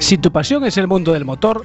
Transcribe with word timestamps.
Si 0.00 0.18
tu 0.18 0.32
pasión 0.32 0.64
es 0.64 0.76
el 0.76 0.88
mundo 0.88 1.12
del 1.12 1.24
motor, 1.24 1.64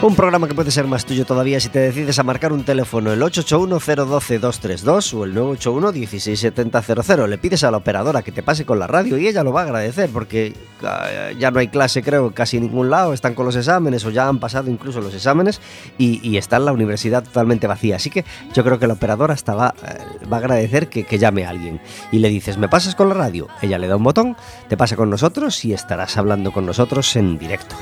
Un 0.00 0.14
programa 0.14 0.46
que 0.46 0.54
puede 0.54 0.70
ser 0.70 0.86
más 0.86 1.04
tuyo 1.04 1.26
todavía 1.26 1.58
si 1.58 1.70
te 1.70 1.80
decides 1.80 2.20
a 2.20 2.22
marcar 2.22 2.52
un 2.52 2.62
teléfono 2.62 3.12
el 3.12 3.20
881-012-232 3.20 5.14
o 5.14 5.24
el 5.24 5.34
981-16700. 5.34 7.26
Le 7.26 7.36
pides 7.36 7.64
a 7.64 7.72
la 7.72 7.78
operadora 7.78 8.22
que 8.22 8.30
te 8.30 8.44
pase 8.44 8.64
con 8.64 8.78
la 8.78 8.86
radio 8.86 9.18
y 9.18 9.26
ella 9.26 9.42
lo 9.42 9.52
va 9.52 9.62
a 9.62 9.64
agradecer 9.64 10.08
porque 10.10 10.54
ah, 10.84 11.32
ya 11.36 11.50
no 11.50 11.58
hay 11.58 11.66
clase 11.66 12.04
creo 12.04 12.32
casi 12.32 12.58
en 12.58 12.62
ningún 12.62 12.90
lado, 12.90 13.12
están 13.12 13.34
con 13.34 13.44
los 13.44 13.56
exámenes 13.56 14.04
o 14.04 14.10
ya 14.10 14.28
han 14.28 14.38
pasado 14.38 14.70
incluso 14.70 15.00
los 15.00 15.12
exámenes 15.14 15.60
y, 15.98 16.36
está 16.36 16.58
en 16.58 16.66
la 16.66 16.72
universidad 16.72 17.24
totalmente 17.24 17.66
vacía. 17.66 17.96
Así 17.96 18.08
que 18.08 18.24
yo 18.54 18.62
creo 18.62 18.78
que 18.78 18.86
la 18.86 18.94
operadora 18.94 19.34
hasta 19.34 19.56
va, 19.56 19.74
eh, 19.82 19.98
va 20.32 20.36
a 20.36 20.40
agradecer 20.40 20.88
que, 20.88 21.02
que 21.02 21.18
llame 21.18 21.44
a 21.44 21.50
alguien 21.50 21.80
y 22.12 22.20
le 22.20 22.28
dices, 22.28 22.56
¿me 22.56 22.68
pasas 22.68 22.94
con 22.94 23.08
la 23.08 23.16
radio? 23.16 23.48
Ella 23.62 23.78
le 23.78 23.88
da 23.88 23.96
un 23.96 24.04
botón, 24.04 24.36
te 24.68 24.76
pasa 24.76 24.94
con 24.94 25.10
nosotros 25.10 25.64
y 25.64 25.72
estarás 25.72 26.16
hablando 26.16 26.52
con 26.52 26.66
nosotros 26.66 27.16
en 27.16 27.36
directo. 27.36 27.74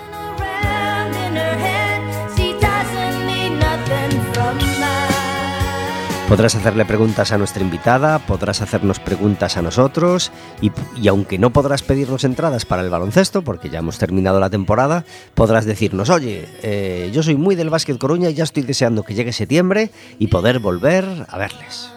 Podrás 6.28 6.56
hacerle 6.56 6.84
preguntas 6.84 7.30
a 7.30 7.38
nuestra 7.38 7.62
invitada, 7.62 8.18
podrás 8.18 8.60
hacernos 8.60 8.98
preguntas 8.98 9.56
a 9.56 9.62
nosotros 9.62 10.32
y, 10.60 10.72
aunque 11.06 11.38
no 11.38 11.50
podrás 11.50 11.82
pedirnos 11.82 12.24
entradas 12.24 12.66
para 12.66 12.82
el 12.82 12.90
baloncesto, 12.90 13.42
porque 13.42 13.70
ya 13.70 13.78
hemos 13.78 13.98
terminado 13.98 14.40
la 14.40 14.50
temporada, 14.50 15.04
podrás 15.34 15.66
decirnos, 15.66 16.10
oye, 16.10 16.48
eh, 16.64 17.10
yo 17.12 17.22
soy 17.22 17.36
muy 17.36 17.54
del 17.54 17.70
básquet 17.70 17.96
Coruña 17.96 18.28
y 18.28 18.34
ya 18.34 18.42
estoy 18.42 18.64
deseando 18.64 19.04
que 19.04 19.14
llegue 19.14 19.32
septiembre 19.32 19.92
y 20.18 20.26
poder 20.26 20.58
volver 20.58 21.04
a 21.28 21.38
verles. 21.38 21.90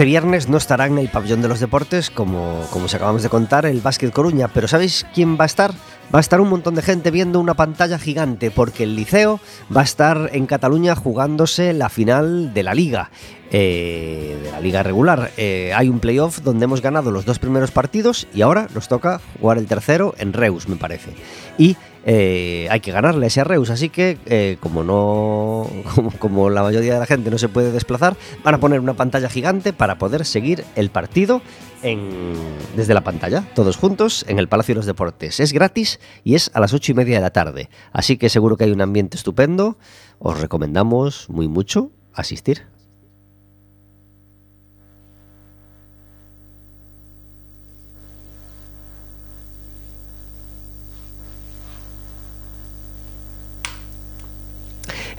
Este 0.00 0.06
viernes 0.06 0.48
no 0.48 0.56
estará 0.56 0.86
en 0.86 0.96
el 0.96 1.10
pabellón 1.10 1.42
de 1.42 1.48
los 1.48 1.60
deportes, 1.60 2.08
como, 2.08 2.66
como 2.70 2.86
os 2.86 2.94
acabamos 2.94 3.22
de 3.22 3.28
contar, 3.28 3.66
el 3.66 3.82
Básquet 3.82 4.10
Coruña, 4.10 4.48
pero 4.48 4.66
¿sabéis 4.66 5.04
quién 5.12 5.36
va 5.38 5.42
a 5.42 5.44
estar? 5.44 5.72
Va 5.72 6.20
a 6.20 6.20
estar 6.20 6.40
un 6.40 6.48
montón 6.48 6.74
de 6.74 6.80
gente 6.80 7.10
viendo 7.10 7.38
una 7.38 7.52
pantalla 7.52 7.98
gigante, 7.98 8.50
porque 8.50 8.84
el 8.84 8.96
Liceo 8.96 9.40
va 9.76 9.82
a 9.82 9.84
estar 9.84 10.30
en 10.32 10.46
Cataluña 10.46 10.96
jugándose 10.96 11.74
la 11.74 11.90
final 11.90 12.54
de 12.54 12.62
la 12.62 12.72
Liga. 12.72 13.10
Eh, 13.52 14.38
de 14.44 14.52
la 14.52 14.60
liga 14.60 14.84
regular. 14.84 15.32
Eh, 15.36 15.72
hay 15.74 15.88
un 15.88 15.98
playoff 15.98 16.38
donde 16.38 16.66
hemos 16.66 16.80
ganado 16.80 17.10
los 17.10 17.24
dos 17.24 17.40
primeros 17.40 17.72
partidos 17.72 18.28
y 18.32 18.42
ahora 18.42 18.68
nos 18.72 18.86
toca 18.86 19.20
jugar 19.40 19.58
el 19.58 19.66
tercero 19.66 20.14
en 20.18 20.32
Reus, 20.32 20.68
me 20.68 20.76
parece. 20.76 21.10
Y 21.58 21.76
eh, 22.04 22.68
hay 22.70 22.80
que 22.80 22.92
ganarle 22.92 23.26
ese 23.26 23.44
Reus, 23.44 23.70
así 23.70 23.88
que 23.88 24.56
como 24.60 24.82
no 24.84 25.68
como, 26.18 26.50
la 26.50 26.62
mayoría 26.62 26.94
de 26.94 27.00
la 27.00 27.06
gente 27.06 27.30
no 27.30 27.38
se 27.38 27.48
puede 27.48 27.72
desplazar, 27.72 28.16
van 28.42 28.54
a 28.54 28.58
poner 28.58 28.80
una 28.80 28.94
pantalla 28.94 29.28
gigante 29.28 29.72
para 29.72 29.98
poder 29.98 30.24
seguir 30.24 30.64
el 30.76 30.90
partido 30.90 31.42
en, 31.82 32.34
desde 32.76 32.94
la 32.94 33.02
pantalla, 33.02 33.44
todos 33.54 33.76
juntos, 33.76 34.24
en 34.28 34.38
el 34.38 34.48
Palacio 34.48 34.74
de 34.74 34.76
los 34.76 34.86
Deportes. 34.86 35.40
Es 35.40 35.52
gratis 35.52 36.00
y 36.24 36.34
es 36.34 36.50
a 36.54 36.60
las 36.60 36.72
ocho 36.72 36.92
y 36.92 36.94
media 36.94 37.16
de 37.16 37.22
la 37.22 37.30
tarde, 37.30 37.70
así 37.92 38.16
que 38.16 38.28
seguro 38.28 38.56
que 38.56 38.64
hay 38.64 38.72
un 38.72 38.80
ambiente 38.80 39.16
estupendo. 39.16 39.78
Os 40.18 40.40
recomendamos 40.40 41.28
muy 41.28 41.48
mucho 41.48 41.90
asistir. 42.14 42.69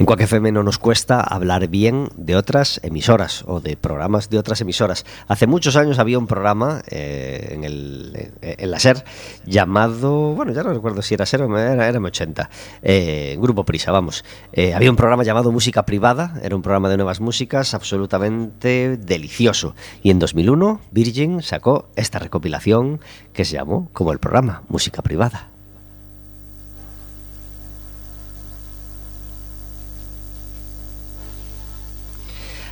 En 0.02 0.08
Quack 0.08 0.22
FM 0.22 0.52
no 0.52 0.64
nos 0.64 0.80
cuesta 0.80 1.22
hablar 1.22 1.68
bien 1.68 2.10
de 2.16 2.36
otras 2.36 2.80
emisoras 2.82 3.44
o 3.46 3.60
de 3.60 3.78
programas 3.78 4.32
de 4.32 4.40
otras 4.40 4.60
emisoras. 4.60 5.06
Hace 5.28 5.46
muchos 5.46 5.76
años 5.76 6.00
había 6.00 6.18
un 6.18 6.26
programa 6.26 6.82
eh, 6.90 7.50
en, 7.52 7.64
el, 7.64 8.32
eh, 8.42 8.56
en 8.58 8.72
la 8.72 8.80
SER 8.80 9.04
llamado, 9.46 10.34
bueno, 10.34 10.54
ya 10.54 10.64
no 10.64 10.74
recuerdo 10.74 11.04
si 11.04 11.14
era 11.14 11.28
SER 11.28 11.44
o 11.44 11.56
era, 11.56 11.88
era 11.88 12.00
M80, 12.00 12.50
eh, 12.82 13.38
Grupo 13.40 13.64
Prisa, 13.64 13.92
vamos. 13.92 14.26
había 14.74 14.90
un 14.90 14.96
programa 14.96 15.24
llamado 15.24 15.52
Música 15.52 15.86
Privada, 15.86 16.34
era 16.42 16.56
un 16.56 16.64
programa 16.64 16.90
de 16.90 16.98
nuevas 16.98 17.22
músicas 17.22 17.76
absolutamente 17.76 18.98
delicioso. 18.98 19.76
Y 20.02 20.10
en 20.10 20.18
2001 20.18 20.82
Virgin 20.90 21.44
sacó 21.44 21.90
esta 21.96 22.18
recopilación 22.18 23.02
que 23.34 23.46
se 23.46 23.54
llamó 23.54 23.92
como 23.94 24.14
el 24.14 24.18
programa 24.18 24.64
Música 24.68 25.04
Privada. 25.04 25.51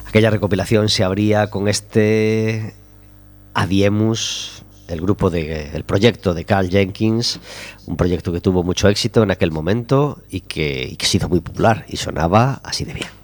Aquella 0.09 0.31
recopilación 0.31 0.89
se 0.89 1.03
abría 1.03 1.51
con 1.51 1.67
este 1.67 2.73
Adiemus, 3.53 4.63
el 4.87 5.01
grupo 5.01 5.29
de, 5.29 5.69
el 5.75 5.83
proyecto 5.83 6.33
de 6.33 6.45
Carl 6.45 6.67
Jenkins, 6.67 7.39
un 7.85 7.95
proyecto 7.95 8.33
que 8.33 8.41
tuvo 8.41 8.63
mucho 8.63 8.89
éxito 8.89 9.21
en 9.21 9.29
aquel 9.29 9.51
momento 9.51 10.23
y 10.27 10.41
que, 10.41 10.89
y 10.91 10.95
que 10.95 11.27
muy 11.27 11.41
popular 11.41 11.85
y 11.87 11.97
sonaba 11.97 12.59
así 12.63 12.85
de 12.85 12.93
bien. 12.95 13.18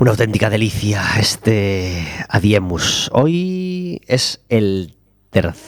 Una 0.00 0.12
auténtica 0.12 0.48
delicia 0.48 1.02
este 1.18 2.06
Adiemus. 2.30 3.10
Hoy 3.12 4.00
es 4.06 4.40
el 4.48 4.94
tercer, 5.28 5.60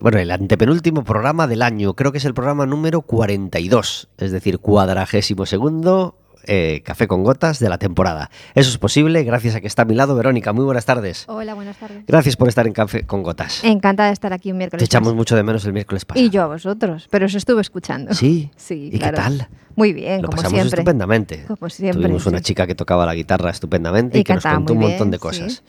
bueno, 0.00 0.18
el 0.18 0.30
antepenúltimo 0.30 1.02
programa 1.02 1.48
del 1.48 1.62
año. 1.62 1.94
Creo 1.94 2.12
que 2.12 2.18
es 2.18 2.24
el 2.24 2.32
programa 2.32 2.64
número 2.64 3.02
42, 3.02 4.08
es 4.18 4.30
decir, 4.30 4.60
cuadragésimo 4.60 5.46
segundo 5.46 6.21
eh, 6.46 6.82
Café 6.84 7.06
con 7.08 7.22
Gotas 7.24 7.58
de 7.58 7.68
la 7.68 7.78
temporada. 7.78 8.30
Eso 8.54 8.70
es 8.70 8.78
posible 8.78 9.22
gracias 9.24 9.54
a 9.54 9.60
que 9.60 9.66
está 9.66 9.82
a 9.82 9.84
mi 9.84 9.94
lado 9.94 10.14
Verónica. 10.14 10.52
Muy 10.52 10.64
buenas 10.64 10.84
tardes. 10.84 11.24
Hola, 11.28 11.54
buenas 11.54 11.76
tardes. 11.76 12.04
Gracias 12.06 12.36
por 12.36 12.48
estar 12.48 12.66
en 12.66 12.72
Café 12.72 13.04
con 13.04 13.22
Gotas. 13.22 13.62
Encantada 13.64 14.08
de 14.08 14.14
estar 14.14 14.32
aquí 14.32 14.50
un 14.52 14.58
miércoles. 14.58 14.80
Te 14.80 14.84
echamos 14.84 15.14
mucho 15.14 15.36
de 15.36 15.42
menos 15.42 15.64
el 15.64 15.72
miércoles 15.72 16.04
pasado. 16.04 16.24
Y 16.24 16.30
yo 16.30 16.42
a 16.42 16.46
vosotros, 16.46 17.08
pero 17.10 17.26
os 17.26 17.34
estuve 17.34 17.60
escuchando. 17.60 18.14
Sí. 18.14 18.50
Sí. 18.62 18.90
¿Y 18.92 18.98
claro. 18.98 19.16
qué 19.16 19.22
tal? 19.22 19.48
Muy 19.74 19.92
bien, 19.92 20.22
Lo 20.22 20.28
como 20.28 20.36
pasamos 20.36 20.52
siempre. 20.60 20.80
estupendamente. 20.80 21.44
Como 21.48 21.68
siempre, 21.68 22.02
Tuvimos 22.02 22.26
una 22.26 22.40
chica 22.40 22.66
que 22.66 22.74
tocaba 22.74 23.04
la 23.06 23.14
guitarra 23.14 23.50
estupendamente 23.50 24.18
y, 24.18 24.20
Y 24.20 24.24
que 24.24 24.34
nos 24.34 24.44
contó 24.44 24.72
un 24.74 24.80
montón 24.80 25.10
de 25.10 25.18
cosas. 25.18 25.62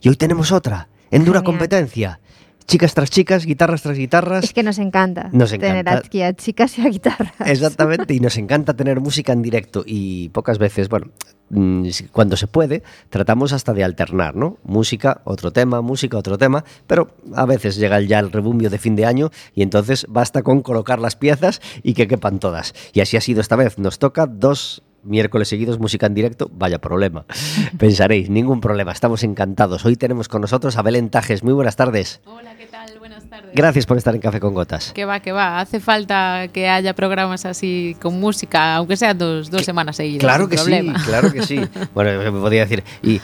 Y 0.00 0.08
hoy 0.08 0.16
tenemos 0.16 0.50
otra, 0.52 0.88
en 1.10 1.24
dura 1.24 1.42
competencia. 1.42 2.20
Chicas 2.68 2.92
tras 2.92 3.08
chicas, 3.08 3.46
guitarras 3.46 3.80
tras 3.80 3.96
guitarras. 3.96 4.44
Es 4.44 4.52
que 4.52 4.62
nos 4.62 4.78
encanta 4.78 5.30
Nos 5.32 5.52
tener 5.52 5.78
encanta. 5.78 6.06
aquí 6.06 6.20
a 6.20 6.34
chicas 6.34 6.78
y 6.78 6.82
a 6.82 6.90
guitarras. 6.90 7.32
Exactamente, 7.46 8.12
y 8.12 8.20
nos 8.20 8.36
encanta 8.36 8.74
tener 8.74 9.00
música 9.00 9.32
en 9.32 9.40
directo 9.40 9.84
y 9.86 10.28
pocas 10.28 10.58
veces, 10.58 10.90
bueno, 10.90 11.06
mm, 11.48 11.88
cuando 12.12 12.36
se 12.36 12.46
puede, 12.46 12.82
tratamos 13.08 13.54
hasta 13.54 13.72
de 13.72 13.84
alternar, 13.84 14.36
¿no? 14.36 14.58
Música, 14.64 15.22
otro 15.24 15.50
tema, 15.50 15.80
música, 15.80 16.18
otro 16.18 16.36
tema, 16.36 16.62
pero 16.86 17.16
a 17.34 17.46
veces 17.46 17.76
llega 17.76 18.02
ya 18.02 18.18
el 18.18 18.30
rebumbio 18.30 18.68
de 18.68 18.76
fin 18.76 18.96
de 18.96 19.06
año 19.06 19.30
y 19.54 19.62
entonces 19.62 20.04
basta 20.06 20.42
con 20.42 20.60
colocar 20.60 20.98
las 20.98 21.16
piezas 21.16 21.62
y 21.82 21.94
que 21.94 22.06
quepan 22.06 22.38
todas. 22.38 22.74
Y 22.92 23.00
así 23.00 23.16
ha 23.16 23.22
sido 23.22 23.40
esta 23.40 23.56
vez, 23.56 23.78
nos 23.78 23.98
toca 23.98 24.26
dos 24.26 24.82
miércoles 25.08 25.48
seguidos 25.48 25.78
música 25.78 26.06
en 26.06 26.14
directo, 26.14 26.50
vaya 26.52 26.78
problema. 26.78 27.24
Pensaréis, 27.78 28.30
ningún 28.30 28.60
problema, 28.60 28.92
estamos 28.92 29.22
encantados. 29.24 29.84
Hoy 29.84 29.96
tenemos 29.96 30.28
con 30.28 30.40
nosotros 30.42 30.76
a 30.76 30.82
Belén 30.82 31.10
Tajes, 31.10 31.42
muy 31.42 31.52
buenas 31.52 31.76
tardes. 31.76 32.20
Hola, 32.26 32.54
¿qué 32.56 32.66
tal? 32.66 32.98
Buenas 32.98 33.28
tardes. 33.28 33.50
Gracias 33.54 33.86
por 33.86 33.96
estar 33.96 34.14
en 34.14 34.20
Café 34.20 34.40
con 34.40 34.54
Gotas. 34.54 34.92
Que 34.92 35.04
va, 35.04 35.20
que 35.20 35.32
va. 35.32 35.60
Hace 35.60 35.80
falta 35.80 36.48
que 36.52 36.68
haya 36.68 36.94
programas 36.94 37.44
así 37.46 37.96
con 38.00 38.20
música, 38.20 38.76
aunque 38.76 38.96
sean 38.96 39.16
dos, 39.18 39.50
dos 39.50 39.64
semanas 39.64 39.96
seguidas. 39.96 40.20
Claro 40.20 40.48
que 40.48 40.56
problema. 40.56 40.98
sí, 40.98 41.04
claro 41.04 41.32
que 41.32 41.42
sí. 41.42 41.60
Bueno, 41.94 42.18
me 42.30 42.30
podría 42.40 42.62
decir. 42.62 42.84
Y, 43.02 43.20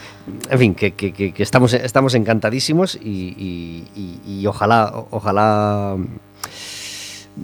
en 0.49 0.59
fin, 0.59 0.75
que, 0.75 0.91
que- 0.93 1.13
que- 1.13 1.33
que 1.33 1.43
estamos, 1.43 1.73
estamos 1.73 2.13
encantadísimos 2.15 2.95
y, 2.95 3.09
y- 3.37 3.87
y- 3.95 4.39
y 4.41 4.47
ojalá, 4.47 4.91
ojalá. 5.11 5.95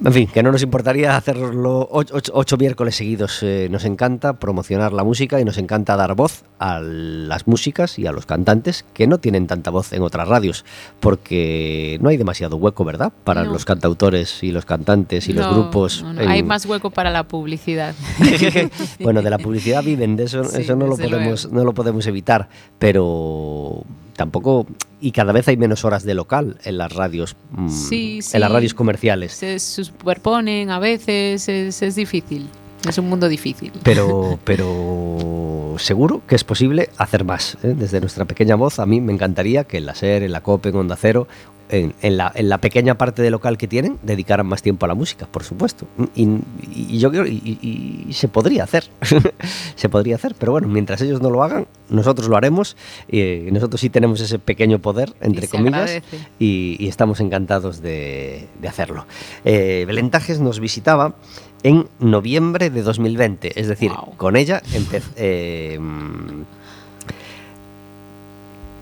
En 0.06 0.14
fin, 0.14 0.28
que 0.34 0.42
no 0.42 0.52
nos 0.54 0.62
importaría 0.64 1.18
hacerlo 1.18 1.88
ocho, 1.92 2.16
ocho- 2.16 2.32
ocho 2.34 2.58
miércoles 2.58 2.96
seguidos. 2.96 3.44
Eh, 3.44 3.68
nos 3.70 3.84
encanta 3.84 4.34
promocionar 4.40 4.94
la 4.94 5.04
música 5.04 5.42
y 5.42 5.46
nos 5.46 5.58
encanta 5.58 5.98
dar 5.98 6.16
voz 6.16 6.44
a 6.60 6.80
las 6.80 7.46
músicas 7.46 8.00
y 8.00 8.08
a 8.08 8.12
los 8.14 8.26
cantantes 8.26 8.86
que 8.94 9.06
no 9.06 9.18
tienen 9.20 9.48
tanta 9.48 9.70
voz 9.70 9.92
en 9.92 10.02
otras 10.02 10.28
radios, 10.30 10.64
porque 11.02 11.98
no 12.02 12.08
hay 12.10 12.16
demasiado 12.18 12.56
hueco, 12.56 12.86
¿verdad? 12.86 13.12
Para 13.26 13.44
No. 13.44 13.52
los 13.52 13.66
cantautores 13.66 14.42
y 14.44 14.52
los 14.52 14.64
cantantes 14.66 15.28
y 15.28 15.34
los 15.34 15.48
grupos. 15.54 16.04
no, 16.04 16.22
en- 16.22 16.30
Hay 16.30 16.42
más 16.42 16.66
hueco 16.66 16.90
para 16.92 17.10
la 17.12 17.24
publicidad. 17.24 17.94
bueno, 19.02 19.22
de 19.22 19.30
la 19.30 19.40
publicidad 19.40 19.84
viven, 19.84 20.16
de 20.16 20.24
eso, 20.24 20.44
Sí, 20.46 20.62
eso 20.62 20.76
no 20.76 20.88
lo 20.88 20.96
podemos, 20.96 21.44
luego. 21.44 21.56
no 21.58 21.64
lo 21.66 21.74
podemos 21.74 22.08
evitar, 22.08 22.48
pero 22.80 23.84
tampoco 24.16 24.66
y 25.02 25.12
cada 25.12 25.34
vez 25.34 25.48
hay 25.48 25.58
menos 25.58 25.84
horas 25.84 26.04
de 26.04 26.14
local 26.14 26.58
en 26.64 26.78
las 26.78 26.94
radios, 26.94 27.36
mm, 27.52 27.70
Sí, 27.70 28.22
sí. 28.22 28.38
en 28.38 28.42
las 28.42 28.52
radios 28.52 28.74
comerciales. 28.74 29.34
Se 29.34 29.60
superponen 29.60 30.70
a 30.70 30.80
veces, 30.80 31.50
es, 31.50 31.82
es 31.82 31.96
difícil. 31.96 32.48
Es 32.88 32.98
un 32.98 33.10
mundo 33.10 33.28
difícil. 33.28 33.72
Pero, 33.84 34.40
pero 34.46 35.76
seguro 35.78 36.22
que 36.28 36.36
es 36.36 36.44
posible 36.44 36.90
hacer 36.98 37.24
más. 37.24 37.58
¿eh? 37.64 37.74
Desde 37.78 38.00
nuestra 38.00 38.26
pequeña 38.26 38.56
voz, 38.56 38.80
a 38.80 38.86
mí 38.86 39.02
me 39.02 39.14
encantaría 39.14 39.64
que 39.66 39.78
en 39.78 39.86
la 39.86 39.96
SER, 39.96 40.24
en 40.24 40.32
la 40.32 40.42
COPE, 40.42 40.70
en 40.70 40.76
Onda 40.76 40.96
Cero, 40.96 41.28
en, 41.72 41.96
en 42.02 42.18
la, 42.18 42.32
en 42.36 42.50
la 42.50 42.60
pequeña 42.60 42.98
parte 42.98 43.22
de 43.22 43.32
local 43.32 43.58
que 43.58 43.68
tienen, 43.68 43.98
dedicaran 44.04 44.46
más 44.46 44.62
tiempo 44.62 44.86
a 44.86 44.90
la 44.90 44.94
música, 44.94 45.26
por 45.26 45.44
supuesto. 45.44 45.88
Y, 46.16 46.28
y 46.76 47.00
yo 47.00 47.10
creo, 47.10 47.26
y, 47.26 48.08
se 48.12 48.28
podría 48.28 48.66
hacer, 48.66 48.84
se 49.76 49.90
podría 49.90 50.16
hacer, 50.16 50.36
pero 50.38 50.52
bueno, 50.52 50.68
mientras 50.68 51.02
ellos 51.02 51.22
no 51.22 51.30
lo 51.30 51.44
hagan, 51.44 51.68
nosotros 51.90 52.28
lo 52.28 52.36
haremos. 52.36 52.76
y 53.10 53.48
nosotros 53.52 53.80
sí 53.80 53.90
tenemos 53.90 54.20
ese 54.20 54.38
pequeño 54.38 54.80
poder, 54.80 55.14
entre 55.22 55.46
Y 55.46 55.48
comillas, 55.48 56.02
y, 56.38 56.88
estamos 56.88 57.22
encantados 57.22 57.82
de, 57.82 58.48
de 58.62 58.68
hacerlo. 58.68 59.06
Eh, 59.46 59.86
Belén 59.88 60.12
Tajes 60.12 60.40
nos 60.42 60.60
visitaba 60.60 61.16
en 61.64 61.88
noviembre 62.00 62.70
de 62.70 62.82
2020, 62.82 63.60
es 63.60 63.68
decir, 63.68 63.92
con 64.18 64.36
ella 64.36 64.62
empezó... 64.74 65.12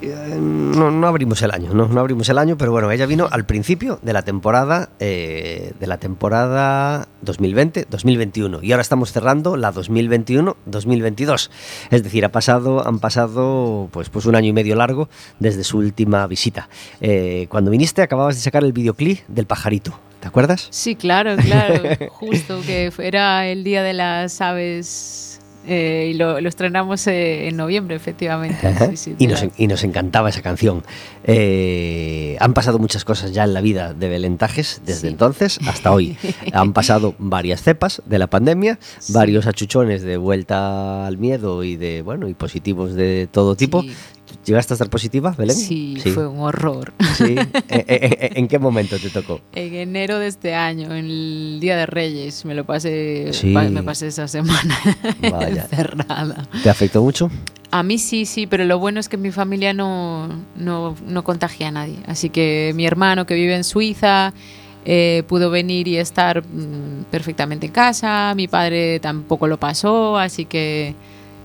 no, 0.01 0.91
no 0.91 1.07
abrimos 1.07 1.41
el 1.41 1.51
año, 1.51 1.73
no, 1.73 1.87
no 1.87 1.99
abrimos 1.99 2.29
el 2.29 2.37
año, 2.37 2.57
pero 2.57 2.71
bueno, 2.71 2.89
ella 2.91 3.05
vino 3.05 3.27
al 3.29 3.45
principio 3.45 3.99
de 4.01 4.13
la 4.13 4.21
temporada 4.21 4.89
eh, 4.99 5.73
de 5.79 5.87
la 5.87 5.97
temporada 5.97 7.07
2020-2021 7.25 8.59
y 8.63 8.71
ahora 8.71 8.81
estamos 8.81 9.11
cerrando 9.11 9.57
la 9.57 9.73
2021-2022. 9.73 11.49
Es 11.91 12.03
decir, 12.03 12.25
ha 12.25 12.29
pasado, 12.29 12.87
han 12.87 12.99
pasado 12.99 13.89
pues, 13.91 14.09
pues 14.09 14.25
un 14.25 14.35
año 14.35 14.49
y 14.49 14.53
medio 14.53 14.75
largo 14.75 15.09
desde 15.39 15.63
su 15.63 15.77
última 15.79 16.25
visita. 16.27 16.69
Eh, 17.01 17.47
cuando 17.49 17.71
viniste 17.71 18.01
acababas 18.01 18.35
de 18.35 18.41
sacar 18.41 18.63
el 18.63 18.73
videoclip 18.73 19.19
del 19.27 19.45
pajarito, 19.45 19.99
¿te 20.19 20.27
acuerdas? 20.27 20.67
Sí, 20.71 20.95
claro, 20.95 21.35
claro. 21.37 21.83
Justo 22.11 22.61
que 22.65 22.91
era 22.99 23.47
el 23.47 23.63
día 23.63 23.83
de 23.83 23.93
las 23.93 24.39
aves 24.41 25.28
eh, 25.69 26.09
y 26.11 26.13
lo, 26.15 26.41
lo 26.41 26.49
estrenamos 26.49 27.05
eh, 27.07 27.47
en 27.47 27.55
noviembre, 27.57 27.95
efectivamente. 27.95 28.67
Ajá. 28.67 28.89
Sí, 28.89 28.97
sí, 28.97 29.15
y, 29.19 29.27
nos, 29.27 29.45
y 29.57 29.67
nos 29.67 29.83
encantaba 29.83 30.29
esa 30.29 30.41
canción. 30.41 30.83
Eh, 31.23 32.35
han 32.39 32.53
pasado 32.53 32.79
muchas 32.79 33.05
cosas 33.05 33.31
ya 33.33 33.43
en 33.43 33.53
la 33.53 33.61
vida 33.61 33.93
de 33.93 34.09
Belentajes 34.09 34.81
desde 34.85 35.01
Sí. 35.01 35.07
entonces 35.07 35.59
hasta 35.67 35.91
hoy. 35.91 36.17
han 36.53 36.73
pasado 36.73 37.13
varias 37.19 37.61
cepas 37.61 38.01
de 38.05 38.17
la 38.19 38.27
pandemia, 38.27 38.79
varios 39.09 39.45
achuchones 39.47 40.01
de 40.01 40.17
vuelta 40.17 41.05
al 41.05 41.17
miedo 41.17 41.63
y 41.63 41.75
de 41.75 42.01
bueno 42.01 42.27
y 42.27 42.33
positivos 42.33 42.95
de 42.95 43.27
todo 43.31 43.55
tipo. 43.55 43.83
¿Llegaste 44.45 44.73
a 44.73 44.75
estar 44.75 44.89
positiva, 44.89 45.35
Belén? 45.37 45.55
Sí, 45.55 45.97
fue 46.13 46.25
un 46.27 46.39
horror. 46.39 46.93
Sí. 47.15 47.35
¿En, 47.37 47.49
en- 47.87 48.37
en 48.37 48.47
qué 48.47 48.57
momento 48.57 48.97
te 48.97 49.09
tocó? 49.09 49.41
En 49.53 49.75
enero 49.75 50.17
de 50.17 50.27
este 50.27 50.55
año, 50.55 50.87
en 50.95 51.05
el 51.05 51.57
Día 51.59 51.75
de 51.77 51.85
Reyes, 51.85 52.45
me 52.45 52.55
lo 52.55 52.65
pasé, 52.65 53.31
Sí. 53.33 53.47
me 53.47 53.83
pasé 53.83 54.07
esa 54.07 54.27
semana 54.27 54.79
Vaya. 55.31 55.63
encerrada. 55.63 56.47
¿Te 56.63 56.69
afectó 56.69 57.03
mucho? 57.03 57.29
A 57.71 57.83
mí 57.83 57.99
sí, 57.99 58.25
sí, 58.25 58.47
pero 58.47 58.65
lo 58.65 58.79
bueno 58.79 58.99
es 58.99 59.09
que 59.09 59.17
mi 59.17 59.29
familia 59.31 59.73
no, 59.73 60.27
no, 60.55 60.95
no 61.05 61.23
contagia 61.23 61.67
a 61.67 61.71
nadie. 61.71 61.97
Así 62.07 62.29
que 62.31 62.71
mi 62.75 62.85
hermano 62.87 63.25
que 63.27 63.35
vive 63.35 63.55
en 63.55 63.63
Suiza 63.63 64.33
eh, 64.85 65.23
pudo 65.27 65.51
venir 65.51 65.87
y 65.87 65.97
estar 65.97 66.43
mm, 66.43 67.03
perfectamente 67.11 67.67
en 67.67 67.71
casa, 67.73 68.33
mi 68.35 68.47
padre 68.47 68.99
tampoco 68.99 69.45
lo 69.45 69.59
pasó, 69.59 70.17
así 70.17 70.45
que 70.45 70.95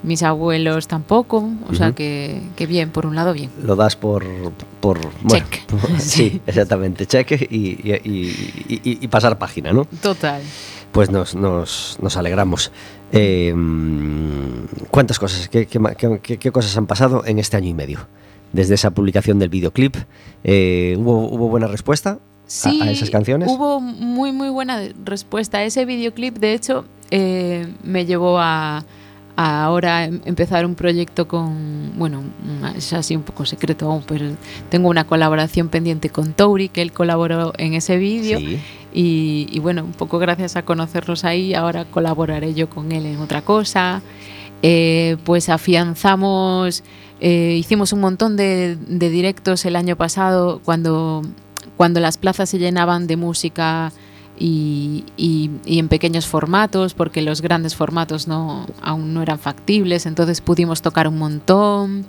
mis 0.04 0.22
abuelos 0.22 0.86
tampoco. 0.86 1.50
O 1.68 1.74
sea 1.74 1.92
que, 1.92 2.40
que 2.56 2.66
bien, 2.66 2.90
por 2.90 3.06
un 3.06 3.14
lado 3.16 3.32
bien. 3.32 3.50
Lo 3.62 3.74
das 3.74 3.96
por... 3.96 4.24
por 4.80 4.98
bueno, 5.22 5.46
Check. 5.50 5.62
sí, 5.98 6.40
exactamente, 6.46 7.06
cheque 7.06 7.36
y, 7.50 7.90
y- 8.08 8.98
y- 9.02 9.08
pasar 9.08 9.38
página, 9.38 9.72
¿no? 9.72 9.86
Total. 10.02 10.42
Pues 10.92 11.10
nos, 11.10 11.34
nos, 11.34 11.98
nos 12.00 12.16
alegramos. 12.16 12.70
Eh, 13.10 13.52
mm, 13.54 14.86
¿Cuántas 14.90 15.18
cosas? 15.18 15.48
¿Qué, 15.48 15.66
qué 15.66 16.38
qué- 16.38 16.52
cosas 16.52 16.76
han 16.76 16.86
pasado 16.86 17.24
en 17.26 17.38
este 17.38 17.56
año 17.56 17.68
y 17.68 17.74
medio? 17.74 18.06
Desde 18.52 18.74
esa 18.74 18.92
publicación 18.92 19.40
del 19.40 19.48
videoclip, 19.48 19.96
eh, 20.44 20.94
¿hubo, 20.98 21.28
¿hubo 21.28 21.48
buena 21.48 21.66
respuesta 21.66 22.18
Sí, 22.46 22.80
a, 22.82 22.90
esas 22.90 23.10
canciones? 23.10 23.50
Hubo 23.50 23.80
muy, 23.80 24.30
muy 24.30 24.48
buena 24.50 24.80
respuesta. 25.04 25.64
Ese 25.64 25.84
videoclip, 25.84 26.36
de 26.38 26.52
hecho, 26.54 26.84
eh, 27.10 27.66
me 27.82 28.06
llevó 28.06 28.38
a 28.38 28.84
ahora 29.36 30.04
em- 30.04 30.20
empezar 30.24 30.64
un 30.64 30.74
proyecto 30.74 31.26
con, 31.26 31.92
bueno, 31.96 32.22
es 32.76 32.92
así 32.92 33.16
un 33.16 33.22
poco 33.22 33.44
secreto 33.44 33.90
aún, 33.90 34.02
pero 34.06 34.26
tengo 34.68 34.88
una 34.88 35.04
colaboración 35.04 35.68
pendiente 35.68 36.10
con 36.10 36.32
Touri, 36.34 36.68
que 36.68 36.82
él 36.82 36.92
colaboró 36.92 37.52
en 37.58 37.74
ese 37.74 37.96
vídeo. 37.96 38.38
Sí. 38.38 38.58
Y, 38.92 39.48
y 39.50 39.58
bueno, 39.58 39.82
un 39.84 39.92
poco 39.92 40.18
gracias 40.18 40.54
a 40.54 40.64
conocernos 40.64 41.24
ahí, 41.24 41.52
ahora 41.54 41.84
colaboraré 41.84 42.54
yo 42.54 42.70
con 42.70 42.92
él 42.92 43.06
en 43.06 43.18
otra 43.18 43.42
cosa. 43.42 44.02
Eh, 44.62 45.16
pues 45.24 45.50
afianzamos, 45.50 46.84
eh, 47.20 47.56
hicimos 47.58 47.92
un 47.92 48.00
montón 48.00 48.36
de, 48.36 48.76
de 48.76 49.10
directos 49.10 49.64
el 49.66 49.76
año 49.76 49.96
pasado 49.96 50.60
cuando, 50.64 51.22
cuando 51.76 52.00
las 52.00 52.16
plazas 52.16 52.48
se 52.48 52.58
llenaban 52.58 53.06
de 53.06 53.16
música 53.16 53.92
y, 54.38 55.04
y- 55.16 55.50
y 55.64 55.78
en 55.78 55.88
pequeños 55.88 56.26
formatos, 56.26 56.94
porque 56.94 57.22
los 57.22 57.40
grandes 57.40 57.74
formatos 57.76 58.26
no, 58.28 58.66
aún 58.82 59.14
no 59.14 59.22
eran 59.22 59.38
factibles, 59.38 60.06
entonces 60.06 60.40
pudimos 60.40 60.82
tocar 60.82 61.06
un 61.08 61.18
montón. 61.18 62.04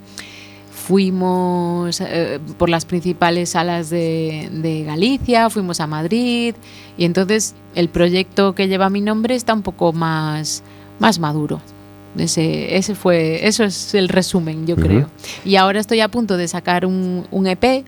Fuimos 0.86 2.00
eh, 2.00 2.38
por 2.58 2.68
las 2.68 2.84
principales 2.84 3.50
salas 3.50 3.90
de, 3.90 4.48
de 4.52 4.84
Galicia, 4.84 5.50
fuimos 5.50 5.80
a 5.80 5.86
Madrid 5.88 6.54
y 6.96 7.04
entonces 7.04 7.54
el 7.74 7.88
proyecto 7.88 8.54
que 8.54 8.68
lleva 8.68 8.88
mi 8.88 9.00
nombre 9.00 9.34
está 9.34 9.52
un 9.52 9.62
poco 9.62 9.92
más, 9.92 10.62
más 11.00 11.18
maduro. 11.18 11.60
ese, 12.16 12.76
ese 12.76 12.94
fue, 12.94 13.46
eso 13.48 13.64
es 13.64 13.94
el 13.94 14.08
resumen, 14.08 14.66
yo 14.66 14.74
Ujú. 14.76 14.84
creo. 14.84 15.10
Y 15.44 15.56
ahora 15.56 15.80
estoy 15.80 16.00
a 16.00 16.08
punto 16.08 16.36
de 16.36 16.46
sacar 16.46 16.86
un, 16.86 17.26
un 17.32 17.46
EP, 17.48 17.84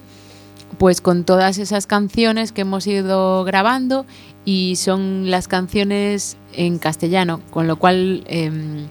pues 0.76 1.00
con 1.00 1.24
todas 1.24 1.58
esas 1.58 1.86
canciones 1.86 2.52
que 2.52 2.60
hemos 2.60 2.86
ido 2.86 3.44
grabando 3.44 4.04
y 4.44 4.76
son 4.76 5.30
las 5.30 5.48
canciones 5.48 6.36
en 6.52 6.78
castellano, 6.78 7.40
con 7.50 7.66
lo 7.66 7.76
cual 7.76 8.24
em, 8.26 8.86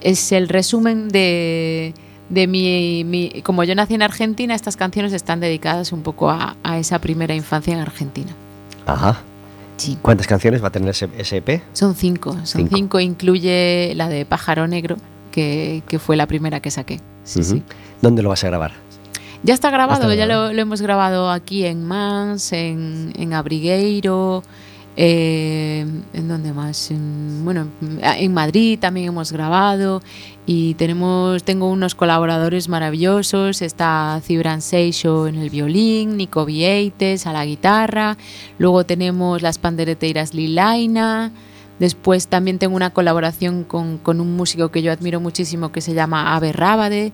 es 0.00 0.32
el 0.32 0.48
resumen 0.48 1.08
de, 1.08 1.94
de 2.28 2.46
mi, 2.46 3.04
mi- 3.04 3.42
Como 3.42 3.64
yo 3.64 3.74
nací 3.74 3.94
en 3.94 4.02
Argentina, 4.02 4.54
estas 4.54 4.76
canciones 4.76 5.12
están 5.12 5.40
dedicadas 5.40 5.92
un 5.92 6.02
poco 6.02 6.30
a, 6.30 6.56
a 6.62 6.78
esa 6.78 6.98
primera 7.00 7.34
infancia 7.34 7.72
en 7.74 7.80
Argentina. 7.80 8.30
Ajá. 8.86 9.20
Sí. 9.76 9.96
¿Cuántas 10.02 10.26
canciones 10.26 10.62
va 10.62 10.68
a 10.68 10.72
tener 10.72 10.88
ese, 10.90 11.08
ese 11.18 11.36
EP? 11.38 11.62
Son 11.72 11.94
cinco, 11.94 12.32
son 12.32 12.46
Cinco. 12.46 12.76
cinco, 12.76 13.00
incluye 13.00 13.92
la 13.94 14.08
de 14.08 14.24
Pájaro 14.26 14.66
Negro, 14.66 14.96
que, 15.30 15.82
que 15.88 15.98
fue 15.98 16.16
la 16.16 16.26
primera 16.26 16.60
que 16.60 16.70
saqué. 16.70 17.00
Sí, 17.24 17.42
sí. 17.44 17.62
¿Dónde 18.02 18.22
lo 18.22 18.28
vas 18.30 18.42
a 18.44 18.48
grabar? 18.48 18.72
Ya 19.44 19.54
está 19.54 19.70
grabado, 19.70 20.10
está 20.10 20.14
ya 20.14 20.26
lo, 20.26 20.52
lo 20.52 20.60
hemos 20.60 20.82
grabado 20.82 21.30
aquí 21.30 21.64
en 21.64 21.84
Mans, 21.86 22.52
en, 22.52 23.12
en 23.16 23.32
Abrigueiro, 23.32 24.42
eh, 24.96 25.86
¿en 26.12 26.28
dónde 26.28 26.52
más? 26.52 26.90
En, 26.90 27.44
bueno, 27.44 27.68
en 28.02 28.34
Madrid 28.34 28.80
también 28.80 29.06
hemos 29.06 29.30
grabado 29.30 30.02
y 30.44 30.74
tenemos, 30.74 31.44
tengo 31.44 31.70
unos 31.70 31.94
colaboradores 31.94 32.68
maravillosos, 32.68 33.62
está 33.62 34.20
Cibran 34.24 34.60
Seixo 34.60 35.28
en 35.28 35.36
el 35.36 35.50
violín, 35.50 36.16
Nico 36.16 36.44
Vieites 36.44 37.28
a 37.28 37.32
la 37.32 37.44
guitarra, 37.44 38.16
luego 38.58 38.84
tenemos 38.84 39.40
las 39.40 39.58
pandereteiras 39.58 40.34
Lilaina, 40.34 41.30
después 41.78 42.26
también 42.26 42.58
tengo 42.58 42.74
una 42.74 42.90
colaboración 42.90 43.62
con, 43.62 43.98
con 43.98 44.20
un 44.20 44.34
músico 44.34 44.72
que 44.72 44.82
yo 44.82 44.90
admiro 44.90 45.20
muchísimo 45.20 45.70
que 45.70 45.80
se 45.80 45.94
llama 45.94 46.34
Ave 46.34 46.52
Rábade, 46.52 47.12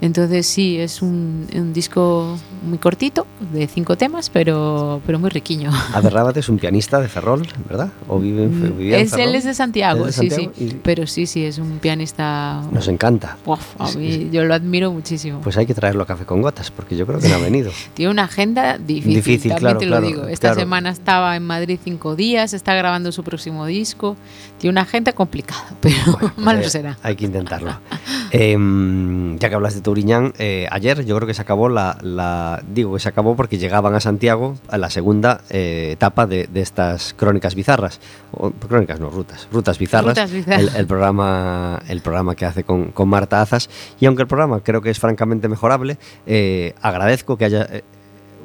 entonces 0.00 0.46
sí, 0.46 0.78
es 0.78 1.00
un, 1.02 1.46
un 1.54 1.72
disco 1.72 2.36
muy 2.66 2.78
cortito, 2.78 3.26
de 3.52 3.66
cinco 3.66 3.96
temas, 3.96 4.28
pero, 4.30 5.00
pero 5.06 5.18
muy 5.18 5.30
riquiño. 5.30 5.70
Aver 5.94 6.12
Rábate 6.12 6.40
es 6.40 6.48
un 6.48 6.58
pianista 6.58 7.00
de 7.00 7.08
Ferrol, 7.08 7.46
¿verdad? 7.68 7.90
¿O 8.08 8.18
vive 8.18 8.44
en, 8.44 8.76
vivía 8.76 8.98
en 8.98 9.02
Mm, 9.02 9.06
Es, 9.06 9.12
él 9.12 9.18
Ferrol? 9.18 9.34
es 9.36 9.44
de 9.44 9.54
Santiago, 9.54 10.06
Es 10.06 10.16
de 10.16 10.22
sí, 10.22 10.30
Santiago 10.30 10.52
sí. 10.56 10.64
y- 10.64 10.74
Pero 10.82 11.06
sí, 11.06 11.26
sí, 11.26 11.44
es 11.44 11.58
un 11.58 11.78
pianista. 11.78 12.62
Nos 12.72 12.88
encanta. 12.88 13.36
Uf, 13.46 13.60
a 13.80 13.86
Sí, 13.88 13.98
mí- 13.98 14.12
sí. 14.12 14.28
yo 14.32 14.44
lo 14.44 14.54
admiro 14.54 14.90
muchísimo. 14.92 15.40
Pues 15.40 15.56
hay 15.56 15.66
que 15.66 15.74
traerlo 15.74 16.02
a 16.02 16.06
Café 16.06 16.24
con 16.24 16.42
Gotas, 16.42 16.70
porque 16.70 16.96
yo 16.96 17.06
creo 17.06 17.18
que 17.20 17.28
no 17.28 17.36
ha 17.36 17.38
venido. 17.38 17.70
Tiene 17.94 18.10
una 18.10 18.24
agenda 18.24 18.78
difícil, 18.78 19.14
Difícil, 19.14 19.50
también 19.52 19.58
claro, 19.60 19.78
te 19.78 19.86
claro, 19.86 20.00
lo 20.02 20.06
digo. 20.08 20.24
Esta 20.28 20.48
claro. 20.48 20.60
semana 20.60 20.90
estaba 20.90 21.36
en 21.36 21.44
Madrid 21.46 21.78
cinco 21.82 22.16
días, 22.16 22.52
está 22.52 22.74
grabando 22.74 23.12
su 23.12 23.22
próximo 23.24 23.64
disco. 23.66 24.16
Tiene 24.58 24.72
una 24.72 24.82
agenda 24.82 25.12
complicada, 25.12 25.64
pero 25.80 25.96
Pues 26.18 26.38
malo 26.38 26.60
hay- 26.60 26.70
será. 26.70 26.98
Hay 27.02 27.16
que 27.16 27.24
intentarlo. 27.26 27.78
Em, 28.30 29.38
ya 29.38 29.48
que 29.48 29.54
hablas 29.54 29.74
de 29.74 29.80
Touriñán, 29.84 30.32
eh, 30.38 30.66
ayer 30.72 31.04
yo 31.04 31.14
creo 31.14 31.28
que 31.28 31.34
se 31.34 31.42
acabó 31.42 31.68
la, 31.68 31.96
la- 32.02 32.60
Digo 32.68 32.92
que 32.94 32.98
se 32.98 33.08
acabó 33.08 33.36
porque 33.36 33.58
llegaban 33.58 33.94
a 33.94 34.00
Santiago 34.00 34.56
a 34.68 34.78
la 34.78 34.90
segunda 34.90 35.42
eh, 35.50 35.90
etapa 35.92 36.26
de, 36.26 36.48
de 36.48 36.60
estas 36.60 37.14
crónicas 37.14 37.54
bizarras. 37.54 38.00
O, 38.32 38.50
crónicas 38.50 38.98
no, 38.98 39.10
rutas. 39.10 39.46
Rutas 39.52 39.78
bizarras. 39.78 40.16
Rutas 40.18 40.32
bizarras. 40.32 40.60
El, 40.60 40.70
el 40.74 40.86
programa, 40.88 41.80
el 41.88 42.00
programa 42.00 42.34
que 42.34 42.46
hace 42.46 42.64
con, 42.64 42.86
con 42.90 43.08
Marta 43.08 43.40
Azas. 43.40 43.70
Y 44.00 44.06
aunque 44.06 44.22
el 44.22 44.28
programa 44.28 44.58
creo 44.60 44.82
que 44.82 44.90
es 44.90 44.98
francamente 44.98 45.46
mejorable, 45.48 45.98
eh, 46.26 46.74
agradezco 46.82 47.36
que 47.36 47.44
haya. 47.44 47.62
eh, 47.70 47.84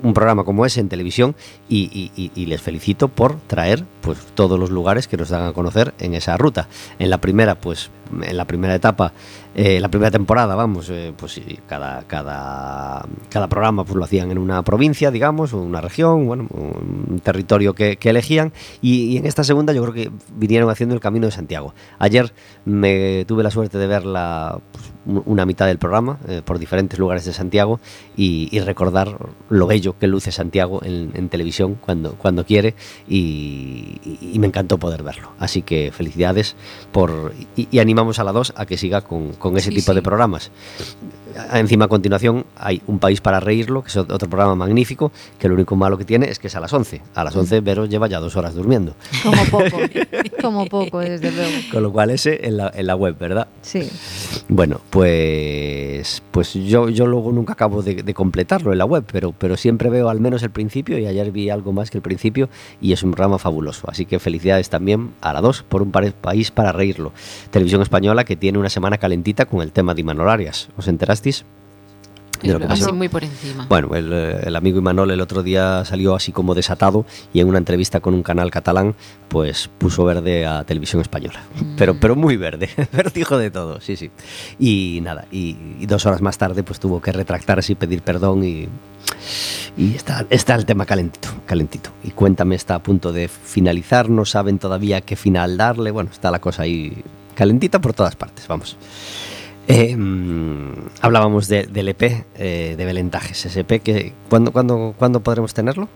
un 0.01 0.13
programa 0.13 0.46
como 0.46 0.65
ese 0.65 0.79
en 0.79 0.88
televisión 0.88 1.36
y- 1.67 2.31
y 2.34 2.46
les 2.46 2.62
felicito 2.62 3.10
por 3.10 3.36
traer 3.48 3.84
pues 4.00 4.17
todos 4.34 4.58
los 4.58 4.69
lugares 4.69 5.10
que 5.10 5.17
nos 5.17 5.27
dan 5.27 5.43
a 5.46 5.51
conocer 5.51 5.93
en 6.00 6.13
esa 6.13 6.38
ruta. 6.38 6.69
En 7.00 7.10
la 7.10 7.17
primera, 7.17 7.55
pues, 7.55 7.91
en 8.22 8.38
la 8.38 8.46
primera 8.46 8.75
etapa, 8.75 9.13
eh, 9.56 9.80
la 9.80 9.89
primera 9.89 10.12
temporada, 10.12 10.56
vamos, 10.56 10.89
eh, 10.89 11.13
pues 11.18 11.39
cada, 11.68 12.04
cada, 12.04 13.06
cada 13.30 13.48
programa 13.48 13.84
pues 13.84 13.96
lo 13.96 14.04
hacían 14.04 14.32
en 14.32 14.38
una 14.38 14.62
provincia, 14.63 15.12
digamos, 15.12 15.54
o 15.54 15.62
una 15.62 15.82
región, 15.82 16.25
bueno, 16.28 16.48
un 16.51 17.20
territorio 17.24 17.74
que, 17.74 17.98
que 17.98 18.10
elegían, 18.12 18.54
y, 18.82 19.04
y 19.13 19.18
en 19.18 19.25
esta 19.25 19.44
segunda 19.44 19.74
yo 19.74 19.82
creo 19.84 19.94
que 19.94 20.12
vinieron 20.36 20.70
haciendo 20.70 20.96
el 20.96 21.01
camino 21.01 21.25
de 21.25 21.32
Santiago. 21.32 21.74
Ayer 22.00 22.32
me 22.66 23.25
tuve 23.25 23.44
la 23.44 23.51
suerte 23.51 23.78
de 23.78 23.88
ver 23.88 24.06
la, 24.06 24.60
pues, 24.72 24.86
un- 25.06 25.24
una 25.25 25.46
mitad 25.46 25.66
del 25.66 25.78
programa 25.80 26.20
eh, 26.28 26.42
por 26.44 26.60
diferentes 26.60 27.00
lugares 27.00 27.25
de 27.25 27.34
Santiago 27.34 27.80
y, 28.16 28.48
y 28.51 28.60
recordar 28.60 29.18
lo 29.50 29.68
bello 29.68 29.98
que 29.98 30.08
luce 30.08 30.32
Santiago 30.32 30.82
en, 30.84 31.12
en 31.16 31.30
televisión 31.30 31.75
cuando, 31.75 32.13
cuando 32.13 32.46
quiere 32.46 32.75
y, 33.08 34.00
y- 34.22 34.39
me 34.39 34.48
encantó 34.48 34.78
poder 34.78 35.04
verlo. 35.04 35.32
Así 35.39 35.62
que 35.62 35.92
felicidades 35.92 36.56
por 36.92 37.34
y, 37.56 37.68
y 37.72 37.80
animamos 38.00 38.20
a 38.20 38.24
la 38.24 38.32
2 38.32 38.53
a 38.56 38.65
que 38.65 38.77
siga 38.77 39.01
con, 39.01 39.34
con 39.34 39.58
ese 39.58 39.70
Sí, 39.70 39.75
tipo 39.75 39.94
de 39.94 40.00
sí. 40.00 40.03
programas. 40.03 40.51
Encima 41.53 41.86
a 41.86 41.88
continuación 41.88 42.45
hay 42.57 42.81
Un 42.88 43.00
País 43.00 43.21
para 43.21 43.39
Reírlo, 43.39 43.81
que 43.83 43.89
es 43.89 43.98
otro 43.98 44.29
programa 44.29 44.55
magnífico, 44.55 45.12
que 45.38 45.48
lo 45.48 45.55
único 45.55 45.75
malo 45.75 45.98
que 45.98 46.05
tiene 46.05 46.29
es 46.29 46.39
que 46.39 46.48
es 46.48 46.55
a 46.55 46.59
las 46.59 46.74
11. 46.74 47.01
A 47.15 47.24
las 47.24 47.36
11 47.36 47.62
Vero 47.62 47.86
lleva 47.86 48.07
ya 48.07 48.19
dos 48.19 48.36
horas 48.36 48.55
durmiendo. 48.55 48.95
Como 49.24 49.43
poco, 49.45 49.77
como 50.41 50.65
poco, 50.65 51.00
desde 51.00 51.31
luego. 51.31 51.57
Con 51.71 51.83
lo 51.83 51.91
cual 51.91 52.09
ese 52.09 52.45
en 52.45 52.57
la, 52.57 52.71
en 52.74 52.88
la 52.88 52.95
web, 52.95 53.17
¿verdad? 53.17 53.48
Sí. 53.62 53.89
Bueno, 54.48 54.81
pues, 54.89 56.21
pues 56.31 56.53
yo, 56.53 56.89
yo 56.89 57.07
luego 57.07 57.31
nunca 57.31 57.53
acabo 57.53 57.81
de, 57.81 58.03
de 58.03 58.13
completarlo 58.13 58.71
en 58.71 58.77
la 58.77 58.86
web, 58.86 59.03
pero, 59.12 59.31
pero 59.31 59.57
siempre 59.57 59.89
veo 59.89 60.09
al 60.09 60.19
menos 60.19 60.43
el 60.43 60.51
principio 60.51 60.98
y 60.98 61.05
ayer 61.05 61.31
vi 61.31 61.50
algo 61.50 61.74
más 61.74 61.89
que 61.89 61.98
el 61.98 62.01
principio 62.01 62.50
y 62.81 62.93
es 62.93 63.03
un 63.03 63.12
programa 63.12 63.38
fabuloso. 63.38 63.89
Así 63.89 64.05
que 64.05 64.19
felicidades 64.19 64.69
también 64.69 65.13
a 65.21 65.33
la 65.33 65.41
2 65.41 65.63
por 65.63 65.81
un 65.81 65.91
país 65.91 66.51
para 66.51 66.71
reírlo. 66.71 67.12
Televisión 67.51 67.81
española 67.81 68.24
que 68.24 68.36
tiene 68.36 68.57
una 68.57 68.69
semana 68.69 68.98
calentita 68.98 69.45
con 69.45 69.62
el 69.62 69.71
tema 69.71 69.93
de 69.93 70.01
Imanol 70.01 70.29
Arias. 70.29 70.69
¿Os 70.77 70.88
enterasteis? 71.19 71.45
De 72.41 72.53
lo 72.53 72.59
que 72.59 72.65
Así 72.67 72.83
pasó. 72.83 72.95
muy 72.95 73.09
por 73.09 73.21
encima. 73.25 73.65
Bueno, 73.67 73.93
el, 73.95 74.13
eh, 74.13 74.39
el 74.45 74.55
amigo 74.55 74.77
Imanol 74.79 75.11
el 75.11 75.19
otro 75.19 75.43
día 75.43 75.83
salió 75.83 76.15
así 76.15 76.31
como 76.31 76.55
desatado 76.55 77.05
y 77.33 77.41
en 77.41 77.49
una 77.49 77.57
entrevista 77.57 77.99
con 77.99 78.13
un 78.13 78.23
canal 78.23 78.49
catalán, 78.49 78.95
pues 79.27 79.69
puso 79.77 80.05
verde 80.05 80.45
a 80.45 80.63
televisión 80.63 81.01
española. 81.01 81.41
Pero, 81.77 81.99
pero 81.99 82.15
muy 82.15 82.38
verde, 82.38 82.69
pero 82.91 83.09
dijo 83.09 83.38
de 83.38 83.51
todo, 83.51 83.81
sí, 83.81 83.97
sí. 83.97 84.09
Y 84.57 85.01
nada, 85.03 85.25
y, 85.33 85.57
y 85.81 85.85
dos 85.85 86.05
horas 86.05 86.21
más 86.21 86.38
tarde 86.38 86.63
pues 86.63 86.79
tuvo 86.79 87.01
que 87.01 87.11
retractarse 87.11 87.73
y 87.73 87.75
pedir 87.75 88.03
perdón 88.03 88.45
y, 88.45 88.69
y 89.75 89.95
está, 89.95 90.25
está 90.29 90.55
el 90.55 90.65
tema 90.65 90.85
calentito, 90.85 91.27
calentito. 91.45 91.89
Y 92.05 92.11
cuéntame, 92.11 92.55
está 92.55 92.75
a 92.75 92.79
punto 92.81 93.11
de 93.11 93.27
finalizar, 93.27 94.09
no 94.09 94.23
saben 94.23 94.59
todavía 94.59 95.01
qué 95.01 95.17
final 95.17 95.57
darle, 95.57 95.91
bueno, 95.91 96.09
está 96.09 96.31
la 96.31 96.39
cosa 96.39 96.61
ahí 96.63 97.03
calentita 97.35 97.79
por 97.81 97.93
todas 97.93 98.15
partes, 98.15 98.47
vamos. 98.47 98.77
Eh, 99.71 99.95
hablábamos 101.01 101.47
de- 101.47 101.67
del 101.67 101.89
EP 101.89 102.25
eh, 102.35 102.73
de 102.75 102.85
Belentajes, 102.85 103.45
ese 103.45 103.59
EP 103.59 103.79
que 103.81 104.13
¿cuándo, 104.27 104.51
cuándo, 104.51 104.95
¿cuándo 104.97 105.21
podremos 105.21 105.53
tenerlo? 105.53 105.88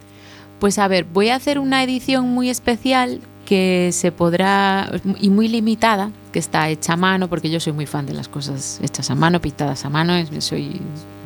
Pues 0.60 0.78
a 0.78 0.88
ver, 0.88 1.06
voy 1.06 1.30
a 1.30 1.36
hacer 1.36 1.58
una 1.58 1.84
edición 1.84 2.28
muy 2.30 2.50
especial 2.52 3.20
que 3.48 3.90
se 3.92 4.12
podrá, 4.12 4.92
y 5.20 5.30
muy 5.32 5.48
limitada, 5.48 6.12
que 6.32 6.38
está 6.40 6.70
hecha 6.70 6.94
a 6.94 6.98
mano, 6.98 7.28
porque 7.30 7.50
yo 7.50 7.60
soy 7.60 7.74
muy 7.74 7.88
fan 7.88 8.06
de 8.06 8.14
las 8.14 8.28
cosas 8.28 8.80
hechas 8.84 9.10
a 9.10 9.16
mano, 9.16 9.42
pintadas 9.42 9.84
a 9.86 9.90
mano, 9.90 10.14
soy, 10.40 10.80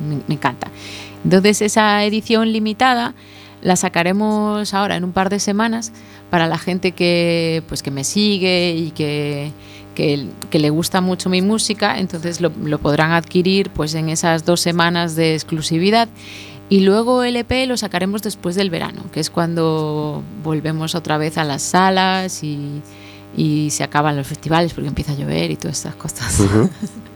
me, 0.08 0.16
me 0.26 0.34
encanta. 0.34 0.68
Entonces 1.24 1.60
esa 1.62 2.02
edición 2.04 2.50
limitada 2.50 3.14
la 3.60 3.76
sacaremos 3.76 4.72
ahora 4.72 4.96
en 4.96 5.04
un 5.04 5.12
par 5.12 5.28
de 5.30 5.38
semanas 5.38 5.92
para 6.30 6.46
la 6.48 6.58
gente 6.58 6.92
que, 6.92 7.62
pues, 7.68 7.82
que 7.82 7.90
me 7.90 8.04
sigue 8.04 8.74
y 8.74 8.90
que, 8.92 9.52
que, 9.98 10.28
que 10.48 10.60
le 10.60 10.70
gusta 10.70 11.00
mucho 11.00 11.28
mi 11.28 11.42
música, 11.42 11.98
entonces 11.98 12.40
lo, 12.40 12.52
lo 12.62 12.78
podrán 12.78 13.10
adquirir 13.10 13.68
pues, 13.70 13.96
en 13.96 14.10
esas 14.10 14.44
dos 14.44 14.60
semanas 14.60 15.16
de 15.16 15.34
exclusividad. 15.34 16.08
Y 16.68 16.80
luego 16.80 17.24
el 17.24 17.34
EP 17.34 17.66
lo 17.66 17.76
sacaremos 17.76 18.22
después 18.22 18.54
del 18.54 18.70
verano, 18.70 19.02
que 19.10 19.18
es 19.18 19.28
cuando 19.28 20.22
volvemos 20.44 20.94
otra 20.94 21.18
vez 21.18 21.36
a 21.36 21.42
las 21.42 21.62
salas 21.62 22.44
y, 22.44 22.80
y 23.36 23.70
se 23.70 23.82
acaban 23.82 24.16
los 24.16 24.28
festivales 24.28 24.72
porque 24.72 24.86
empieza 24.86 25.12
a 25.12 25.16
llover 25.16 25.50
y 25.50 25.56
todas 25.56 25.78
estas 25.78 25.96
cosas. 25.96 26.38
Ujú. 26.38 26.70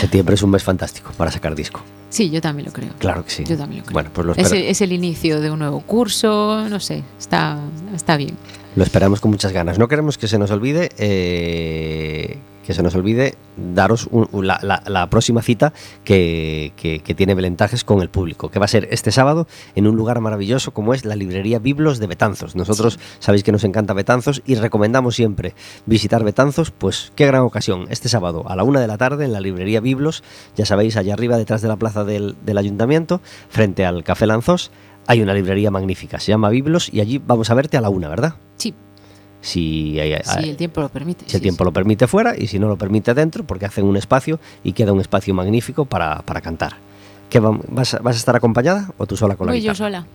Septiembre 0.00 0.34
es 0.34 0.42
un 0.42 0.50
mes 0.50 0.62
fantástico 0.62 1.12
para 1.16 1.30
sacar 1.30 1.54
disco. 1.54 1.82
Sí, 2.10 2.30
yo 2.30 2.40
también 2.40 2.66
lo 2.66 2.72
creo. 2.72 2.90
Claro 2.98 3.24
que 3.24 3.30
sí. 3.30 3.44
Yo 3.44 3.56
también 3.56 3.80
lo 3.80 3.86
creo. 3.86 3.92
Bueno, 3.94 4.10
pues 4.12 4.26
lo, 4.26 4.32
Es 4.34 4.52
el, 4.52 4.62
es 4.62 4.80
el 4.80 4.92
inicio 4.92 5.40
de 5.40 5.50
un 5.50 5.58
nuevo 5.58 5.80
curso, 5.80 6.66
no 6.68 6.78
sé, 6.80 7.02
está, 7.18 7.58
está 7.94 8.16
bien. 8.16 8.36
lo 8.76 8.84
esperamos 8.84 9.20
con 9.20 9.30
muchas 9.32 9.52
ganas. 9.52 9.78
No 9.78 9.88
queremos 9.88 10.16
que 10.16 10.28
se 10.28 10.38
nos 10.38 10.50
olvide 10.50 10.90
eh, 10.98 12.38
que 12.66 12.74
se 12.74 12.82
nos 12.82 12.94
olvide 12.94 13.34
daros 13.56 14.08
un- 14.10 14.28
un- 14.32 14.46
la, 14.46 14.58
la- 14.62 14.82
la 14.86 15.08
próxima 15.10 15.42
cita 15.42 15.72
que, 16.04 16.72
que- 16.76 17.00
que 17.00 17.14
tiene 17.14 17.34
Belentajes 17.34 17.84
con 17.84 18.00
el 18.00 18.08
público, 18.08 18.50
que 18.50 18.58
va 18.58 18.64
a 18.64 18.68
ser 18.68 18.88
este 18.90 19.12
sábado 19.12 19.46
en 19.74 19.86
un 19.86 19.96
lugar 19.96 20.20
maravilloso 20.20 20.72
como 20.72 20.94
es 20.94 21.04
la 21.04 21.16
librería 21.16 21.58
Biblos 21.58 21.98
de 21.98 22.06
Betanzos. 22.06 22.56
Nosotros 22.56 22.98
sabéis 23.18 23.42
que 23.42 23.52
nos 23.52 23.64
encanta 23.64 23.92
Betanzos 23.94 24.42
y 24.46 24.54
recomendamos 24.54 25.14
siempre 25.14 25.54
visitar 25.86 26.24
Betanzos, 26.24 26.70
pues 26.70 27.12
qué 27.16 27.26
gran 27.26 27.42
ocasión. 27.42 27.86
Este 27.90 28.08
sábado 28.08 28.44
a 28.48 28.56
la 28.56 28.64
una 28.64 28.80
de 28.80 28.86
la 28.86 28.98
tarde 28.98 29.24
en 29.24 29.32
la 29.32 29.40
librería 29.40 29.80
Biblos, 29.80 30.22
ya 30.56 30.66
sabéis, 30.66 30.96
allá 30.96 31.14
arriba 31.14 31.36
detrás 31.36 31.62
de 31.62 31.68
la 31.68 31.76
plaza 31.76 32.04
del, 32.04 32.36
del 32.44 32.58
ayuntamiento, 32.58 33.20
frente 33.48 33.84
al 33.84 34.04
Café 34.04 34.26
Lanzós, 34.26 34.70
hay 35.06 35.20
una 35.20 35.34
librería 35.34 35.70
magnífica, 35.70 36.18
se 36.18 36.32
llama 36.32 36.48
Biblos 36.48 36.88
y 36.92 37.00
allí 37.00 37.18
vamos 37.24 37.50
a 37.50 37.54
verte 37.54 37.76
a 37.76 37.80
la 37.82 37.90
una, 37.90 38.08
¿verdad? 38.08 38.34
Sí, 38.56 38.74
si, 39.44 39.98
hay- 40.00 40.14
Si 40.24 40.48
el 40.50 40.56
tiempo 40.56 40.80
lo 40.80 40.88
permite. 40.88 41.24
si 41.28 41.36
el 41.36 41.42
tiempo 41.42 41.64
sí. 41.64 41.66
lo 41.66 41.72
permite 41.72 42.06
fuera 42.06 42.34
y 42.36 42.46
si 42.46 42.58
no 42.58 42.68
lo 42.68 42.76
permite 42.76 43.12
dentro, 43.14 43.44
porque 43.44 43.66
hacen 43.66 43.84
un 43.84 43.96
espacio 43.96 44.40
y 44.62 44.72
queda 44.72 44.92
un 44.92 45.00
espacio 45.00 45.34
magnífico 45.34 45.84
para, 45.84 46.22
para 46.22 46.40
cantar. 46.40 46.76
¿Qué 47.30 47.40
va- 47.40 47.58
vas, 47.68 47.94
a- 47.94 47.98
¿Vas 47.98 48.14
a 48.14 48.18
estar 48.18 48.36
acompañada 48.36 48.90
o 48.96 49.06
tú 49.06 49.16
sola 49.16 49.34
con 49.34 49.46
la 49.46 49.52
Voy 49.52 49.60
yo 49.60 49.72
guitarra? 49.72 49.76
sola, 49.76 50.06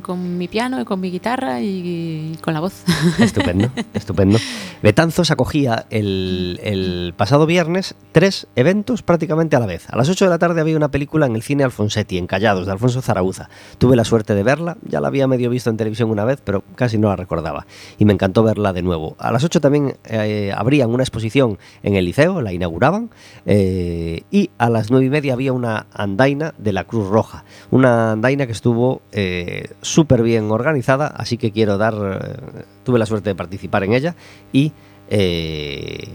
con, 0.00 0.38
mi 0.38 0.46
piano 0.46 0.80
y 0.80 0.84
con 0.84 1.00
mi 1.00 1.10
guitarra 1.10 1.60
y, 1.60 2.32
y 2.34 2.38
con 2.40 2.54
la 2.54 2.60
voz. 2.60 2.84
Estupendo, 3.18 3.68
estupendo. 3.94 4.38
Betanzos 4.82 5.30
acogía 5.32 5.86
el, 5.90 6.60
el 6.62 7.14
pasado 7.16 7.46
viernes 7.46 7.96
tres 8.12 8.46
eventos 8.54 9.02
prácticamente 9.02 9.56
a 9.56 9.60
la 9.60 9.66
vez. 9.66 9.90
A 9.90 9.96
las 9.96 10.08
8 10.08 10.26
de 10.26 10.30
la 10.30 10.38
tarde 10.38 10.60
había 10.60 10.76
una 10.76 10.90
película 10.90 11.26
en 11.26 11.34
el 11.34 11.42
cine 11.42 11.64
Alfonsetti, 11.64 12.16
en 12.16 12.26
Callados, 12.28 12.66
de 12.66 12.72
Alfonso 12.72 13.02
Zaragoza. 13.02 13.48
Tuve 13.78 13.96
la 13.96 14.04
suerte 14.04 14.34
de 14.36 14.42
verla, 14.44 14.76
ya 14.86 15.00
la 15.00 15.08
había 15.08 15.26
medio 15.26 15.50
visto 15.50 15.70
en 15.70 15.76
televisión 15.76 16.10
una 16.10 16.24
vez, 16.24 16.40
pero 16.44 16.62
casi 16.76 16.96
no 16.96 17.08
la 17.08 17.16
recordaba. 17.16 17.66
Y 17.98 18.04
me 18.04 18.12
encantó 18.12 18.44
verla 18.44 18.72
de 18.72 18.82
nuevo. 18.82 19.16
A 19.18 19.32
las 19.32 19.42
8 19.42 19.60
también 19.60 19.96
eh, 20.04 20.52
abrían 20.56 20.90
una 20.90 21.02
exposición 21.02 21.58
en 21.82 21.96
el 21.96 22.04
liceo, 22.04 22.40
la 22.40 22.52
inauguraban, 22.52 23.10
eh, 23.46 24.22
y 24.30 24.50
a 24.58 24.70
las 24.70 24.90
9 24.90 25.06
y 25.06 25.10
media 25.10 25.32
había 25.32 25.52
una 25.52 25.86
andaina 25.92 26.54
de 26.58 26.72
la 26.72 26.84
Cruz 26.84 27.08
Roja. 27.08 27.44
Una 27.70 28.12
andaina 28.12 28.46
que 28.46 28.52
estuvo 28.52 29.02
eh, 29.12 29.70
súper 29.80 30.22
bien 30.22 30.50
organizada, 30.50 31.06
así 31.08 31.36
que 31.36 31.52
quiero 31.52 31.78
dar... 31.78 31.94
eh, 31.94 32.64
tuve 32.84 32.98
la 32.98 33.06
suerte 33.06 33.30
de 33.30 33.34
participar 33.34 33.84
en 33.84 33.92
ella 33.92 34.14
y... 34.52 34.72
eh, 35.08 36.08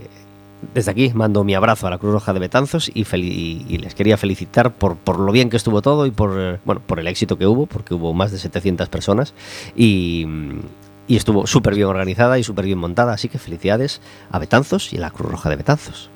desde 0.73 0.91
aquí 0.91 1.11
mando 1.13 1.43
mi 1.43 1.55
abrazo 1.55 1.87
a 1.87 1.89
la 1.89 1.97
Cruz 1.97 2.13
Roja 2.13 2.33
de 2.33 2.39
Betanzos 2.39 2.89
y, 2.93 3.03
les 3.77 3.95
quería 3.95 4.17
felicitar 4.17 4.71
por, 4.71 4.95
por 4.95 5.19
lo 5.19 5.31
bien 5.31 5.49
que 5.49 5.57
estuvo 5.57 5.81
todo 5.81 6.05
y 6.05 6.11
por, 6.11 6.33
eh, 6.39 6.59
bueno, 6.65 6.81
por 6.85 6.99
el 6.99 7.07
éxito 7.07 7.37
que 7.37 7.45
hubo, 7.45 7.65
porque 7.65 7.93
hubo 7.93 8.13
más 8.13 8.31
de 8.31 8.37
700 8.37 8.89
personas 8.89 9.33
y, 9.75 10.25
y 11.07 11.15
estuvo 11.15 11.47
súper 11.47 11.75
bien 11.75 11.87
organizada 11.87 12.39
y 12.39 12.43
súper 12.43 12.65
bien 12.65 12.77
montada, 12.77 13.13
así 13.13 13.29
que 13.29 13.39
felicidades 13.39 14.01
a 14.31 14.39
Betanzos 14.39 14.93
y 14.93 14.97
a 14.97 15.01
la 15.01 15.11
Cruz 15.11 15.29
Roja 15.31 15.49
de 15.49 15.55
Betanzos. 15.57 16.09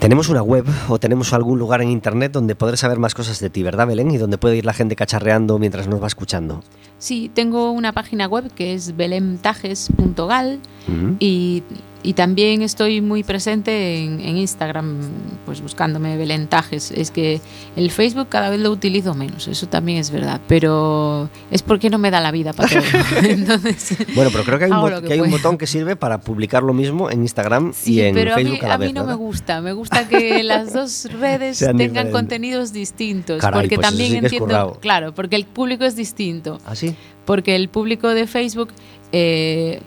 Tenemos 0.00 0.28
una 0.28 0.42
web 0.42 0.64
o 0.88 1.00
tenemos 1.00 1.32
algún 1.32 1.58
lugar 1.58 1.82
en 1.82 1.90
internet 1.90 2.30
donde 2.30 2.54
poder 2.54 2.76
saber 2.76 3.00
más 3.00 3.14
cosas 3.14 3.40
de 3.40 3.50
ti, 3.50 3.64
¿verdad, 3.64 3.88
Belén? 3.88 4.12
Y 4.12 4.16
donde 4.16 4.38
puede 4.38 4.56
ir 4.56 4.64
la 4.64 4.72
gente 4.72 4.94
cacharreando 4.94 5.58
mientras 5.58 5.88
nos 5.88 6.00
va 6.00 6.06
escuchando. 6.06 6.62
Sí, 6.98 7.30
tengo 7.34 7.72
una 7.72 7.92
página 7.92 8.28
web 8.28 8.52
que 8.54 8.74
es 8.74 8.96
belemtajes.gal 8.96 10.60
y, 11.18 11.64
y 12.02 12.12
también 12.12 12.62
estoy 12.62 13.00
muy 13.00 13.24
presente 13.24 13.98
en, 14.02 14.20
en 14.20 14.36
Instagram, 14.36 14.98
pues 15.44 15.60
buscándome 15.60 16.16
Belentajes. 16.16 16.92
Es 16.92 17.10
que 17.10 17.40
el 17.76 17.90
Facebook 17.90 18.28
cada 18.28 18.50
vez 18.50 18.60
lo 18.60 18.70
utilizo 18.70 19.14
menos, 19.14 19.48
eso 19.48 19.66
también 19.66 19.98
es 19.98 20.10
verdad, 20.10 20.40
pero 20.46 21.28
es 21.50 21.62
porque 21.62 21.90
no 21.90 21.98
me 21.98 22.10
da 22.10 22.20
la 22.20 22.30
vida 22.30 22.52
para 22.52 22.68
todo. 22.68 22.82
Entonces, 23.24 23.96
Bueno, 24.14 24.30
pero 24.32 24.44
creo 24.44 24.58
que 24.58 24.64
hay, 24.66 24.70
un, 24.70 25.02
que 25.02 25.08
que 25.08 25.12
hay 25.14 25.20
botón 25.20 25.58
que 25.58 25.66
sirve 25.66 25.96
para 25.96 26.20
publicar 26.20 26.62
lo 26.62 26.72
mismo 26.72 27.10
en 27.10 27.22
Instagram 27.22 27.72
Sí, 27.74 27.94
y 27.94 28.00
en 28.02 28.14
pero 28.14 28.34
Facebook 28.34 28.64
a 28.64 28.74
a, 28.74 28.78
mí, 28.78 28.84
a 28.84 28.88
mí 28.88 28.92
vez. 28.92 28.94
no 28.94 29.04
me 29.04 29.14
gusta. 29.14 29.60
Me 29.60 29.72
gusta 29.72 30.08
que 30.08 30.42
las 30.44 30.72
dos 30.72 31.08
redes 31.12 31.58
tengan 31.58 31.76
diferentes. 31.78 32.12
contenidos 32.12 32.72
distintos. 32.72 33.40
Caray, 33.40 33.62
porque 33.62 33.76
pues 33.76 33.88
también 33.88 34.10
sí 34.10 34.16
entiendo. 34.18 34.46
currao. 34.46 34.80
Claro, 34.80 35.14
porque 35.14 35.36
el 35.36 35.46
público 35.46 35.84
es 35.84 35.96
distinto. 35.96 36.58
¿Ah, 36.64 36.74
sí? 36.74 36.94
Porque 37.24 37.56
el 37.56 37.68
público 37.68 38.08
de 38.08 38.26
Facebook 38.26 38.70
eh, 39.12 39.80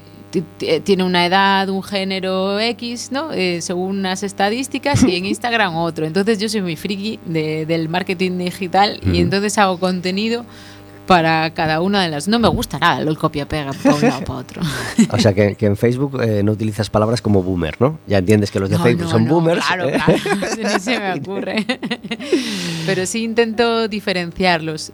tiene 0.84 1.04
una 1.04 1.26
edad, 1.26 1.70
un 1.70 1.84
género 1.84 2.60
X, 2.60 3.10
¿no? 3.12 3.32
Eh, 3.34 3.60
según 3.62 4.00
unas 4.00 4.24
estadísticas, 4.24 5.04
y 5.04 5.15
en 5.17 5.26
Instagram 5.34 5.76
otro. 5.76 6.06
Entonces 6.06 6.39
yo 6.39 6.48
soy 6.50 6.62
muy 6.62 6.76
friki 6.76 7.20
de- 7.26 7.65
del 7.65 7.89
marketing 7.89 8.38
digital 8.38 9.00
y 9.12 9.20
entonces 9.20 9.58
hago 9.58 9.78
contenido 9.80 10.46
para 11.08 11.54
cada 11.54 11.82
una 11.82 12.02
de 12.04 12.10
las. 12.10 12.28
No 12.30 12.39
me 12.39 12.48
gusta 12.48 12.80
nada 12.80 13.02
el 13.02 13.17
copia-pega 13.17 13.74
para 13.74 13.96
un 13.96 14.02
lado 14.02 14.24
para 14.24 14.39
otro. 14.39 14.62
O 15.12 15.17
sea, 15.20 15.34
que, 15.34 15.56
que 15.56 15.65
en 15.65 15.76
Facebook 15.76 16.22
eh, 16.22 16.41
no 16.44 16.54
utilizas 16.54 16.89
palabras 16.89 17.22
como 17.22 17.44
boomer, 17.44 17.76
¿no? 17.82 18.00
Ya 18.08 18.20
entiendes 18.20 18.50
que 18.52 18.60
los 18.62 18.70
de 18.70 18.78
No, 18.78 18.84
Facebook 18.84 19.06
no, 19.06 19.12
son 19.12 19.26
no, 19.26 19.34
boomers. 19.34 19.65
Claro, 19.65 19.89
¿eh? 19.89 20.00
claro, 20.06 20.13
ni 20.74 20.80
se 20.80 21.00
me 21.00 21.13
ocurre. 21.20 21.65
Pero 22.86 23.06
sí 23.06 23.24
intento 23.24 23.88
diferenciarlos. 23.89 24.91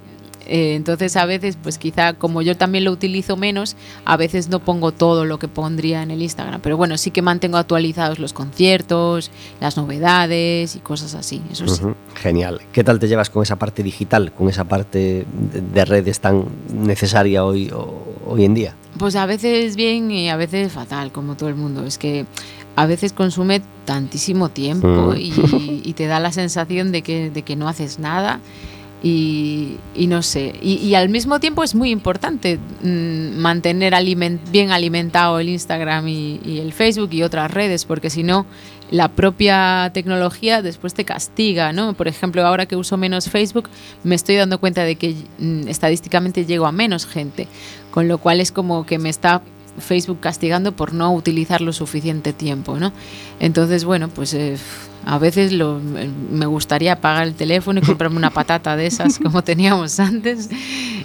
Eh, 0.47 0.75
entonces 0.75 1.15
a 1.17 1.25
veces, 1.25 1.57
pues 1.61 1.77
quizá 1.77 2.13
como 2.13 2.41
yo 2.41 2.55
también 2.57 2.83
lo 2.83 2.91
utilizo 2.91 3.37
menos, 3.37 3.75
a 4.05 4.17
veces 4.17 4.49
no 4.49 4.59
pongo 4.59 4.91
todo 4.91 5.25
lo 5.25 5.39
que 5.39 5.47
pondría 5.47 6.01
en 6.03 6.11
el 6.11 6.21
Instagram. 6.21 6.61
Pero 6.61 6.77
bueno, 6.77 6.97
sí 6.97 7.11
que 7.11 7.21
mantengo 7.21 7.57
actualizados 7.57 8.19
los 8.19 8.33
conciertos, 8.33 9.31
las 9.59 9.77
novedades 9.77 10.75
y 10.75 10.79
cosas 10.79 11.13
así. 11.15 11.41
Eso 11.51 11.67
sí. 11.67 11.83
Ujú, 11.83 11.95
Genial. 12.15 12.61
¿Qué 12.71 12.83
tal 12.83 12.99
te 12.99 13.07
llevas 13.07 13.29
con 13.29 13.43
esa 13.43 13.57
parte 13.57 13.83
digital, 13.83 14.31
con 14.33 14.49
esa 14.49 14.63
parte 14.65 15.25
de, 15.53 15.61
de 15.61 15.85
redes 15.85 16.19
tan 16.19 16.45
necesaria 16.73 17.43
hoy, 17.45 17.71
hoy 18.25 18.45
en 18.45 18.53
día? 18.53 18.73
Pues 18.97 19.15
a 19.15 19.25
veces 19.25 19.75
bien 19.75 20.09
y 20.11 20.29
a 20.29 20.35
veces 20.37 20.71
fatal, 20.71 21.11
como 21.11 21.35
todo 21.35 21.49
el 21.49 21.55
mundo. 21.55 21.85
Es 21.85 21.97
que 21.97 22.25
a 22.75 22.85
veces 22.85 23.13
consume 23.13 23.61
tantísimo 23.85 24.49
tiempo 24.49 24.87
Mm. 24.87 25.17
y, 25.17 25.81
y 25.83 25.93
te 25.93 26.05
da 26.07 26.19
la 26.19 26.31
sensación 26.31 26.91
de 26.91 27.01
que, 27.01 27.29
de 27.29 27.41
que 27.43 27.55
no 27.55 27.67
haces 27.67 27.99
nada. 27.99 28.39
Y, 29.03 29.77
y 29.93 30.07
no 30.07 30.23
sé, 30.23 30.55
y, 30.59 30.95
al 30.95 31.09
mismo 31.09 31.39
tiempo 31.39 31.63
es 31.63 31.75
muy 31.75 31.91
importante 31.91 32.57
mm, 32.81 33.37
mantener 33.37 33.93
bien 34.51 34.71
alimentado 34.71 35.39
el 35.39 35.49
Instagram 35.49 36.07
y, 36.07 36.41
y 36.43 36.57
el 36.59 36.73
Facebook 36.73 37.09
y 37.11 37.21
otras 37.21 37.51
redes, 37.51 37.85
porque 37.85 38.09
si 38.09 38.23
no, 38.23 38.47
la 38.89 39.09
propia 39.09 39.91
tecnología 39.93 40.61
después 40.61 40.93
te 40.93 41.05
castiga, 41.05 41.73
¿no? 41.73 41.93
Por 41.93 42.07
ejemplo, 42.07 42.45
ahora 42.45 42.65
que 42.65 42.75
uso 42.75 42.97
menos 42.97 43.29
Facebook, 43.29 43.69
me 44.03 44.15
estoy 44.15 44.35
dando 44.35 44.59
cuenta 44.59 44.83
de 44.83 44.95
que 44.95 45.15
mm, 45.39 45.67
estadísticamente 45.67 46.45
llego 46.45 46.65
a 46.65 46.71
menos 46.71 47.05
gente, 47.05 47.47
con 47.91 48.07
lo 48.07 48.17
cual 48.17 48.41
es 48.41 48.51
como 48.51 48.85
que 48.85 48.97
me 48.97 49.09
está 49.09 49.41
Facebook 49.79 50.19
castigando 50.19 50.71
por 50.71 50.93
no 50.93 51.13
utilizar 51.13 51.61
lo 51.61 51.73
suficiente 51.73 52.33
tiempo, 52.33 52.79
¿no? 52.79 52.91
Entonces, 53.39 53.85
bueno, 53.85 54.07
pues 54.09 54.33
eh, 54.33 54.57
a 55.05 55.17
veces 55.19 55.53
lo, 55.53 55.79
me 55.79 56.45
gustaría 56.45 56.93
apagar 56.93 57.27
el 57.27 57.33
teléfono 57.35 57.79
y 57.79 57.83
comprarme 57.83 58.17
una 58.17 58.29
patata 58.31 58.75
de 58.75 58.87
esas 58.87 59.19
como 59.23 59.43
teníamos 59.43 59.99
antes 59.99 60.49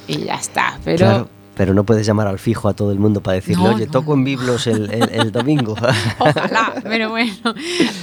y 0.08 0.18
ya 0.24 0.34
está, 0.36 0.78
pero... 0.84 0.98
Claro, 0.98 1.28
pero 1.54 1.74
no 1.74 1.84
puedes 1.84 2.06
llamar 2.06 2.26
al 2.28 2.38
fijo 2.38 2.66
a 2.70 2.72
todo 2.72 2.92
el 2.92 2.98
mundo 2.98 3.20
para 3.20 3.34
decirle, 3.34 3.62
No, 3.62 3.74
oye, 3.74 3.84
no, 3.84 3.92
toco 3.92 4.12
no. 4.12 4.18
en 4.20 4.24
Biblos 4.24 4.66
el, 4.66 4.90
el- 4.90 5.10
el 5.12 5.32
domingo. 5.38 5.76
Ojalá, 6.18 6.72
pero 6.82 7.10
bueno, 7.10 7.34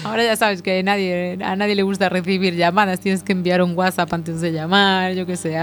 ahora 0.04 0.24
ya 0.24 0.36
sabes 0.36 0.62
que 0.62 0.84
nadie, 0.84 1.40
a 1.44 1.56
nadie 1.56 1.74
le 1.74 1.82
gusta 1.82 2.10
recibir 2.10 2.56
llamadas, 2.56 3.00
tienes 3.00 3.24
que 3.24 3.32
enviar 3.32 3.64
un 3.64 3.76
WhatsApp 3.76 4.14
antes 4.14 4.40
de 4.42 4.52
llamar, 4.52 5.14
yo 5.14 5.26
qué 5.26 5.36
sé, 5.36 5.58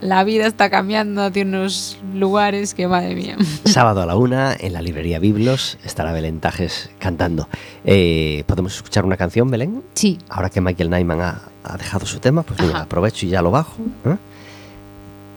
la 0.00 0.24
vida 0.24 0.46
está 0.46 0.70
cambiando 0.70 1.22
hacia 1.22 1.44
unos 1.44 1.98
lugares 2.14 2.74
que 2.74 2.86
madre 2.86 3.14
mía. 3.14 3.36
Sábado 3.64 4.02
a 4.02 4.06
la 4.06 4.16
una, 4.16 4.54
en 4.58 4.72
la 4.72 4.82
librería 4.82 5.18
Biblos, 5.18 5.78
estará 5.84 6.12
Belén 6.12 6.40
Tajes 6.40 6.90
cantando. 6.98 7.48
Eh, 7.84 8.44
¿Podemos 8.46 8.74
escuchar 8.76 9.04
una 9.04 9.16
canción, 9.16 9.50
Belén? 9.50 9.82
Sí, 9.94 10.18
Ahora 10.28 10.50
que 10.50 10.60
Michael 10.60 10.90
Nyman 10.90 11.20
ha, 11.20 11.40
ha 11.64 11.76
dejado 11.76 12.06
su 12.06 12.18
tema, 12.18 12.42
pues 12.42 12.60
mira, 12.60 12.82
aprovecho 12.82 13.26
y 13.26 13.30
ya 13.30 13.42
lo 13.42 13.50
bajo. 13.50 13.76
¿eh? 14.04 14.16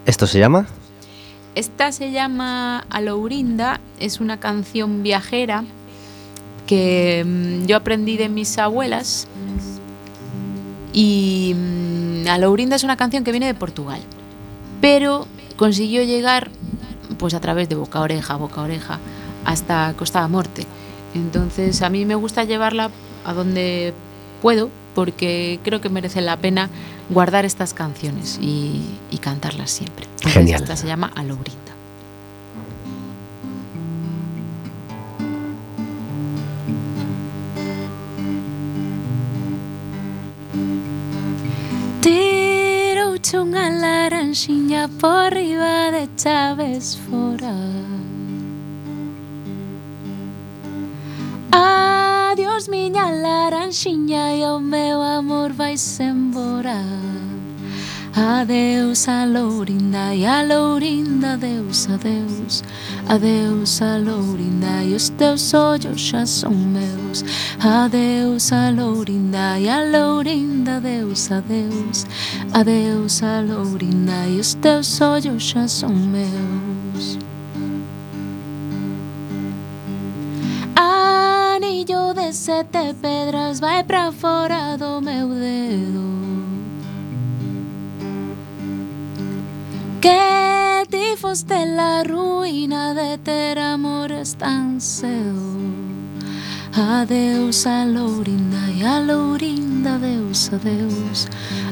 Esto 0.06 0.28
se 0.28 0.40
llama... 0.40 0.68
esta 1.56 1.92
se 1.92 2.12
llama 2.12 2.86
Alourinda, 2.90 3.80
es 4.00 4.20
una 4.20 4.40
canción 4.40 5.04
viajera 5.04 5.64
que 6.68 7.24
mm, 7.26 7.66
yo 7.66 7.78
aprendí 7.78 8.18
de 8.18 8.30
mis 8.30 8.58
abuelas 8.58 9.28
y 10.94 11.56
mm, 11.56 12.28
Alourinda 12.28 12.76
es 12.76 12.84
una 12.84 12.98
canción 12.98 13.24
que 13.24 13.32
viene 13.32 13.48
de 13.48 13.54
Portugal, 13.54 14.02
pero 14.82 15.28
consiguió 15.58 16.04
llegar 16.04 16.50
pues 17.18 17.34
a 17.34 17.40
través 17.40 17.70
de 17.70 17.76
boca 17.76 18.00
a 18.00 18.02
oreja, 18.02 18.36
boca 18.36 18.62
a 18.62 18.64
oreja, 18.64 19.00
hasta 19.46 19.94
Costa 19.98 20.22
da 20.22 20.28
Morte. 20.28 20.66
Entonces 21.14 21.82
a 21.82 21.90
mí 21.90 22.06
me 22.06 22.16
gusta 22.16 22.44
llevarla 22.44 22.92
a 23.26 23.34
donde 23.34 23.94
puedo 24.42 24.70
porque 24.96 25.60
creo 25.64 25.82
que 25.82 25.90
merece 25.90 26.22
la 26.22 26.38
pena 26.38 26.70
guardar 27.10 27.46
estas 27.46 27.74
canciones 27.74 28.40
y, 28.42 28.82
y 29.12 29.18
cantarlas 29.18 29.72
siempre. 29.72 30.06
Entonces, 30.06 30.34
Genial. 30.34 30.62
Esta 30.62 30.76
se 30.76 30.88
llama 30.88 31.12
Alourinda. 31.16 31.69
Eche 43.30 43.38
unha 43.38 43.70
laranxiña 43.70 44.90
por 44.98 45.30
riba 45.30 45.94
de 45.94 46.10
chaves 46.18 46.98
fora 46.98 47.54
Adiós 51.54 52.66
miña 52.74 53.14
laranxiña 53.14 54.34
e 54.34 54.42
o 54.50 54.58
meu 54.58 54.98
amor 55.06 55.54
vai 55.54 55.76
embora 56.02 56.82
Adeus 58.16 59.08
a 59.08 59.24
Lourinda 59.24 60.16
e 60.16 60.26
a 60.26 60.42
Lourinda, 60.42 61.34
adeus, 61.34 61.88
adeus, 61.90 62.64
adeus 63.08 63.82
a 63.84 63.98
Lourinda 63.98 64.84
e 64.84 64.96
os 64.96 65.10
teus 65.10 65.54
ollos 65.54 66.02
xa 66.02 66.26
son 66.26 66.50
meus. 66.50 67.24
Adeus 67.60 68.52
a 68.52 68.72
Lourinda 68.72 69.60
e 69.60 69.70
a 69.70 69.84
Lourinda, 69.84 70.78
adeus, 70.78 71.32
adeus, 71.32 72.08
adeus 72.52 73.22
a 73.22 73.42
Lourinda 73.42 74.28
e 74.28 74.40
os 74.40 74.56
teus 74.56 75.00
ollos 75.02 75.44
xa 75.44 75.68
son 75.68 75.94
meus. 75.94 77.20
Anillo 80.76 82.16
de 82.16 82.34
sete 82.34 82.96
pedras 83.00 83.60
vai 83.60 83.84
para 83.84 84.12
fora 84.12 84.76
do 84.78 85.00
meu 85.00 85.30
dedo. 85.30 86.10
Que 90.02 90.86
ti 90.90 91.18
foste 91.18 91.66
la 91.66 92.04
ruína 92.04 92.94
de 92.94 93.18
ter 93.18 93.60
amores 93.60 94.36
tan 94.36 94.80
cedo 94.80 95.50
Adeus 96.74 97.66
a 97.66 97.84
Lourinda 97.84 98.72
e 98.74 98.86
a 98.86 99.00
Lourinda, 99.00 99.96
adeus, 99.96 100.50
adeus. 100.54 101.28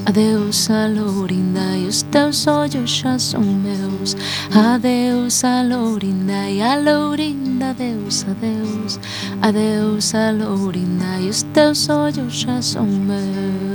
Adeus 0.06 0.70
a 0.70 0.88
Lourinda 0.88 1.78
e 1.78 1.88
os 1.88 2.02
teus 2.02 2.46
ollos 2.48 2.92
xa 2.92 3.18
son 3.18 3.46
meus. 3.64 4.18
Adeus 4.54 5.46
a 5.46 5.62
Lourinda 5.62 6.50
e 6.50 6.62
a 6.62 6.76
Lourinda, 6.76 7.70
adeus, 7.70 8.26
adeus. 8.28 9.00
Adeus 9.42 10.14
a 10.14 10.32
Lourinda 10.32 11.22
e 11.22 11.30
os 11.30 11.44
teus 11.54 11.88
ollos 11.88 12.42
xa 12.42 12.62
son 12.62 12.88
meus. 13.08 13.67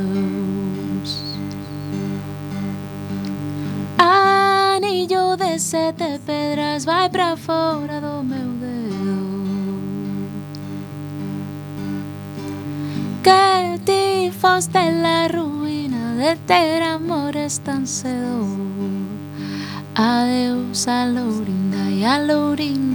sete 5.63 6.19
pedras 6.27 6.85
vai 6.85 7.09
para 7.09 7.37
fora 7.37 8.01
do 8.01 8.23
meu 8.23 8.49
dedo. 8.61 9.23
Que 13.23 13.79
ti 13.87 14.33
foste 14.33 14.91
la 15.03 15.29
ruína 15.29 16.17
de 16.19 16.37
ter 16.47 16.83
amores 16.83 17.59
tan 17.59 17.87
cedo. 17.87 18.47
Adeus 19.95 20.89
a 20.89 21.05
Lourinda 21.05 21.91
e 21.91 22.05
a 22.05 22.19
Lourinda 22.19 22.93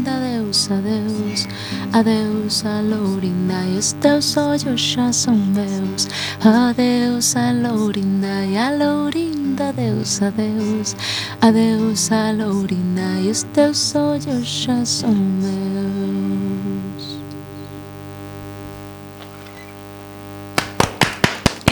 adeus, 0.48 0.70
adeus. 0.72 1.48
Adeus 1.94 2.66
a 2.66 2.82
Lourinda 2.82 3.64
e 3.74 3.78
os 3.78 3.94
teus 3.94 4.36
olhos 4.38 4.82
já 4.82 5.12
são 5.12 5.36
meus. 5.36 6.08
Adeus 6.44 7.36
a 7.36 7.52
Lourinda 7.52 8.46
e 8.46 8.58
a 8.58 8.72
Lourinda 8.72 9.37
adeus, 9.64 10.22
adeus 10.22 10.96
Adeus 11.42 12.12
a 12.12 12.32
Lourinda 12.32 13.20
e 13.22 13.30
os 13.30 13.44
teus 13.54 13.96
olhos 13.96 14.48
já 14.48 14.86
são 14.86 15.14
meus 15.14 17.18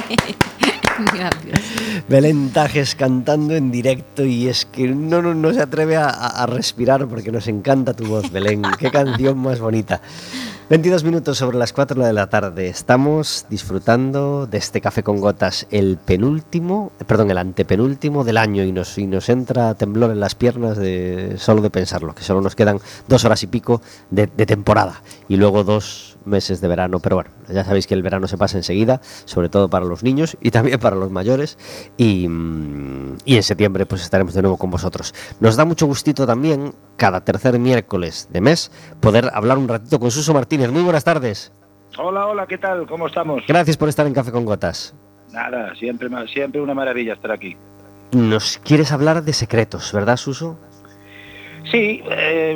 Gracias. 1.13 1.59
Belén 2.07 2.51
Tajes 2.51 2.95
cantando 2.95 3.55
en 3.55 3.71
directo 3.71 4.23
y 4.23 4.47
es 4.47 4.65
que 4.65 4.87
no, 4.87 5.21
no, 5.21 5.33
no 5.33 5.53
se 5.53 5.61
atreve 5.61 5.97
a, 5.97 6.07
a, 6.07 6.45
respirar 6.45 7.07
porque 7.07 7.31
nos 7.31 7.47
encanta 7.47 7.93
tu 7.93 8.05
voz, 8.05 8.31
Belén. 8.31 8.61
Qué 8.79 8.91
canción 8.91 9.37
más 9.39 9.59
bonita. 9.59 10.01
22 10.67 11.03
minutos 11.03 11.37
sobre 11.37 11.59
las 11.59 11.73
4 11.73 12.03
de 12.03 12.11
la 12.11 12.27
tarde. 12.27 12.67
Estamos 12.67 13.45
disfrutando 13.51 14.47
de 14.47 14.57
este 14.57 14.81
café 14.81 15.03
con 15.03 15.19
gotas, 15.19 15.67
el 15.69 15.97
penúltimo, 15.97 16.91
perdón, 17.05 17.29
el 17.29 17.37
antepenúltimo 17.37 18.23
del 18.23 18.37
año 18.37 18.63
y 18.63 18.71
nos, 18.71 18.97
y 18.97 19.05
nos 19.05 19.29
entra 19.29 19.75
temblor 19.75 20.09
en 20.09 20.19
las 20.19 20.33
piernas 20.33 20.75
de 20.75 21.35
solo 21.37 21.61
de 21.61 21.69
pensarlo, 21.69 22.15
que 22.15 22.23
solo 22.23 22.41
nos 22.41 22.55
quedan 22.55 22.79
dos 23.07 23.25
horas 23.25 23.43
y 23.43 23.47
pico 23.47 23.83
de, 24.09 24.25
de 24.25 24.45
temporada 24.47 25.03
y 25.29 25.35
luego 25.35 25.63
dos 25.63 26.14
meses 26.25 26.61
de 26.61 26.67
verano. 26.67 26.99
Pero 26.99 27.17
bueno, 27.17 27.31
ya 27.49 27.63
sabéis 27.63 27.87
que 27.87 27.93
el 27.93 28.03
verano 28.03 28.27
se 28.27 28.37
pasa 28.37 28.57
enseguida, 28.57 29.01
sobre 29.25 29.49
todo 29.49 29.69
para 29.69 29.85
los 29.85 30.03
niños 30.03 30.37
y 30.41 30.51
también 30.51 30.79
para 30.79 30.95
los 30.95 31.11
mayores. 31.11 31.57
Y, 31.97 32.27
mm, 32.27 33.17
y 33.25 33.35
en 33.35 33.43
septiembre 33.43 33.85
pues 33.85 34.01
estaremos 34.01 34.33
de 34.33 34.41
nuevo 34.41 34.57
con 34.57 34.69
vosotros. 34.69 35.13
Nos 35.39 35.55
da 35.55 35.65
mucho 35.65 35.85
gustito 35.85 36.25
también 36.25 36.73
cada 36.97 37.23
tercer 37.23 37.59
miércoles 37.59 38.29
de 38.31 38.41
mes 38.41 38.71
poder 38.99 39.29
hablar 39.33 39.57
un 39.57 39.67
ratito 39.67 39.99
con 39.99 40.11
Suso 40.11 40.33
Martínez. 40.33 40.71
Muy 40.71 40.83
buenas 40.83 41.03
tardes. 41.03 41.51
Hola, 41.97 42.27
hola, 42.27 42.45
¿qué 42.45 42.57
tal? 42.57 42.85
¿Cómo 42.87 43.07
estamos? 43.07 43.43
Gracias 43.47 43.77
por 43.77 43.87
estar 43.87 44.05
en 44.05 44.13
Café 44.13 44.31
con 44.31 44.45
Gotas. 44.45 44.93
Nada, 45.31 45.73
siempre, 45.75 46.09
siempre 46.27 46.61
una 46.61 46.73
maravilla 46.73 47.13
estar 47.13 47.31
aquí. 47.31 47.55
Nos 48.11 48.59
quieres 48.59 48.91
hablar 48.91 49.23
de 49.23 49.33
secretos, 49.33 49.91
¿verdad, 49.91 50.17
Suso? 50.17 50.57
Sí, 51.71 52.03
eh, 52.09 52.55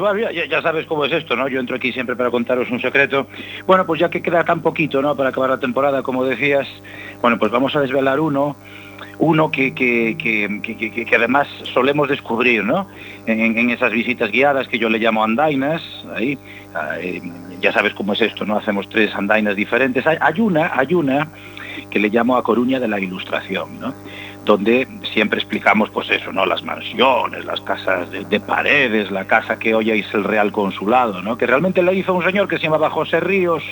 ya, 0.49 0.61
sabes 0.61 0.85
cómo 0.85 1.05
es 1.05 1.11
esto, 1.11 1.35
¿no? 1.35 1.47
Yo 1.47 1.59
entro 1.59 1.75
aquí 1.75 1.91
siempre 1.91 2.15
para 2.15 2.29
contaros 2.29 2.69
un 2.69 2.79
secreto. 2.79 3.27
Bueno, 3.65 3.85
pues 3.85 3.99
ya 3.99 4.09
que 4.09 4.21
queda 4.21 4.43
tan 4.43 4.61
poquito, 4.61 5.01
¿no? 5.01 5.15
Para 5.15 5.29
acabar 5.29 5.49
la 5.49 5.59
temporada, 5.59 6.03
como 6.03 6.23
decías, 6.23 6.67
bueno, 7.21 7.39
pues 7.39 7.51
vamos 7.51 7.75
a 7.75 7.81
desvelar 7.81 8.19
uno 8.19 8.55
uno 9.19 9.51
que, 9.51 9.73
que, 9.73 10.15
que, 10.17 11.05
que, 11.05 11.15
además 11.15 11.47
solemos 11.73 12.07
descubrir 12.07 12.63
¿no? 12.63 12.87
En, 13.25 13.57
en, 13.57 13.69
esas 13.69 13.91
visitas 13.91 14.31
guiadas 14.31 14.67
que 14.69 14.79
yo 14.79 14.89
le 14.89 14.97
llamo 14.97 15.23
andainas, 15.23 15.81
ahí, 16.15 16.37
ya 17.59 17.73
sabes 17.73 17.93
cómo 17.93 18.13
es 18.13 18.21
esto, 18.21 18.45
¿no? 18.45 18.57
Hacemos 18.57 18.87
tres 18.89 19.13
andainas 19.13 19.57
diferentes. 19.57 20.07
Hay, 20.07 20.17
hay, 20.21 20.39
una, 20.39 20.71
hay 20.73 20.93
una 20.93 21.27
que 21.89 21.99
le 21.99 22.09
llamo 22.09 22.37
a 22.37 22.43
Coruña 22.43 22.79
de 22.79 22.87
la 22.87 22.99
Ilustración, 22.99 23.79
¿no? 23.79 23.93
Donde 24.49 24.87
siempre 25.13 25.39
explicamos 25.39 25.91
pues 25.91 26.09
eso, 26.09 26.31
¿no? 26.33 26.43
Las 26.43 26.63
mansiones, 26.63 27.45
las 27.45 27.61
casas 27.61 28.09
de, 28.09 28.25
de, 28.25 28.39
paredes, 28.39 29.11
la 29.11 29.25
casa 29.25 29.59
que 29.59 29.75
hoy 29.75 29.91
es 29.91 30.11
el 30.15 30.23
Real 30.23 30.51
Consulado, 30.51 31.21
¿no? 31.21 31.37
Que 31.37 31.45
realmente 31.45 31.83
la 31.83 31.93
hizo 31.93 32.15
un 32.15 32.23
señor 32.23 32.47
que 32.47 32.57
se 32.57 32.63
llamaba 32.63 32.89
José 32.89 33.19
Ríos. 33.19 33.63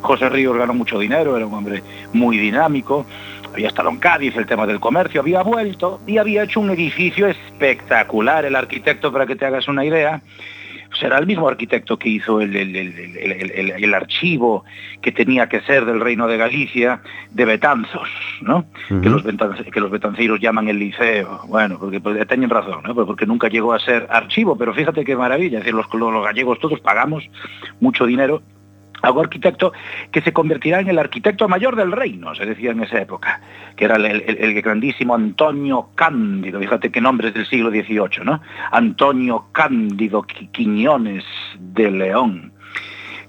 José 0.00 0.28
Ríos 0.28 0.56
ganó 0.56 0.74
mucho 0.74 0.96
dinero, 0.96 1.36
era 1.36 1.44
un 1.44 1.54
hombre 1.54 1.82
muy 2.12 2.38
dinámico 2.38 3.04
había 3.52 3.66
estado 3.66 3.90
en 3.90 3.96
Cádiz, 3.96 4.36
el 4.36 4.46
tema 4.46 4.64
del 4.64 4.78
comercio, 4.78 5.20
había 5.20 5.42
vuelto 5.42 6.00
y 6.06 6.18
había 6.18 6.44
hecho 6.44 6.60
un 6.60 6.70
edificio 6.70 7.26
espectacular. 7.26 8.44
El 8.44 8.54
arquitecto, 8.54 9.12
para 9.12 9.26
que 9.26 9.34
te 9.34 9.44
hagas 9.44 9.66
una 9.66 9.84
idea, 9.84 10.22
será 11.00 11.18
el 11.18 11.26
mismo 11.26 11.48
arquitecto 11.48 11.98
que 11.98 12.08
hizo 12.08 12.40
el, 12.40 12.54
el, 12.54 12.76
el, 12.76 13.70
el, 13.70 13.94
archivo 13.94 14.64
que 15.00 15.10
tenía 15.10 15.48
que 15.48 15.60
ser 15.62 15.84
del 15.84 16.00
Reino 16.00 16.28
de 16.28 16.36
Galicia 16.36 17.00
de 17.30 17.44
Betanzos, 17.44 18.08
¿no? 18.42 18.58
Uh 18.58 18.94
-huh. 18.94 19.00
que, 19.00 19.08
los 19.08 19.22
betanz 19.22 19.62
que 19.72 19.80
los 19.80 19.90
betanceiros 19.90 20.40
llaman 20.40 20.68
el 20.68 20.78
liceo. 20.78 21.40
Bueno, 21.48 21.78
porque 21.78 22.00
pues, 22.00 22.26
tienen 22.28 22.50
razón, 22.50 22.82
¿no? 22.84 22.94
porque 22.94 23.26
nunca 23.26 23.48
llegó 23.48 23.72
a 23.72 23.80
ser 23.80 24.06
archivo, 24.10 24.56
pero 24.56 24.74
fíjate 24.74 25.04
qué 25.04 25.16
maravilla, 25.16 25.58
es 25.58 25.64
decir, 25.64 25.74
los, 25.74 25.92
los 25.92 26.24
gallegos 26.24 26.58
todos 26.60 26.78
pagamos 26.80 27.24
mucho 27.80 28.06
dinero 28.06 28.42
algo 29.02 29.20
arquitecto 29.20 29.72
que 30.10 30.20
se 30.20 30.32
convertirá 30.32 30.80
en 30.80 30.88
el 30.88 30.98
arquitecto 30.98 31.48
mayor 31.48 31.76
del 31.76 31.92
reino, 31.92 32.34
se 32.34 32.46
decía 32.46 32.70
en 32.70 32.82
esa 32.82 33.00
época, 33.00 33.40
que 33.76 33.84
era 33.84 33.96
el, 33.96 34.62
grandísimo 34.62 35.14
Antonio 35.14 35.88
Cándido, 35.94 36.60
fíjate 36.60 36.90
qué 36.90 37.00
nombres 37.00 37.34
del 37.34 37.46
siglo 37.46 37.70
XVIII, 37.70 38.24
¿no? 38.24 38.40
Antonio 38.70 39.46
Cándido 39.52 40.22
Quiñones 40.22 41.24
de 41.58 41.90
León, 41.90 42.52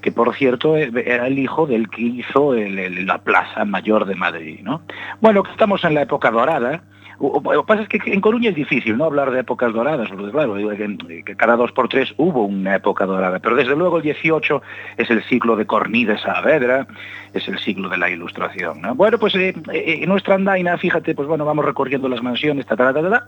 que 0.01 0.11
por 0.11 0.35
cierto 0.35 0.77
eh, 0.77 0.91
era 1.05 1.27
el 1.27 1.39
hijo 1.39 1.67
del 1.67 1.89
que 1.89 2.01
hizo 2.01 2.53
la 2.53 3.19
Plaza 3.19 3.65
Mayor 3.65 4.05
de 4.05 4.15
Madrid, 4.15 4.59
¿no? 4.63 4.81
Bueno, 5.21 5.43
estamos 5.49 5.83
en 5.83 5.93
la 5.93 6.03
época 6.03 6.31
dorada, 6.31 6.83
Lo 7.21 7.61
que 7.61 7.67
pasa 7.67 7.83
es 7.83 7.87
que 7.87 7.99
en 8.11 8.19
Coruña 8.19 8.49
es 8.49 8.55
difícil 8.55 8.97
no 8.97 9.05
hablar 9.05 9.29
de 9.29 9.41
épocas 9.41 9.71
doradas, 9.73 10.09
porque 10.09 10.31
claro, 10.31 10.55
que 10.55 11.35
cada 11.35 11.55
dos 11.55 11.71
por 11.71 11.87
tres 11.87 12.13
hubo 12.17 12.45
una 12.45 12.75
época 12.75 13.05
dorada, 13.05 13.37
pero 13.37 13.55
desde 13.55 13.75
luego 13.75 13.97
el 13.97 14.03
18 14.03 14.61
es 14.97 15.09
el 15.11 15.23
ciclo 15.25 15.55
de 15.55 15.67
Cornide 15.67 16.17
Saavedra, 16.17 16.87
es 17.33 17.47
el 17.47 17.59
siglo 17.59 17.89
de 17.89 17.97
la 17.97 18.09
ilustración. 18.09 18.81
¿no? 18.81 18.95
Bueno, 18.95 19.19
pues 19.19 19.35
eh, 19.35 19.53
eh, 19.71 19.99
en 20.01 20.09
nuestra 20.09 20.33
andaina, 20.33 20.77
fíjate, 20.79 21.13
pues 21.13 21.27
bueno, 21.27 21.45
vamos 21.45 21.63
recorriendo 21.63 22.09
las 22.09 22.23
mansiones, 22.23 22.65
ta, 22.65 22.75
ta, 22.75 22.91
ta, 22.91 23.07
ta, 23.07 23.27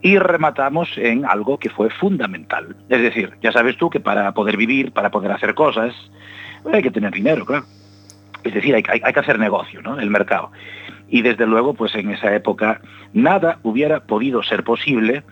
y 0.00 0.18
rematamos 0.18 0.96
en 0.96 1.26
algo 1.26 1.58
que 1.58 1.68
fue 1.68 1.90
fundamental. 1.90 2.76
Es 2.88 3.02
decir, 3.02 3.34
ya 3.42 3.52
sabes 3.52 3.76
tú 3.76 3.90
que 3.90 4.00
para 4.00 4.32
poder 4.32 4.56
vivir, 4.56 4.92
para 4.92 5.10
poder 5.10 5.32
hacer 5.32 5.54
cosas, 5.54 5.94
hay 6.72 6.82
que 6.82 6.90
tener 6.90 7.12
dinero, 7.12 7.44
claro. 7.44 7.66
Es 8.42 8.54
decir, 8.54 8.74
hay, 8.74 8.82
hay 8.88 9.12
que 9.12 9.20
hacer 9.20 9.38
negocio, 9.38 9.82
¿no? 9.82 10.00
El 10.00 10.08
mercado 10.08 10.50
y 11.08 11.22
desde 11.22 11.46
luego 11.46 11.74
pues 11.74 11.94
en 11.94 12.10
esa 12.10 12.34
época 12.34 12.80
nada 13.12 13.58
hubiera 13.62 14.00
podido 14.00 14.42
ser 14.42 14.64
posible 14.64 15.22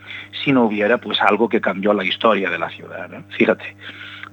si 0.43 0.51
no 0.51 0.63
hubiera 0.65 0.97
pues 0.97 1.21
algo 1.21 1.49
que 1.49 1.61
cambió 1.61 1.93
la 1.93 2.03
historia 2.03 2.49
de 2.49 2.59
la 2.59 2.69
ciudad. 2.69 3.09
Fíjate, 3.37 3.75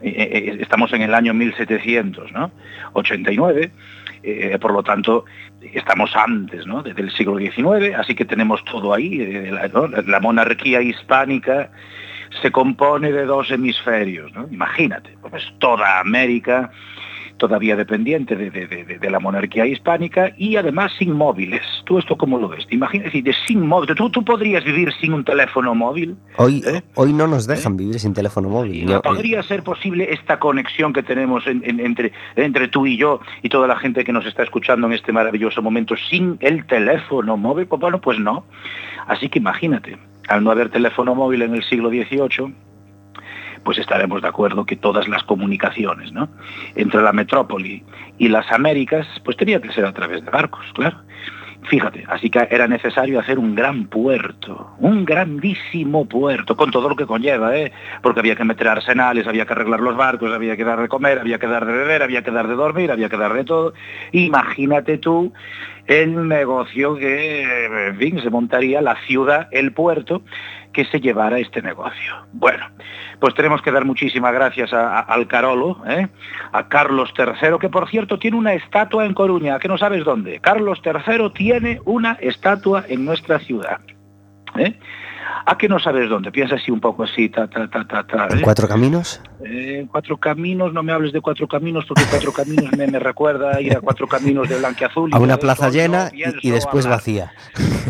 eh, 0.02 0.14
eh, 0.16 0.56
estamos 0.60 0.92
en 0.92 1.02
el 1.02 1.14
año 1.14 1.34
1700, 1.34 2.32
¿no? 2.32 2.50
89, 2.94 3.70
eh, 4.26 4.58
por 4.58 4.72
lo 4.72 4.82
tanto 4.82 5.26
estamos 5.74 6.16
antes 6.16 6.66
¿no? 6.66 6.82
desde 6.82 7.02
el 7.02 7.10
siglo 7.12 7.36
XIX, 7.38 7.94
así 7.96 8.14
que 8.14 8.24
tenemos 8.24 8.64
todo 8.64 8.94
ahí, 8.94 9.20
eh, 9.20 9.50
la, 9.52 10.02
la, 10.06 10.20
monarquía 10.20 10.80
hispánica 10.80 11.70
se 12.40 12.50
compone 12.50 13.12
de 13.12 13.26
dos 13.26 13.50
hemisferios, 13.50 14.32
¿no? 14.32 14.48
imagínate, 14.50 15.16
pues 15.28 15.44
toda 15.58 16.00
América, 16.00 16.70
todavía 17.44 17.76
dependiente 17.76 18.36
de, 18.36 18.50
de, 18.50 18.66
de, 18.66 18.98
de, 18.98 19.10
la 19.10 19.20
monarquía 19.20 19.66
hispánica 19.66 20.32
y 20.38 20.56
además 20.56 20.92
sin 20.98 21.12
móviles. 21.12 21.60
¿Tú 21.84 21.98
esto 21.98 22.16
cómo 22.16 22.38
lo 22.38 22.48
ves? 22.48 22.66
¿Te 22.66 22.74
imaginas? 22.74 23.12
de 23.12 23.34
sin 23.46 23.66
móvil. 23.66 23.94
¿Tú, 23.94 24.08
¿Tú 24.08 24.24
podrías 24.24 24.64
vivir 24.64 24.90
sin 24.98 25.12
un 25.12 25.24
teléfono 25.24 25.74
móvil? 25.74 26.16
Hoy, 26.38 26.62
¿Eh? 26.66 26.80
hoy 26.94 27.12
no 27.12 27.26
nos 27.26 27.46
dejan 27.46 27.74
¿Eh? 27.74 27.76
vivir 27.76 28.00
sin 28.00 28.14
teléfono 28.14 28.48
móvil. 28.48 28.86
¿No 28.86 29.02
podría 29.02 29.42
ser 29.42 29.62
posible 29.62 30.10
esta 30.10 30.38
conexión 30.38 30.94
que 30.94 31.02
tenemos 31.02 31.46
en, 31.46 31.62
en, 31.66 31.80
entre, 31.80 32.12
entre 32.34 32.68
tú 32.68 32.86
y 32.86 32.96
yo 32.96 33.20
y 33.42 33.50
toda 33.50 33.68
la 33.68 33.76
gente 33.76 34.04
que 34.04 34.12
nos 34.12 34.24
está 34.24 34.42
escuchando 34.42 34.86
en 34.86 34.94
este 34.94 35.12
maravilloso 35.12 35.60
momento 35.60 35.96
sin 36.08 36.38
el 36.40 36.64
teléfono 36.64 37.36
móvil? 37.36 37.66
Pues 37.66 37.78
bueno, 37.78 38.00
pues 38.00 38.18
no. 38.18 38.46
Así 39.06 39.28
que 39.28 39.38
imagínate, 39.38 39.98
al 40.28 40.42
no 40.42 40.50
haber 40.50 40.70
teléfono 40.70 41.14
móvil 41.14 41.42
en 41.42 41.54
el 41.54 41.62
siglo 41.64 41.90
XVIII, 41.90 42.54
pues 43.64 43.78
estaremos 43.78 44.22
de 44.22 44.28
acuerdo 44.28 44.64
que 44.64 44.76
todas 44.76 45.08
las 45.08 45.24
comunicaciones 45.24 46.12
¿no? 46.12 46.28
entre 46.74 47.02
la 47.02 47.12
metrópoli 47.12 47.82
y 48.18 48.28
las 48.28 48.50
Américas, 48.52 49.06
pues 49.24 49.36
tenía 49.36 49.60
que 49.60 49.72
ser 49.72 49.84
a 49.86 49.92
través 49.92 50.24
de 50.24 50.30
barcos, 50.30 50.64
claro. 50.74 50.98
Fíjate, 51.68 52.04
así 52.08 52.28
que 52.28 52.46
era 52.50 52.68
necesario 52.68 53.18
hacer 53.18 53.38
un 53.38 53.54
gran 53.54 53.86
puerto, 53.86 54.74
un 54.80 55.06
grandísimo 55.06 56.04
puerto, 56.06 56.56
con 56.56 56.70
todo 56.70 56.90
lo 56.90 56.96
que 56.96 57.06
conlleva, 57.06 57.56
¿eh? 57.56 57.72
porque 58.02 58.20
había 58.20 58.36
que 58.36 58.44
meter 58.44 58.68
arsenales, 58.68 59.26
había 59.26 59.46
que 59.46 59.54
arreglar 59.54 59.80
los 59.80 59.96
barcos, 59.96 60.30
había 60.30 60.58
que 60.58 60.64
dar 60.64 60.82
de 60.82 60.88
comer, 60.88 61.20
había 61.20 61.38
que 61.38 61.46
dar 61.46 61.64
de 61.64 61.72
beber, 61.72 62.02
había 62.02 62.22
que 62.22 62.30
dar 62.30 62.48
de 62.48 62.54
dormir, 62.54 62.92
había 62.92 63.08
que 63.08 63.16
dar 63.16 63.32
de 63.32 63.44
todo. 63.44 63.72
Imagínate 64.12 64.98
tú 64.98 65.32
el 65.86 66.28
negocio 66.28 66.96
que, 66.96 67.88
en 67.88 67.98
fin, 67.98 68.20
se 68.22 68.30
montaría 68.30 68.80
la 68.80 68.96
ciudad, 69.06 69.48
el 69.50 69.72
puerto, 69.72 70.22
que 70.72 70.84
se 70.86 71.00
llevara 71.00 71.38
este 71.38 71.62
negocio. 71.62 72.26
Bueno, 72.32 72.66
pues 73.20 73.34
tenemos 73.34 73.62
que 73.62 73.70
dar 73.70 73.84
muchísimas 73.84 74.32
gracias 74.34 74.72
a, 74.72 74.98
a, 74.98 75.00
al 75.00 75.26
Carolo, 75.26 75.80
¿eh? 75.86 76.08
a 76.52 76.68
Carlos 76.68 77.12
III, 77.16 77.58
que 77.60 77.68
por 77.68 77.88
cierto 77.88 78.18
tiene 78.18 78.36
una 78.36 78.54
estatua 78.54 79.06
en 79.06 79.14
Coruña, 79.14 79.58
que 79.58 79.68
no 79.68 79.78
sabes 79.78 80.04
dónde. 80.04 80.40
Carlos 80.40 80.82
III 80.84 81.30
tiene 81.30 81.80
una 81.84 82.18
estatua 82.20 82.84
en 82.88 83.04
nuestra 83.04 83.38
ciudad. 83.38 83.80
¿eh? 84.56 84.74
¿A 85.46 85.58
que 85.58 85.68
no 85.68 85.78
sabes 85.78 86.08
dónde? 86.08 86.30
Piensa 86.32 86.56
así 86.56 86.70
un 86.70 86.80
poco 86.80 87.04
así, 87.04 87.28
ta, 87.28 87.46
ta, 87.48 87.68
ta, 87.68 87.84
ta, 87.84 88.06
ta 88.06 88.28
¿eh? 88.36 88.40
¿Cuatro 88.42 88.66
caminos? 88.66 89.20
Eh, 89.44 89.86
cuatro 89.90 90.16
caminos, 90.16 90.72
no 90.72 90.82
me 90.82 90.92
hables 90.92 91.12
de 91.12 91.20
cuatro 91.20 91.46
caminos, 91.46 91.84
porque 91.86 92.04
cuatro 92.08 92.32
caminos 92.32 92.72
me, 92.76 92.86
me 92.86 92.98
recuerda 92.98 93.60
ir 93.60 93.76
a 93.76 93.80
cuatro 93.80 94.06
caminos 94.06 94.48
de 94.48 94.58
Blanqueazul. 94.58 95.10
A 95.12 95.18
una 95.18 95.36
plaza 95.36 95.68
llena 95.70 96.10
no 96.10 96.32
y, 96.40 96.50
después 96.50 96.86
hablar. 96.86 96.98
vacía. 96.98 97.32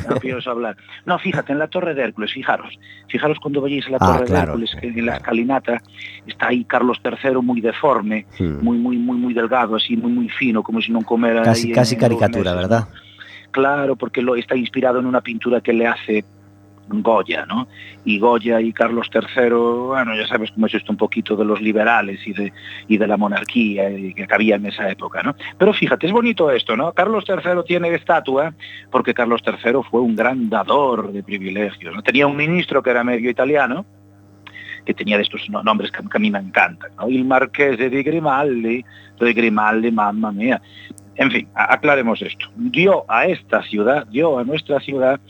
No 0.09 0.17
pienso 0.17 0.51
hablar. 0.51 0.77
No, 1.07 1.19
fíjate, 1.19 1.53
en 1.53 1.59
la 1.59 1.69
Torre 1.69 1.95
de 1.95 2.03
Hércules, 2.03 2.33
fijaros. 2.33 2.79
Fijaros 3.09 3.39
cuando 3.41 3.61
vayáis 3.61 3.87
a 3.87 3.91
la 3.91 3.99
Torre 3.99 4.23
ah, 4.23 4.25
claro, 4.25 4.57
de 4.59 4.65
Hércules, 4.65 4.77
que 4.81 4.87
en 4.89 5.07
la 5.07 5.17
escalinata 5.17 5.83
está 6.27 6.49
ahí 6.49 6.65
Carlos 6.65 7.01
III 7.05 7.37
muy 7.37 7.61
deforme, 7.61 8.27
Hmm. 8.39 8.63
muy, 8.63 8.79
muy, 8.79 8.97
muy, 8.99 9.17
muy 9.17 9.35
delgado, 9.35 9.77
así, 9.77 9.97
muy, 9.97 10.13
muy 10.13 10.29
fino, 10.29 10.63
como 10.63 10.81
si 10.81 10.93
no 10.93 11.03
comiera 11.03 11.43
Casi, 11.43 11.69
ahí 11.69 11.73
casi 11.73 11.95
en 11.95 12.01
caricatura, 12.01 12.55
¿verdad? 12.55 12.89
Claro, 13.51 13.97
porque 13.97 14.21
lo 14.21 14.35
está 14.35 14.57
inspirado 14.57 14.99
en 14.99 15.07
una 15.07 15.21
pintura 15.21 15.61
que 15.61 15.73
le 15.73 15.87
hace 15.87 16.25
Goya, 16.89 17.47
¿no? 17.47 17.67
Y 18.05 18.19
Goya 18.19 18.61
y 18.61 18.73
Carlos 18.73 19.09
III, 19.15 19.49
bueno, 19.51 20.15
ya 20.15 20.27
sabes 20.27 20.51
cómo 20.53 20.67
es 20.67 20.75
esto 20.75 20.93
un 20.93 20.99
poquito 20.99 21.35
de 21.37 21.45
los 21.45 21.61
liberales 21.61 22.21
y 22.27 22.33
de, 22.33 22.53
y 22.89 22.99
de 22.99 23.07
la 23.07 23.17
monarquía 23.17 23.89
que 23.89 24.27
había 24.31 24.57
en 24.57 24.67
esa 24.67 24.91
época, 24.91 25.23
¿no? 25.23 25.35
Pero 25.59 25.73
fíjate, 25.73 26.07
es 26.07 26.13
bonito 26.13 26.51
esto, 26.51 26.77
¿no? 26.77 26.93
Carlos 26.93 27.25
III 27.27 27.63
tiene 27.67 27.95
estatua 27.95 28.53
porque 28.91 29.15
Carlos 29.15 29.43
III 29.47 29.81
fue 29.91 30.01
un 30.01 30.15
gran 30.15 30.51
dador 30.51 31.13
de 31.13 31.23
privilegios, 31.23 31.95
¿no? 31.95 32.03
Tenía 32.03 32.27
un 32.27 32.37
ministro 32.37 32.83
que 32.83 32.91
era 32.91 33.03
medio 33.03 33.31
italiano, 33.31 33.85
que 34.85 34.93
tenía 34.93 35.17
de 35.17 35.23
estos 35.23 35.49
no- 35.49 35.63
nombres 35.63 35.91
que, 35.91 35.99
a 35.99 36.19
mí 36.19 36.31
me 36.31 36.39
encantan. 36.39 36.91
El 37.09 37.25
marquese 37.25 37.89
de 37.89 38.03
Grimaldi, 38.03 38.85
de 39.19 39.33
Grimaldi, 39.33 39.91
mamma 39.91 40.31
mía. 40.31 40.61
En 41.17 41.31
fin, 41.31 41.49
aclaremos 41.55 42.21
esto. 42.23 42.47
Dio 42.57 43.05
a 43.09 43.27
esta 43.27 43.63
ciudad, 43.63 44.07
dio 44.09 44.39
a 44.39 44.45
nuestra 44.45 44.81
ciudad, 44.81 45.21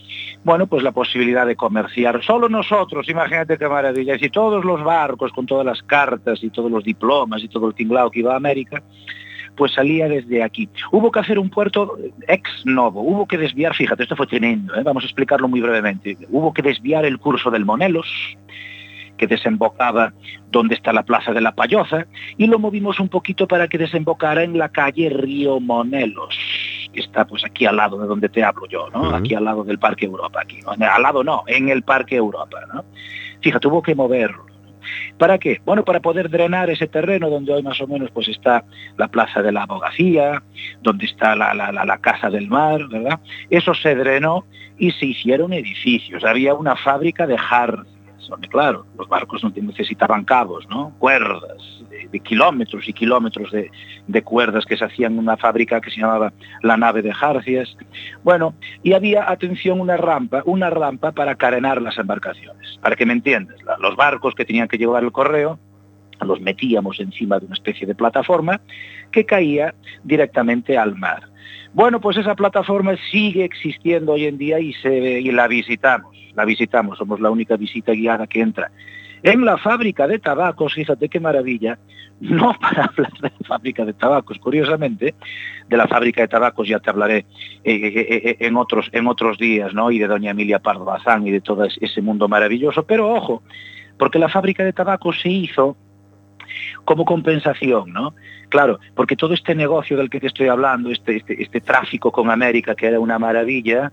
bueno, 0.43 0.65
pues 0.67 0.83
la 0.83 0.91
posibilidad 0.91 1.45
de 1.45 1.55
comerciar. 1.55 2.23
Solo 2.23 2.49
nosotros, 2.49 3.07
imagínate 3.07 3.57
qué 3.57 3.67
maravilla. 3.67 4.17
Si 4.17 4.29
todos 4.29 4.65
los 4.65 4.83
barcos 4.83 5.31
con 5.31 5.45
todas 5.45 5.65
las 5.65 5.83
cartas 5.83 6.43
y 6.43 6.49
todos 6.49 6.71
los 6.71 6.83
diplomas 6.83 7.43
y 7.43 7.47
todo 7.47 7.67
el 7.67 7.75
tinglao 7.75 8.09
que 8.09 8.19
iba 8.19 8.33
a 8.33 8.37
América, 8.37 8.81
pues 9.55 9.73
salía 9.73 10.07
desde 10.07 10.43
aquí. 10.43 10.69
Hubo 10.91 11.11
que 11.11 11.19
hacer 11.19 11.39
un 11.39 11.49
puerto 11.49 11.97
ex 12.27 12.49
novo, 12.65 13.01
hubo 13.01 13.27
que 13.27 13.37
desviar, 13.37 13.73
fíjate, 13.73 14.03
esto 14.03 14.15
fue 14.15 14.27
tremendo, 14.27 14.75
¿eh? 14.75 14.83
vamos 14.83 15.03
a 15.03 15.07
explicarlo 15.07 15.47
muy 15.47 15.61
brevemente. 15.61 16.17
Hubo 16.29 16.53
que 16.53 16.61
desviar 16.61 17.05
el 17.05 17.19
curso 17.19 17.51
del 17.51 17.65
Monelos, 17.65 18.07
que 19.17 19.27
desembocaba 19.27 20.13
donde 20.51 20.75
está 20.75 20.93
la 20.93 21.03
Plaza 21.03 21.31
de 21.33 21.41
la 21.41 21.53
Payoza, 21.53 22.05
y 22.37 22.47
lo 22.47 22.59
movimos 22.59 22.99
un 22.99 23.09
poquito 23.09 23.47
para 23.47 23.67
que 23.67 23.77
desembocara 23.77 24.43
en 24.43 24.57
la 24.57 24.69
calle 24.69 25.09
Río 25.09 25.59
Monelos, 25.59 26.37
que 26.93 27.01
está 27.01 27.25
pues 27.25 27.43
aquí 27.45 27.65
al 27.65 27.77
lado 27.77 27.99
de 27.99 28.07
donde 28.07 28.29
te 28.29 28.43
hablo 28.43 28.67
yo, 28.67 28.89
¿no? 28.89 29.15
Aquí 29.15 29.35
al 29.35 29.45
lado 29.45 29.63
del 29.63 29.79
Parque 29.79 30.05
Europa, 30.05 30.41
aquí, 30.41 30.59
¿no? 30.61 30.71
Al 30.71 31.01
lado 31.01 31.23
no, 31.23 31.43
en 31.47 31.69
el 31.69 31.83
Parque 31.83 32.15
Europa, 32.15 32.59
¿no? 32.73 32.85
Fíjate, 33.41 33.67
hubo 33.67 33.81
que 33.81 33.95
moverlo. 33.95 34.45
¿Para 35.17 35.37
qué? 35.37 35.61
Bueno, 35.65 35.83
para 35.83 35.99
poder 35.99 36.29
drenar 36.29 36.69
ese 36.69 36.87
terreno 36.87 37.29
donde 37.29 37.53
hoy 37.53 37.63
más 37.63 37.79
o 37.81 37.87
menos 37.87 38.11
pues 38.11 38.27
está 38.27 38.63
la 38.97 39.07
Plaza 39.07 39.41
de 39.41 39.51
la 39.51 39.63
Abogacía, 39.63 40.43
donde 40.81 41.05
está 41.05 41.35
la, 41.35 41.53
la, 41.53 41.71
la, 41.71 41.85
la 41.85 41.97
Casa 41.97 42.29
del 42.29 42.47
Mar, 42.47 42.87
¿verdad? 42.87 43.19
Eso 43.49 43.73
se 43.73 43.95
drenó 43.95 44.45
y 44.77 44.91
se 44.91 45.05
hicieron 45.07 45.53
edificios. 45.53 46.23
Había 46.23 46.53
una 46.53 46.75
fábrica 46.75 47.25
de 47.25 47.37
jarcias, 47.37 47.94
claro, 48.49 48.85
los 48.97 49.07
barcos 49.07 49.43
no 49.43 49.51
necesitaban 49.55 50.23
cabos, 50.23 50.67
¿no? 50.69 50.93
Cuerdas, 50.99 51.83
de, 52.11 52.19
kilómetros 52.19 52.87
y 52.87 52.93
kilómetros 52.93 53.51
de, 53.51 53.71
de, 54.07 54.23
cuerdas 54.23 54.65
que 54.65 54.77
se 54.77 54.85
hacían 54.85 55.13
en 55.13 55.19
una 55.19 55.37
fábrica 55.37 55.81
que 55.81 55.91
se 55.91 56.01
llamaba 56.01 56.33
la 56.61 56.77
nave 56.77 57.01
de 57.01 57.13
jarcias. 57.13 57.75
Bueno, 58.23 58.53
y 58.83 58.93
había, 58.93 59.29
atención, 59.29 59.79
una 59.79 59.97
rampa, 59.97 60.43
una 60.45 60.69
rampa 60.69 61.11
para 61.11 61.35
carenar 61.35 61.81
las 61.81 61.97
embarcaciones. 61.97 62.79
Para 62.81 62.95
que 62.95 63.05
me 63.05 63.13
entiendas, 63.13 63.57
los 63.79 63.95
barcos 63.95 64.33
que 64.35 64.45
tenían 64.45 64.67
que 64.67 64.77
llevar 64.77 65.03
el 65.03 65.11
correo, 65.11 65.59
los 66.21 66.39
metíamos 66.39 66.99
encima 66.99 67.39
de 67.39 67.45
una 67.45 67.55
especie 67.55 67.85
de 67.85 67.95
plataforma 67.95 68.61
que 69.11 69.25
caía 69.25 69.75
directamente 70.03 70.77
al 70.77 70.95
mar. 70.95 71.23
Bueno, 71.73 71.99
pues 71.99 72.17
esa 72.17 72.35
plataforma 72.35 72.95
sigue 73.11 73.43
existiendo 73.43 74.13
hoy 74.13 74.25
en 74.25 74.37
día 74.37 74.59
y, 74.59 74.73
se, 74.73 75.19
y 75.19 75.31
la 75.31 75.47
visitamos, 75.47 76.15
la 76.35 76.45
visitamos, 76.45 76.97
somos 76.97 77.19
la 77.19 77.29
única 77.29 77.55
visita 77.57 77.93
guiada 77.93 78.27
que 78.27 78.41
entra. 78.41 78.71
En 79.23 79.43
la 79.43 79.57
fábrica 79.57 80.07
de 80.07 80.19
tabacos, 80.19 80.73
fíjate 80.73 81.09
qué 81.09 81.19
maravilla, 81.19 81.79
no 82.19 82.53
para 82.61 82.85
hablar 82.85 83.11
de 83.13 83.31
la 83.39 83.47
fábrica 83.47 83.85
de 83.85 83.93
tabacos, 83.93 84.37
curiosamente, 84.39 85.15
de 85.67 85.77
la 85.77 85.87
fábrica 85.87 86.21
de 86.21 86.27
tabacos 86.27 86.67
ya 86.67 86.79
te 86.79 86.89
hablaré 86.89 87.17
eh, 87.17 87.25
eh, 87.63 88.07
eh, 88.09 88.37
en, 88.39 88.55
otros, 88.55 88.89
en 88.91 89.07
otros 89.07 89.37
días, 89.37 89.73
¿no? 89.73 89.91
Y 89.91 89.99
de 89.99 90.07
doña 90.07 90.31
Emilia 90.31 90.59
Pardo 90.59 90.85
Bazán 90.85 91.25
y 91.27 91.31
de 91.31 91.41
todo 91.41 91.65
ese 91.65 92.01
mundo 92.01 92.27
maravilloso, 92.27 92.85
pero 92.85 93.11
ojo, 93.11 93.43
porque 93.97 94.19
la 94.19 94.29
fábrica 94.29 94.63
de 94.63 94.73
tabacos 94.73 95.19
se 95.21 95.29
hizo 95.29 95.75
como 96.83 97.05
compensación, 97.05 97.91
¿no? 97.91 98.13
Claro, 98.49 98.79
porque 98.93 99.15
todo 99.15 99.33
este 99.33 99.55
negocio 99.55 99.97
del 99.97 100.09
que 100.09 100.19
te 100.19 100.27
estoy 100.27 100.47
hablando, 100.47 100.91
este, 100.91 101.17
este, 101.17 101.41
este 101.41 101.61
tráfico 101.61 102.11
con 102.11 102.29
América, 102.29 102.75
que 102.75 102.87
era 102.87 102.99
una 102.99 103.17
maravilla, 103.17 103.91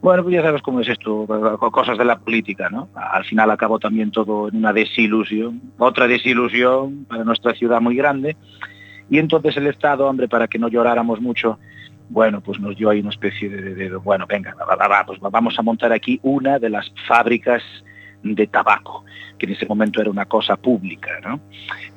bueno, 0.00 0.22
pues 0.22 0.34
ya 0.34 0.42
sabes 0.42 0.62
cómo 0.62 0.80
es 0.80 0.88
esto, 0.88 1.26
cosas 1.72 1.98
de 1.98 2.04
la 2.04 2.18
política, 2.18 2.68
¿no? 2.70 2.88
Al 2.94 3.24
final 3.24 3.50
acabó 3.50 3.78
también 3.78 4.10
todo 4.10 4.48
en 4.48 4.56
una 4.56 4.72
desilusión, 4.72 5.60
otra 5.78 6.06
desilusión 6.06 7.04
para 7.06 7.24
nuestra 7.24 7.54
ciudad 7.54 7.80
muy 7.80 7.96
grande, 7.96 8.36
y 9.10 9.18
entonces 9.18 9.56
el 9.56 9.66
Estado, 9.66 10.06
hombre, 10.06 10.28
para 10.28 10.46
que 10.46 10.58
no 10.58 10.68
lloráramos 10.68 11.20
mucho, 11.20 11.58
bueno, 12.10 12.40
pues 12.40 12.60
nos 12.60 12.76
dio 12.76 12.90
ahí 12.90 13.00
una 13.00 13.10
especie 13.10 13.48
de, 13.48 13.74
de, 13.74 13.96
bueno, 13.96 14.26
venga, 14.26 14.54
va, 14.54 14.76
va, 14.76 14.88
va, 14.88 15.04
pues 15.04 15.18
vamos 15.20 15.58
a 15.58 15.62
montar 15.62 15.92
aquí 15.92 16.20
una 16.22 16.58
de 16.58 16.70
las 16.70 16.92
fábricas 17.06 17.62
de 18.22 18.46
tabaco, 18.46 19.04
que 19.38 19.46
en 19.46 19.52
ese 19.52 19.66
momento 19.66 20.00
era 20.00 20.10
una 20.10 20.26
cosa 20.26 20.56
pública, 20.56 21.20
¿no? 21.22 21.40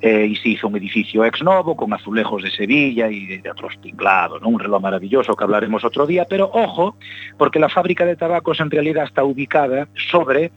Eh, 0.02 0.28
y 0.28 0.36
se 0.36 0.50
hizo 0.50 0.68
un 0.68 0.78
edificio 0.78 1.26
ex 1.26 1.42
novo 1.44 1.76
con 1.76 1.94
azulejos 1.94 2.44
de 2.44 2.52
Sevilla 2.52 3.10
y 3.10 3.38
de, 3.38 3.50
otros 3.50 3.80
tinglados, 3.82 4.42
¿no? 4.42 4.50
Un 4.50 4.60
reloj 4.60 4.82
maravilloso 4.82 5.36
que 5.36 5.44
hablaremos 5.44 5.84
otro 5.84 6.06
día, 6.06 6.26
pero 6.30 6.50
ojo, 6.54 6.96
porque 7.38 7.60
la 7.60 7.70
fábrica 7.70 8.06
de 8.06 8.16
tabacos 8.16 8.60
en 8.60 8.70
realidad 8.70 9.06
está 9.06 9.24
ubicada 9.24 9.88
sobre 10.12 10.52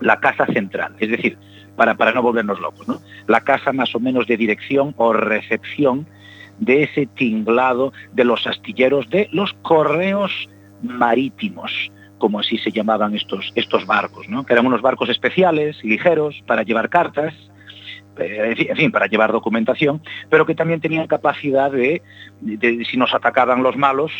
la 0.00 0.20
casa 0.20 0.46
central, 0.46 0.94
es 0.98 1.10
decir, 1.10 1.38
para, 1.76 1.94
para 1.96 2.12
no 2.12 2.22
volvernos 2.22 2.60
locos, 2.60 2.86
¿no? 2.88 3.00
La 3.26 3.40
casa 3.40 3.72
más 3.72 3.94
o 3.94 4.00
menos 4.00 4.26
de 4.26 4.36
dirección 4.36 4.94
o 4.96 5.12
recepción 5.12 6.06
de 6.58 6.84
ese 6.84 7.06
tinglado 7.06 7.92
de 8.12 8.24
los 8.24 8.46
astilleros 8.46 9.08
de 9.10 9.28
los 9.32 9.52
correos 9.62 10.48
marítimos 10.82 11.90
como 12.22 12.38
así 12.38 12.56
se 12.56 12.70
llamaban 12.70 13.16
estos, 13.16 13.50
estos 13.56 13.84
barcos, 13.84 14.28
¿no? 14.28 14.46
que 14.46 14.52
eran 14.52 14.64
unos 14.64 14.80
barcos 14.80 15.08
especiales 15.08 15.82
ligeros 15.82 16.40
para 16.46 16.62
llevar 16.62 16.88
cartas, 16.88 17.34
eh, 18.16 18.54
en 18.56 18.76
fin, 18.76 18.92
para 18.92 19.08
llevar 19.08 19.32
documentación, 19.32 20.00
pero 20.30 20.46
que 20.46 20.54
también 20.54 20.80
tenían 20.80 21.08
capacidad 21.08 21.72
de, 21.72 22.00
si 22.88 22.96
nos 22.96 23.12
atacaban 23.12 23.64
los 23.64 23.76
malos, 23.76 24.12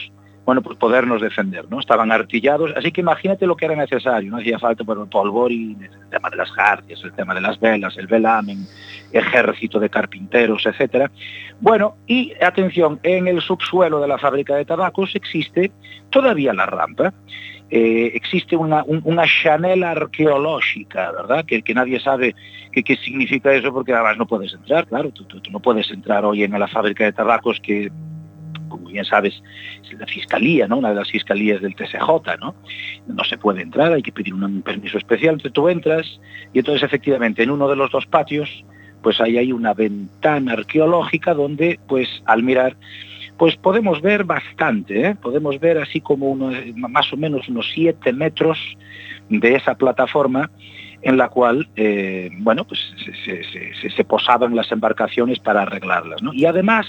bueno, 0.44 0.62
pues 0.62 0.76
podernos 0.78 1.22
defender, 1.22 1.66
¿no? 1.70 1.78
Estaban 1.78 2.10
artillados, 2.10 2.72
así 2.76 2.90
que 2.90 3.02
imagínate 3.02 3.46
lo 3.46 3.54
que 3.54 3.66
era 3.66 3.76
necesario, 3.76 4.32
no 4.32 4.38
hacía 4.38 4.58
falta 4.58 4.82
por 4.82 4.98
el 4.98 5.06
polvorín, 5.06 5.84
el 5.84 6.10
tema 6.10 6.28
de 6.28 6.36
las 6.38 6.50
jarcias, 6.50 7.00
el 7.04 7.12
tema 7.12 7.36
de 7.36 7.40
las 7.40 7.60
velas, 7.60 7.96
el 7.96 8.08
velamen, 8.08 8.66
ejército 9.12 9.78
de 9.78 9.88
carpinteros, 9.88 10.66
etcétera. 10.66 11.08
Bueno, 11.60 11.94
y 12.08 12.32
atención, 12.42 12.98
en 13.04 13.28
el 13.28 13.40
subsuelo 13.40 14.00
de 14.00 14.08
la 14.08 14.18
fábrica 14.18 14.56
de 14.56 14.64
tabacos 14.64 15.14
existe 15.14 15.70
todavía 16.10 16.52
la 16.52 16.66
rampa, 16.66 17.14
eh, 17.74 18.12
existe 18.14 18.54
una, 18.54 18.84
un, 18.84 19.00
una 19.04 19.24
chanel 19.24 19.82
arqueológica, 19.82 21.10
¿verdad? 21.10 21.46
Que, 21.46 21.62
que 21.62 21.72
nadie 21.72 21.98
sabe 22.00 22.34
qué, 22.70 22.96
significa 22.96 23.50
eso 23.54 23.72
porque 23.72 23.94
además 23.94 24.18
no 24.18 24.26
puedes 24.26 24.52
entrar, 24.52 24.86
claro, 24.86 25.10
tú, 25.10 25.24
tú, 25.24 25.40
no 25.50 25.58
puedes 25.58 25.90
entrar 25.90 26.22
hoy 26.26 26.44
en 26.44 26.50
la 26.50 26.68
fábrica 26.68 27.04
de 27.04 27.14
tabacos 27.14 27.58
que 27.60 27.90
como 28.68 28.88
bien 28.88 29.06
sabes, 29.06 29.42
es 29.82 29.98
la 29.98 30.06
fiscalía, 30.06 30.66
¿no? 30.66 30.78
Una 30.78 30.90
de 30.90 30.96
las 30.96 31.10
fiscalías 31.10 31.62
del 31.62 31.74
TSJ, 31.74 32.38
¿no? 32.38 32.54
No 33.06 33.24
se 33.24 33.38
puede 33.38 33.62
entrar, 33.62 33.90
hay 33.92 34.02
que 34.02 34.12
pedir 34.12 34.34
un 34.34 34.60
permiso 34.60 34.98
especial, 34.98 35.34
entonces 35.34 35.54
tú 35.54 35.68
entras 35.70 36.20
y 36.52 36.58
entonces 36.58 36.82
efectivamente 36.82 37.42
en 37.42 37.50
uno 37.50 37.68
de 37.68 37.76
los 37.76 37.90
dos 37.90 38.04
patios 38.04 38.64
pues 39.02 39.18
ahí 39.20 39.38
hay 39.38 39.50
una 39.50 39.72
ventana 39.72 40.52
arqueológica 40.52 41.32
donde 41.32 41.80
pues 41.88 42.22
al 42.26 42.42
mirar 42.42 42.76
pues 43.42 43.56
podemos 43.56 44.00
ver 44.00 44.22
bastante, 44.22 45.04
¿eh? 45.04 45.14
podemos 45.16 45.58
ver 45.58 45.76
así 45.78 46.00
como 46.00 46.30
unos, 46.30 46.54
más 46.76 47.12
o 47.12 47.16
menos 47.16 47.48
unos 47.48 47.68
siete 47.74 48.12
metros 48.12 48.56
de 49.28 49.56
esa 49.56 49.74
plataforma 49.74 50.48
en 51.02 51.16
la 51.16 51.28
cual, 51.28 51.68
eh, 51.74 52.30
bueno, 52.38 52.64
pues 52.64 52.78
se, 53.96 54.04
posaban 54.04 54.54
las 54.54 54.70
embarcaciones 54.70 55.40
para 55.40 55.62
arreglarlas. 55.62 56.20
Y 56.32 56.44
además, 56.44 56.86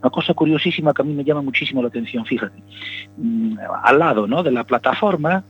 una 0.00 0.08
cosa 0.08 0.32
curiosísima 0.32 0.94
que 0.94 1.02
a 1.02 1.04
mí 1.04 1.12
me 1.12 1.24
llama 1.24 1.42
muchísimo 1.42 1.82
la 1.82 1.88
atención, 1.88 2.24
fíjate, 2.24 2.56
mm, 3.18 3.58
al 3.82 3.98
lado 3.98 4.26
¿no? 4.26 4.42
de 4.42 4.52
la 4.52 4.64
plataforma, 4.64 5.44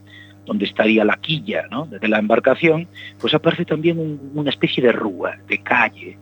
donde 0.45 0.65
estaría 0.65 1.05
la 1.05 1.19
quilla 1.19 1.69
¿no? 1.71 1.87
de 1.87 2.09
la 2.09 2.19
embarcación, 2.19 2.89
pues 3.21 3.33
aparece 3.33 3.65
también 3.65 4.01
un, 4.01 4.33
una 4.35 4.51
especie 4.51 4.83
de 4.83 4.91
rúa, 4.91 5.37
de 5.47 5.59
calle, 5.59 6.19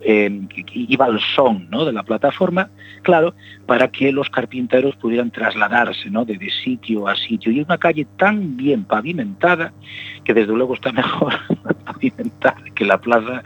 eh, 0.00 0.30
iba 0.72 1.06
al 1.06 1.20
son 1.34 1.68
¿no? 1.70 1.84
de 1.84 1.92
la 1.92 2.02
plataforma, 2.02 2.70
claro, 3.02 3.34
para 3.66 3.88
que 3.88 4.12
los 4.12 4.28
carpinteros 4.30 4.96
pudieran 4.96 5.30
trasladarse 5.30 6.10
¿no? 6.10 6.24
de, 6.24 6.36
de, 6.38 6.50
sitio 6.50 7.08
a 7.08 7.16
sitio. 7.16 7.52
Y 7.52 7.60
una 7.60 7.78
calle 7.78 8.06
tan 8.16 8.56
bien 8.56 8.84
pavimentada 8.84 9.72
que 10.24 10.34
desde 10.34 10.52
luego 10.52 10.74
está 10.74 10.92
mejor 10.92 11.34
pavimentada 11.84 12.62
que 12.74 12.84
la 12.84 13.00
plaza 13.00 13.42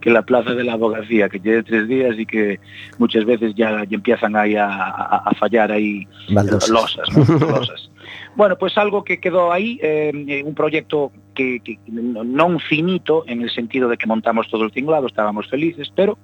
que 0.00 0.10
la 0.10 0.22
plaza 0.22 0.54
de 0.54 0.64
la 0.64 0.74
abogacía, 0.74 1.28
que 1.28 1.40
tiene 1.40 1.62
tres 1.62 1.88
días 1.88 2.16
y 2.18 2.26
que 2.26 2.60
muchas 2.98 3.24
veces 3.24 3.54
ya, 3.54 3.84
ya 3.84 3.96
empiezan 3.96 4.36
ahí 4.36 4.56
a, 4.56 4.66
a, 4.66 5.16
a 5.24 5.34
fallar 5.34 5.72
ahí 5.72 6.06
Baldosas. 6.30 6.70
losas. 6.70 7.08
¿no? 7.16 7.38
losas. 7.46 7.90
Bueno, 8.36 8.58
pues 8.58 8.76
algo 8.76 9.04
que 9.04 9.20
quedó 9.20 9.52
ahí, 9.52 9.78
eh, 9.82 10.42
un 10.44 10.54
proyecto 10.54 11.12
que, 11.34 11.60
que 11.60 11.78
non 11.90 12.56
finito 12.62 13.26
en 13.26 13.42
el 13.42 13.50
sentido 13.50 13.90
de 13.90 13.98
que 13.98 14.06
montamos 14.06 14.48
todo 14.48 14.66
o 14.66 14.72
cinglado, 14.72 15.06
estábamos 15.06 15.50
felices, 15.50 15.92
pero 15.94 16.16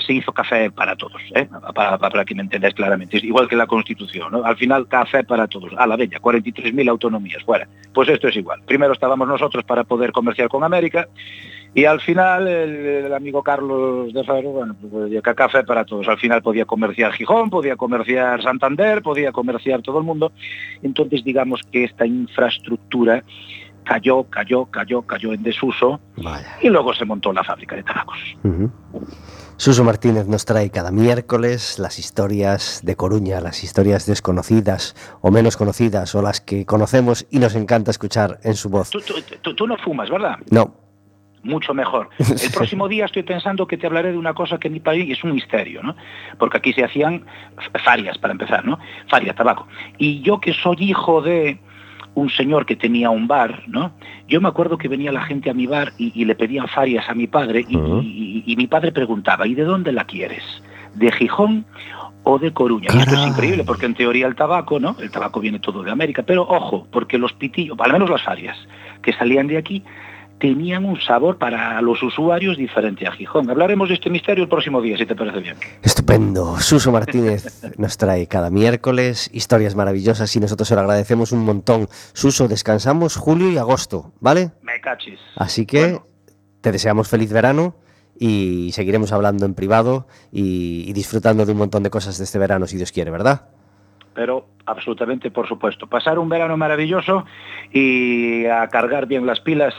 se 0.00 0.12
hizo 0.12 0.32
café 0.32 0.70
para 0.70 0.94
todos, 0.96 1.20
¿eh? 1.34 1.48
para, 1.74 2.24
que 2.24 2.34
me 2.34 2.42
entendáis 2.42 2.74
claramente, 2.74 3.18
igual 3.18 3.48
que 3.48 3.56
la 3.56 3.66
Constitución, 3.66 4.32
¿no? 4.32 4.44
al 4.44 4.56
final 4.56 4.86
café 4.86 5.24
para 5.24 5.46
todos, 5.46 5.72
a 5.76 5.86
la 5.86 5.96
bella, 5.96 6.18
43.000 6.20 6.88
autonomías, 6.88 7.42
fuera, 7.42 7.66
pues 7.92 8.08
esto 8.08 8.28
es 8.28 8.36
igual, 8.36 8.60
primero 8.66 8.92
estábamos 8.92 9.26
nosotros 9.26 9.64
para 9.64 9.84
poder 9.84 10.12
comerciar 10.12 10.48
con 10.48 10.64
América, 10.64 11.08
y 11.76 11.86
al 11.86 12.00
final 12.00 12.46
el, 12.46 12.76
el 13.06 13.14
amigo 13.14 13.42
Carlos 13.42 14.12
de 14.12 14.22
Faro, 14.22 14.50
bueno, 14.50 14.76
pues 14.80 15.22
café 15.34 15.64
para 15.64 15.84
todos. 15.84 16.06
Al 16.06 16.18
final 16.18 16.40
podía 16.40 16.64
comerciar 16.66 17.12
Gijón, 17.12 17.50
podía 17.50 17.74
comerciar 17.74 18.40
Santander, 18.42 19.02
podía 19.02 19.32
comerciar 19.32 19.82
todo 19.82 19.98
el 19.98 20.04
mundo. 20.04 20.30
Entonces 20.84 21.24
digamos 21.24 21.62
que 21.72 21.82
esta 21.82 22.06
infraestructura 22.06 23.24
cayó, 23.84 24.24
cayó, 24.30 24.66
cayó, 24.66 25.02
cayó 25.02 25.32
en 25.32 25.42
desuso 25.42 26.00
Vaya. 26.16 26.56
y 26.60 26.68
luego 26.68 26.94
se 26.94 27.04
montó 27.04 27.32
la 27.32 27.44
fábrica 27.44 27.76
de 27.76 27.82
tabacos. 27.82 28.18
Uh 28.42 28.48
-huh. 28.48 28.70
Suso 29.56 29.84
Martínez 29.84 30.26
nos 30.26 30.44
trae 30.44 30.70
cada 30.70 30.90
miércoles 30.90 31.78
las 31.78 31.98
historias 31.98 32.80
de 32.82 32.96
Coruña, 32.96 33.40
las 33.40 33.62
historias 33.62 34.06
desconocidas 34.06 34.96
o 35.20 35.30
menos 35.30 35.56
conocidas 35.56 36.14
o 36.14 36.22
las 36.22 36.40
que 36.40 36.66
conocemos 36.66 37.26
y 37.30 37.38
nos 37.38 37.54
encanta 37.54 37.90
escuchar 37.90 38.40
en 38.42 38.54
su 38.54 38.68
voz. 38.68 38.90
Tú, 38.90 39.00
tú, 39.00 39.14
tú, 39.42 39.54
tú 39.54 39.66
no 39.66 39.76
fumas, 39.78 40.10
¿verdad? 40.10 40.38
No, 40.50 40.74
mucho 41.44 41.74
mejor. 41.74 42.08
El 42.18 42.50
próximo 42.52 42.88
día 42.88 43.04
estoy 43.04 43.22
pensando 43.22 43.66
que 43.66 43.76
te 43.76 43.86
hablaré 43.86 44.12
de 44.12 44.18
una 44.18 44.34
cosa 44.34 44.58
que 44.58 44.68
en 44.68 44.74
mi 44.74 44.80
país 44.80 45.10
es 45.16 45.22
un 45.22 45.32
misterio, 45.32 45.82
¿no? 45.82 45.94
Porque 46.38 46.58
aquí 46.58 46.72
se 46.72 46.84
hacían 46.84 47.24
farias, 47.84 48.18
para 48.18 48.32
empezar, 48.32 48.64
¿no? 48.64 48.78
Faria, 49.08 49.34
tabaco. 49.34 49.68
Y 49.98 50.20
yo 50.22 50.40
que 50.40 50.52
soy 50.52 50.76
hijo 50.80 51.22
de 51.22 51.60
un 52.14 52.30
señor 52.30 52.64
que 52.64 52.76
tenía 52.76 53.10
un 53.10 53.26
bar, 53.26 53.62
¿no? 53.66 53.92
Yo 54.28 54.40
me 54.40 54.48
acuerdo 54.48 54.78
que 54.78 54.88
venía 54.88 55.12
la 55.12 55.22
gente 55.24 55.50
a 55.50 55.54
mi 55.54 55.66
bar 55.66 55.92
y, 55.98 56.12
y 56.14 56.24
le 56.24 56.34
pedían 56.34 56.68
farias 56.68 57.08
a 57.08 57.14
mi 57.14 57.26
padre 57.26 57.64
y, 57.68 57.76
uh 57.76 57.80
-huh. 57.80 58.04
y, 58.04 58.44
y, 58.46 58.56
mi 58.56 58.66
padre 58.66 58.92
preguntaba, 58.92 59.46
¿y 59.46 59.54
de 59.54 59.64
dónde 59.64 59.92
la 59.92 60.04
quieres? 60.04 60.42
¿De 60.94 61.10
Gijón 61.10 61.64
o 62.22 62.38
de 62.38 62.52
Coruña? 62.52 62.88
Y 62.94 62.98
esto 62.98 63.14
es 63.14 63.26
increíble 63.26 63.64
porque 63.64 63.86
en 63.86 63.94
teoría 63.94 64.26
el 64.26 64.36
tabaco, 64.36 64.78
¿no? 64.78 64.96
El 65.00 65.10
tabaco 65.10 65.40
viene 65.40 65.58
todo 65.58 65.82
de 65.82 65.90
América, 65.90 66.22
pero 66.22 66.42
ojo, 66.42 66.86
porque 66.90 67.18
los 67.18 67.32
pitillos, 67.32 67.76
al 67.80 67.92
menos 67.92 68.08
las 68.08 68.22
farias 68.22 68.56
que 69.02 69.12
salían 69.12 69.48
de 69.48 69.58
aquí, 69.58 69.82
tenían 70.44 70.84
un 70.84 71.00
sabor 71.00 71.38
para 71.38 71.80
los 71.80 72.02
usuarios 72.02 72.58
diferente 72.58 73.06
a 73.06 73.12
Gijón. 73.12 73.48
Hablaremos 73.48 73.88
de 73.88 73.94
este 73.94 74.10
misterio 74.10 74.44
el 74.44 74.50
próximo 74.50 74.82
día, 74.82 74.94
si 74.98 75.06
te 75.06 75.16
parece 75.16 75.40
bien. 75.40 75.56
Estupendo. 75.82 76.60
Suso 76.60 76.92
Martínez 76.92 77.62
nos 77.78 77.96
trae 77.96 78.26
cada 78.26 78.50
miércoles 78.50 79.30
historias 79.32 79.74
maravillosas 79.74 80.36
y 80.36 80.40
nosotros 80.40 80.68
se 80.68 80.74
lo 80.74 80.82
agradecemos 80.82 81.32
un 81.32 81.46
montón. 81.46 81.88
Suso, 82.12 82.46
descansamos 82.46 83.16
julio 83.16 83.50
y 83.50 83.56
agosto, 83.56 84.12
¿vale? 84.20 84.50
Me 84.60 84.82
cachis. 84.82 85.18
Así 85.36 85.64
que 85.64 85.80
bueno. 85.80 86.06
te 86.60 86.72
deseamos 86.72 87.08
feliz 87.08 87.32
verano 87.32 87.76
y 88.20 88.70
seguiremos 88.72 89.12
hablando 89.12 89.46
en 89.46 89.54
privado 89.54 90.06
y, 90.30 90.84
y 90.86 90.92
disfrutando 90.92 91.46
de 91.46 91.52
un 91.52 91.58
montón 91.58 91.82
de 91.82 91.88
cosas 91.88 92.18
de 92.18 92.24
este 92.24 92.38
verano, 92.38 92.66
si 92.66 92.76
Dios 92.76 92.92
quiere, 92.92 93.10
¿verdad? 93.10 93.48
pero 94.14 94.46
absolutamente 94.66 95.32
por 95.32 95.48
supuesto. 95.48 95.88
Pasar 95.88 96.20
un 96.20 96.28
verano 96.28 96.56
maravilloso 96.56 97.24
y 97.72 98.46
a 98.46 98.68
cargar 98.68 99.06
bien 99.06 99.26
las 99.26 99.40
pilas 99.40 99.74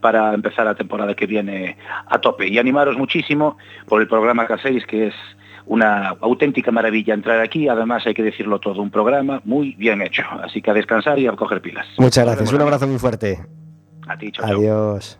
para 0.00 0.34
empezar 0.34 0.64
la 0.64 0.74
temporada 0.74 1.14
que 1.14 1.26
viene 1.26 1.76
a 2.06 2.18
tope. 2.18 2.48
Y 2.48 2.58
animaros 2.58 2.96
muchísimo 2.96 3.56
por 3.86 4.00
el 4.00 4.08
programa 4.08 4.46
que 4.46 4.54
hacéis, 4.54 4.86
que 4.86 5.08
es 5.08 5.14
una 5.66 6.08
auténtica 6.20 6.72
maravilla 6.72 7.14
entrar 7.14 7.40
aquí. 7.40 7.68
Además, 7.68 8.06
hay 8.06 8.14
que 8.14 8.22
decirlo 8.22 8.58
todo, 8.58 8.82
un 8.82 8.90
programa 8.90 9.40
muy 9.44 9.74
bien 9.74 10.02
hecho. 10.02 10.22
Así 10.42 10.62
que 10.62 10.70
a 10.70 10.74
descansar 10.74 11.18
y 11.18 11.26
a 11.26 11.32
coger 11.32 11.60
pilas. 11.60 11.86
Muchas 11.98 12.24
gracias. 12.24 12.52
Un 12.52 12.62
abrazo 12.62 12.86
muy 12.86 12.98
fuerte. 12.98 13.38
A 14.08 14.16
ti, 14.16 14.32
chao. 14.32 14.46
Adiós. 14.46 15.19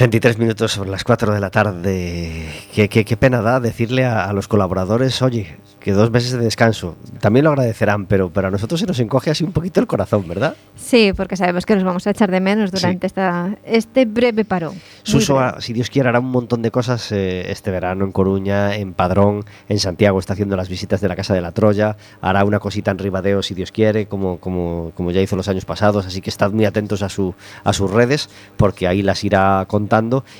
23 0.00 0.38
minutos 0.38 0.72
sobre 0.72 0.88
las 0.88 1.04
4 1.04 1.34
de 1.34 1.40
la 1.40 1.50
tarde. 1.50 2.48
Qué, 2.74 2.88
qué, 2.88 3.04
qué 3.04 3.16
pena 3.18 3.42
da 3.42 3.60
decirle 3.60 4.06
a, 4.06 4.24
a, 4.24 4.32
los 4.32 4.48
colaboradores, 4.48 5.20
oye, 5.20 5.58
que 5.78 5.92
dos 5.92 6.10
meses 6.10 6.32
de 6.32 6.38
descanso. 6.38 6.96
También 7.20 7.44
lo 7.44 7.50
agradecerán, 7.50 8.06
pero, 8.06 8.30
pero 8.30 8.48
a 8.48 8.50
nosotros 8.50 8.80
se 8.80 8.86
nos 8.86 8.98
encoge 8.98 9.30
así 9.30 9.44
un 9.44 9.52
poquito 9.52 9.78
el 9.78 9.86
corazón, 9.86 10.26
¿verdad? 10.26 10.56
Sí, 10.74 11.12
porque 11.14 11.36
sabemos 11.36 11.66
que 11.66 11.74
nos 11.74 11.84
vamos 11.84 12.06
a 12.06 12.12
echar 12.12 12.30
de 12.30 12.40
menos 12.40 12.70
durante 12.70 13.08
sí. 13.08 13.08
esta, 13.08 13.58
este 13.62 14.06
breve 14.06 14.46
parón. 14.46 14.74
Suso, 15.02 15.36
breve. 15.36 15.60
si 15.60 15.74
Dios 15.74 15.90
quiere, 15.90 16.08
hará 16.08 16.20
un 16.20 16.30
montón 16.30 16.62
de 16.62 16.70
cosas 16.70 17.12
eh, 17.12 17.50
este 17.50 17.70
verano 17.70 18.06
en 18.06 18.12
Coruña, 18.12 18.76
en 18.76 18.94
Padrón, 18.94 19.44
en 19.68 19.78
Santiago, 19.80 20.18
está 20.18 20.32
haciendo 20.32 20.56
las 20.56 20.70
visitas 20.70 21.02
de 21.02 21.08
la 21.08 21.16
Casa 21.16 21.34
de 21.34 21.42
la 21.42 21.52
Troya, 21.52 21.98
hará 22.22 22.42
una 22.44 22.58
cosita 22.58 22.90
en 22.90 22.96
Ribadeo, 22.96 23.42
si 23.42 23.52
Dios 23.52 23.70
quiere, 23.70 24.06
como, 24.06 24.38
como, 24.38 24.92
como 24.94 25.10
ya 25.10 25.20
hizo 25.20 25.36
los 25.36 25.48
años 25.48 25.66
pasados, 25.66 26.06
así 26.06 26.22
que 26.22 26.30
estad 26.30 26.52
muy 26.52 26.64
atentos 26.64 27.02
a, 27.02 27.10
su, 27.10 27.34
a 27.64 27.74
sus 27.74 27.90
redes, 27.90 28.30
porque 28.56 28.88
ahí 28.88 29.02
las 29.02 29.24
irá 29.24 29.66
contando 29.68 29.89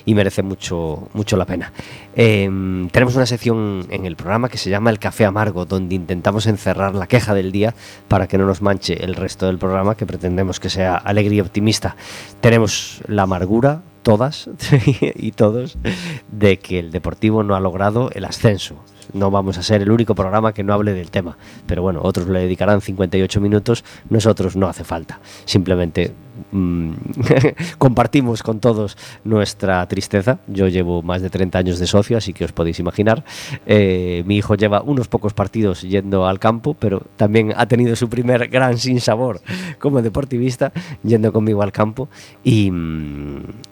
y 0.05 0.15
merece 0.15 0.43
mucho, 0.43 1.09
mucho 1.13 1.37
la 1.37 1.45
pena. 1.45 1.73
Eh, 2.15 2.49
tenemos 2.91 3.17
una 3.17 3.27
sección 3.27 3.87
en 3.91 4.07
el 4.07 4.17
programa 4.17 4.49
que 4.49 4.59
se 4.59 4.71
llama 4.71 4.91
El 4.91 4.99
Café 4.99 5.25
Amargo, 5.25 5.65
donde 5.65 5.95
intentamos 5.95 6.47
encerrar 6.47 6.95
la 6.95 7.07
queja 7.07 7.35
del 7.35 7.53
día 7.53 7.75
para 8.09 8.27
que 8.27 8.39
no 8.39 8.47
nos 8.47 8.63
manche 8.63 9.05
el 9.05 9.15
resto 9.15 9.47
del 9.47 9.59
programa, 9.59 9.97
que 9.97 10.07
pretendemos 10.07 10.61
que 10.61 10.71
sea 10.71 10.97
alegre 10.97 11.35
y 11.35 11.41
optimista. 11.41 11.97
Tenemos 12.41 13.03
la 13.07 13.23
amargura, 13.23 13.83
todas 14.03 14.49
y 15.15 15.33
todos, 15.33 15.79
de 16.31 16.59
que 16.59 16.79
el 16.79 16.91
Deportivo 16.91 17.43
no 17.43 17.55
ha 17.55 17.61
logrado 17.61 18.11
el 18.13 18.25
ascenso 18.25 18.77
no 19.13 19.31
vamos 19.31 19.59
a 19.59 19.63
ser 19.63 19.83
el 19.83 19.91
único 19.91 20.15
programa 20.15 20.53
que 20.53 20.63
no 20.63 20.73
hable 20.73 20.93
del 20.93 21.11
tema. 21.11 21.37
Pero 21.67 21.83
bueno, 21.83 22.01
otros 22.03 22.29
le 22.29 22.41
dedicarán 22.41 22.81
58 22.81 23.41
minutos, 23.41 23.85
nosotros 24.09 24.57
no 24.57 24.69
hace 24.69 24.85
falta. 24.85 25.21
Simplemente 25.45 26.13
compartimos 27.79 28.43
con 28.43 28.61
todos 28.61 28.97
nuestra 29.25 29.87
tristeza. 29.87 30.39
Yo 30.47 30.69
llevo 30.69 31.03
más 31.03 31.23
de 31.23 31.31
30 31.31 31.59
años 31.59 31.79
de 31.79 31.87
socio, 31.87 32.17
así 32.17 32.33
que 32.33 32.45
os 32.45 32.53
podéis 32.53 32.79
imaginar. 32.79 33.25
Eh, 33.67 34.23
mi 34.27 34.37
hijo 34.37 34.55
lleva 34.55 34.83
unos 34.83 35.09
pocos 35.09 35.35
partidos 35.35 35.83
yendo 35.83 36.27
al 36.27 36.39
campo, 36.39 36.75
pero 36.75 37.03
también 37.17 37.53
ha 37.57 37.67
tenido 37.67 37.97
su 37.97 38.09
primer 38.09 38.49
gran 38.49 38.79
sinsabor 38.79 39.41
como 39.79 40.03
deportivista 40.03 40.73
yendo 41.03 41.33
conmigo 41.33 41.63
al 41.63 41.73
campo. 41.73 42.09
Y, 42.45 42.73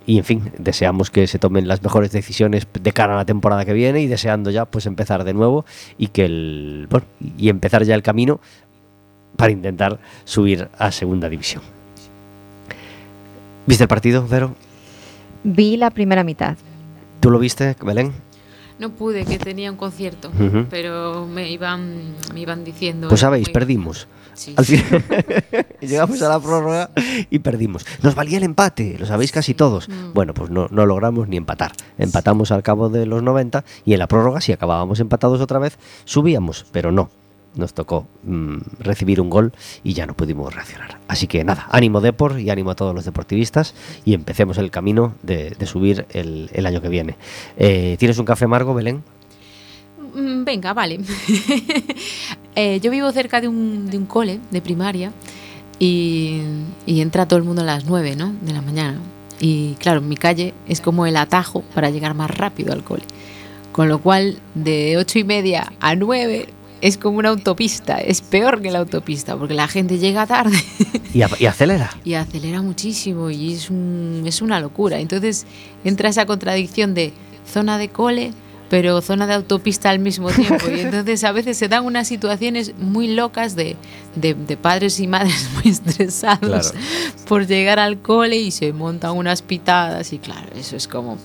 y 0.06 0.18
en 0.18 0.24
fin, 0.24 0.52
deseamos 0.58 1.10
que 1.10 1.26
se 1.26 1.38
tomen 1.38 1.68
las 1.68 1.82
mejores 1.82 2.12
decisiones 2.12 2.66
de 2.80 2.92
cara 2.92 3.14
a 3.14 3.16
la 3.16 3.24
temporada 3.24 3.64
que 3.64 3.72
viene 3.72 4.00
y 4.00 4.06
deseando 4.06 4.50
ya 4.50 4.64
pues 4.64 4.86
empezar 4.86 5.24
de 5.24 5.34
nuevo 5.34 5.64
y 5.96 6.08
que 6.08 6.24
el 6.24 6.86
bueno, 6.90 7.06
y 7.36 7.48
empezar 7.48 7.84
ya 7.84 7.94
el 7.94 8.02
camino 8.02 8.40
para 9.36 9.52
intentar 9.52 9.98
subir 10.24 10.68
a 10.78 10.90
segunda 10.90 11.28
división. 11.28 11.77
¿Viste 13.68 13.84
el 13.84 13.88
partido, 13.88 14.26
Vero? 14.26 14.54
Vi 15.44 15.76
la 15.76 15.90
primera 15.90 16.24
mitad. 16.24 16.56
¿Tú 17.20 17.30
lo 17.30 17.38
viste, 17.38 17.76
Belén? 17.84 18.12
No 18.78 18.90
pude, 18.90 19.26
que 19.26 19.38
tenía 19.38 19.70
un 19.70 19.76
concierto, 19.76 20.30
pero 20.70 21.26
me 21.26 21.50
iban, 21.50 22.14
me 22.32 22.40
iban 22.40 22.64
diciendo. 22.64 23.08
Pues 23.08 23.20
sabéis, 23.20 23.48
muy- 23.48 23.52
perdimos. 23.52 24.06
Sí. 24.32 24.54
Al 24.56 24.64
fin- 24.64 24.84
Llegamos 25.82 26.22
a 26.22 26.28
la 26.30 26.38
prórroga 26.40 26.90
y 27.28 27.40
perdimos. 27.40 27.84
Nos 28.02 28.14
valía 28.14 28.38
el 28.38 28.44
empate, 28.44 28.96
lo 28.98 29.04
sabéis 29.04 29.32
casi 29.32 29.52
todos. 29.52 29.88
Mm. 29.88 30.12
Bueno, 30.14 30.32
pues 30.32 30.48
no, 30.50 30.68
no 30.70 30.86
logramos 30.86 31.28
ni 31.28 31.36
empatar. 31.36 31.72
Empatamos 31.98 32.52
al 32.52 32.62
cabo 32.62 32.88
de 32.88 33.04
los 33.04 33.20
90 33.22 33.64
y 33.84 33.92
en 33.94 33.98
la 33.98 34.06
prórroga, 34.06 34.40
si 34.40 34.52
acabábamos 34.52 35.00
empatados 35.00 35.40
otra 35.42 35.58
vez, 35.58 35.76
subíamos, 36.04 36.64
pero 36.72 36.90
no. 36.92 37.10
Nos 37.54 37.74
tocó 37.74 38.06
mm, 38.24 38.56
recibir 38.80 39.20
un 39.20 39.30
gol 39.30 39.52
y 39.82 39.94
ya 39.94 40.06
no 40.06 40.14
pudimos 40.14 40.54
reaccionar. 40.54 41.00
Así 41.08 41.26
que 41.26 41.42
nada, 41.44 41.66
ánimo 41.70 42.00
Depor 42.00 42.38
y 42.38 42.50
ánimo 42.50 42.70
a 42.70 42.74
todos 42.74 42.94
los 42.94 43.04
deportivistas 43.04 43.74
y 44.04 44.14
empecemos 44.14 44.58
el 44.58 44.70
camino 44.70 45.14
de, 45.22 45.54
subir 45.66 46.06
el, 46.10 46.66
año 46.66 46.80
que 46.80 46.88
viene. 46.88 47.16
Eh, 47.56 47.96
¿Tienes 47.98 48.18
un 48.18 48.24
café 48.26 48.44
amargo, 48.44 48.74
Belén? 48.74 49.02
Mm, 50.14 50.44
Venga, 50.44 50.72
vale. 50.72 51.00
Eh, 52.60 52.80
yo 52.80 52.90
vivo 52.90 53.12
cerca 53.12 53.40
de 53.40 53.46
un, 53.46 54.06
cole 54.08 54.40
de 54.50 54.60
primaria 54.60 55.12
y, 55.78 56.40
y 56.86 57.02
entra 57.02 57.28
todo 57.28 57.38
el 57.38 57.44
mundo 57.44 57.62
a 57.62 57.64
las 57.64 57.84
9 57.84 58.16
¿no? 58.16 58.34
de 58.42 58.52
la 58.52 58.62
mañana. 58.62 58.98
Y 59.38 59.74
claro, 59.74 60.00
mi 60.00 60.16
calle 60.16 60.54
es 60.66 60.80
como 60.80 61.06
el 61.06 61.16
atajo 61.16 61.62
para 61.74 61.90
llegar 61.90 62.14
más 62.14 62.30
rápido 62.36 62.72
al 62.72 62.82
cole. 62.82 63.04
Con 63.70 63.88
lo 63.88 64.00
cual, 64.00 64.40
de 64.56 64.96
ocho 64.96 65.20
y 65.20 65.24
media 65.24 65.72
a 65.78 65.94
9 65.94 66.48
es 66.80 66.96
como 66.98 67.18
una 67.18 67.30
autopista. 67.30 67.98
Es 67.98 68.20
peor 68.20 68.60
que 68.62 68.70
la 68.70 68.78
autopista 68.80 69.36
porque 69.36 69.54
la 69.54 69.68
gente 69.68 69.98
llega 69.98 70.26
tarde 70.26 70.58
Y, 71.14 71.22
a- 71.22 71.30
y 71.38 71.46
acelera. 71.46 71.90
y 72.04 72.14
acelera 72.14 72.62
muchísimo 72.62 73.30
y 73.30 73.54
es, 73.54 73.70
un- 73.70 74.22
es 74.26 74.42
una 74.42 74.60
locura. 74.60 74.98
Entonces 75.00 75.46
entra 75.84 76.08
esa 76.08 76.26
contradicción 76.26 76.94
de 76.94 77.12
zona 77.50 77.78
de 77.78 77.88
cole, 77.88 78.32
pero 78.70 79.00
zona 79.00 79.26
de 79.26 79.32
autopista 79.34 79.88
al 79.88 79.98
mismo 79.98 80.30
tiempo. 80.30 80.66
Y 80.70 80.80
entonces 80.80 81.24
a 81.24 81.32
veces 81.32 81.56
se 81.56 81.68
dan 81.68 81.86
unas 81.86 82.06
situaciones 82.06 82.74
muy 82.78 83.08
locas 83.14 83.56
de, 83.56 83.76
de- 84.14 84.34
de 84.34 84.56
padres 84.58 85.00
y 85.00 85.06
madres 85.06 85.48
muy 85.54 85.72
estresados 85.72 86.72
Claro. 86.72 86.84
por 87.26 87.46
llegar 87.46 87.78
al 87.78 87.98
cole 88.02 88.36
y 88.36 88.50
se 88.50 88.72
montan 88.74 89.16
unas 89.16 89.40
pitadas 89.42 90.12
y 90.12 90.18
claro, 90.18 90.48
eso 90.54 90.76
es 90.76 90.86
como... 90.86 91.16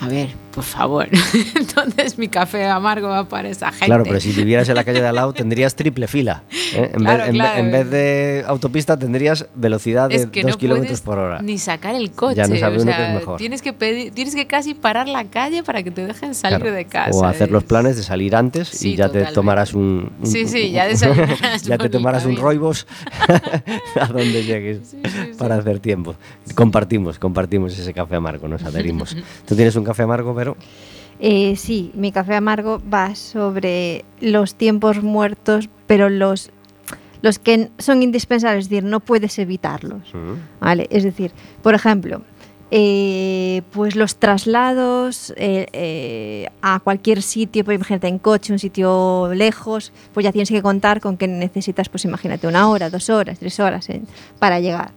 A 0.00 0.08
ver, 0.08 0.28
por 0.56 0.64
favor. 0.64 1.06
Entonces 1.54 2.18
mi 2.18 2.28
café 2.28 2.64
amargo 2.66 3.08
va 3.08 3.28
para 3.28 3.48
esa 3.50 3.70
gente. 3.70 3.86
Claro, 3.86 4.04
pero 4.04 4.18
si 4.20 4.32
vivieras 4.32 4.68
en 4.70 4.74
la 4.74 4.84
calle 4.84 5.02
de 5.02 5.06
al 5.06 5.14
lado 5.14 5.32
tendrías 5.34 5.76
triple 5.76 6.08
fila. 6.08 6.42
¿eh? 6.74 6.90
En, 6.94 7.00
Claro, 7.00 7.18
vez, 7.18 7.28
en 7.28 7.34
claro. 7.34 7.52
ve- 7.54 7.60
en 7.60 7.70
vez 7.72 7.90
de 7.90 8.44
autopista 8.46 8.98
tendrías 8.98 9.46
velocidad 9.54 10.08
de 10.08 10.14
es 10.16 10.26
que 10.26 10.42
2 10.42 10.52
no 10.52 10.58
kilómetros 10.58 11.00
por 11.02 11.18
hora. 11.18 11.40
ni 11.42 11.58
sacar 11.58 11.94
el 11.94 12.10
coche. 12.10 12.36
Ya 12.36 12.48
no 12.48 12.56
sabe 12.56 12.78
o 12.78 12.80
sea, 12.80 12.96
qué 12.96 13.06
es 13.08 13.14
mejor. 13.14 13.38
Tienes 13.38 13.60
que 13.62 13.72
pedir, 13.74 14.12
tienes 14.14 14.34
que 14.34 14.46
casi 14.46 14.72
parar 14.74 15.08
la 15.08 15.24
calle 15.26 15.62
para 15.62 15.82
que 15.82 15.90
te 15.90 16.04
dejen 16.06 16.34
salir 16.34 16.58
Claro. 16.60 16.74
de 16.74 16.84
casa. 16.86 17.10
O 17.12 17.24
hacer 17.26 17.50
los 17.50 17.62
Es- 17.62 17.68
planes 17.68 17.96
de 17.96 18.02
salir 18.02 18.34
antes 18.34 18.68
Sí, 18.68 18.92
y 18.92 18.96
ya 18.96 19.10
te 19.10 19.24
tomarás 19.26 19.74
un, 19.74 20.10
un- 20.20 20.26
Sí, 20.26 20.48
sí, 20.48 20.70
ya 20.70 20.86
desayunarás 20.86 21.62
ya 21.64 21.76
te 21.76 21.88
tomarás 21.90 22.24
un 22.24 22.36
roibos 22.36 22.86
a 24.00 24.06
donde 24.06 24.42
llegues 24.44 24.78
Sí, 24.88 24.98
sí, 25.04 25.10
sí. 25.10 25.30
para 25.38 25.56
hacer 25.56 25.80
tiempo. 25.80 26.14
Compartimos, 26.54 27.18
compartimos 27.18 27.78
ese 27.78 27.92
café 27.92 28.16
amargo, 28.16 28.48
nos 28.48 28.62
adherimos. 28.64 29.16
¿Tú 29.46 29.54
tienes 29.54 29.76
un 29.76 29.84
café 29.84 30.02
amargo, 30.04 30.34
Eh, 31.18 31.56
sí, 31.56 31.90
mi 31.94 32.12
café 32.12 32.34
amargo 32.34 32.80
va 32.92 33.14
sobre 33.14 34.04
los 34.20 34.54
tiempos 34.54 35.02
muertos, 35.02 35.70
pero 35.86 36.10
los, 36.10 36.50
los 37.22 37.38
que 37.38 37.70
son 37.78 38.02
indispensables, 38.02 38.66
es 38.66 38.70
decir, 38.70 38.84
no 38.84 39.00
puedes 39.00 39.38
evitarlos. 39.38 40.12
¿vale? 40.60 40.86
Es 40.90 41.04
decir, 41.04 41.32
por 41.62 41.74
ejemplo, 41.74 42.20
eh, 42.72 43.62
pues 43.70 43.94
los 43.94 44.16
traslados 44.16 45.32
eh, 45.36 45.68
eh, 45.72 46.48
a 46.62 46.80
cualquier 46.80 47.22
sitio, 47.22 47.64
pues 47.64 47.76
imagínate 47.76 48.08
en 48.08 48.18
coche, 48.18 48.52
un 48.52 48.58
sitio 48.58 49.30
lejos, 49.32 49.92
pues 50.12 50.24
ya 50.24 50.32
tienes 50.32 50.50
que 50.50 50.62
contar 50.62 51.00
con 51.00 51.16
que 51.16 51.28
necesitas, 51.28 51.88
pues 51.88 52.04
imagínate 52.04 52.48
una 52.48 52.68
hora, 52.68 52.90
dos 52.90 53.08
horas, 53.08 53.38
tres 53.38 53.60
horas 53.60 53.86
para 54.40 54.58
llegar. 54.58 54.90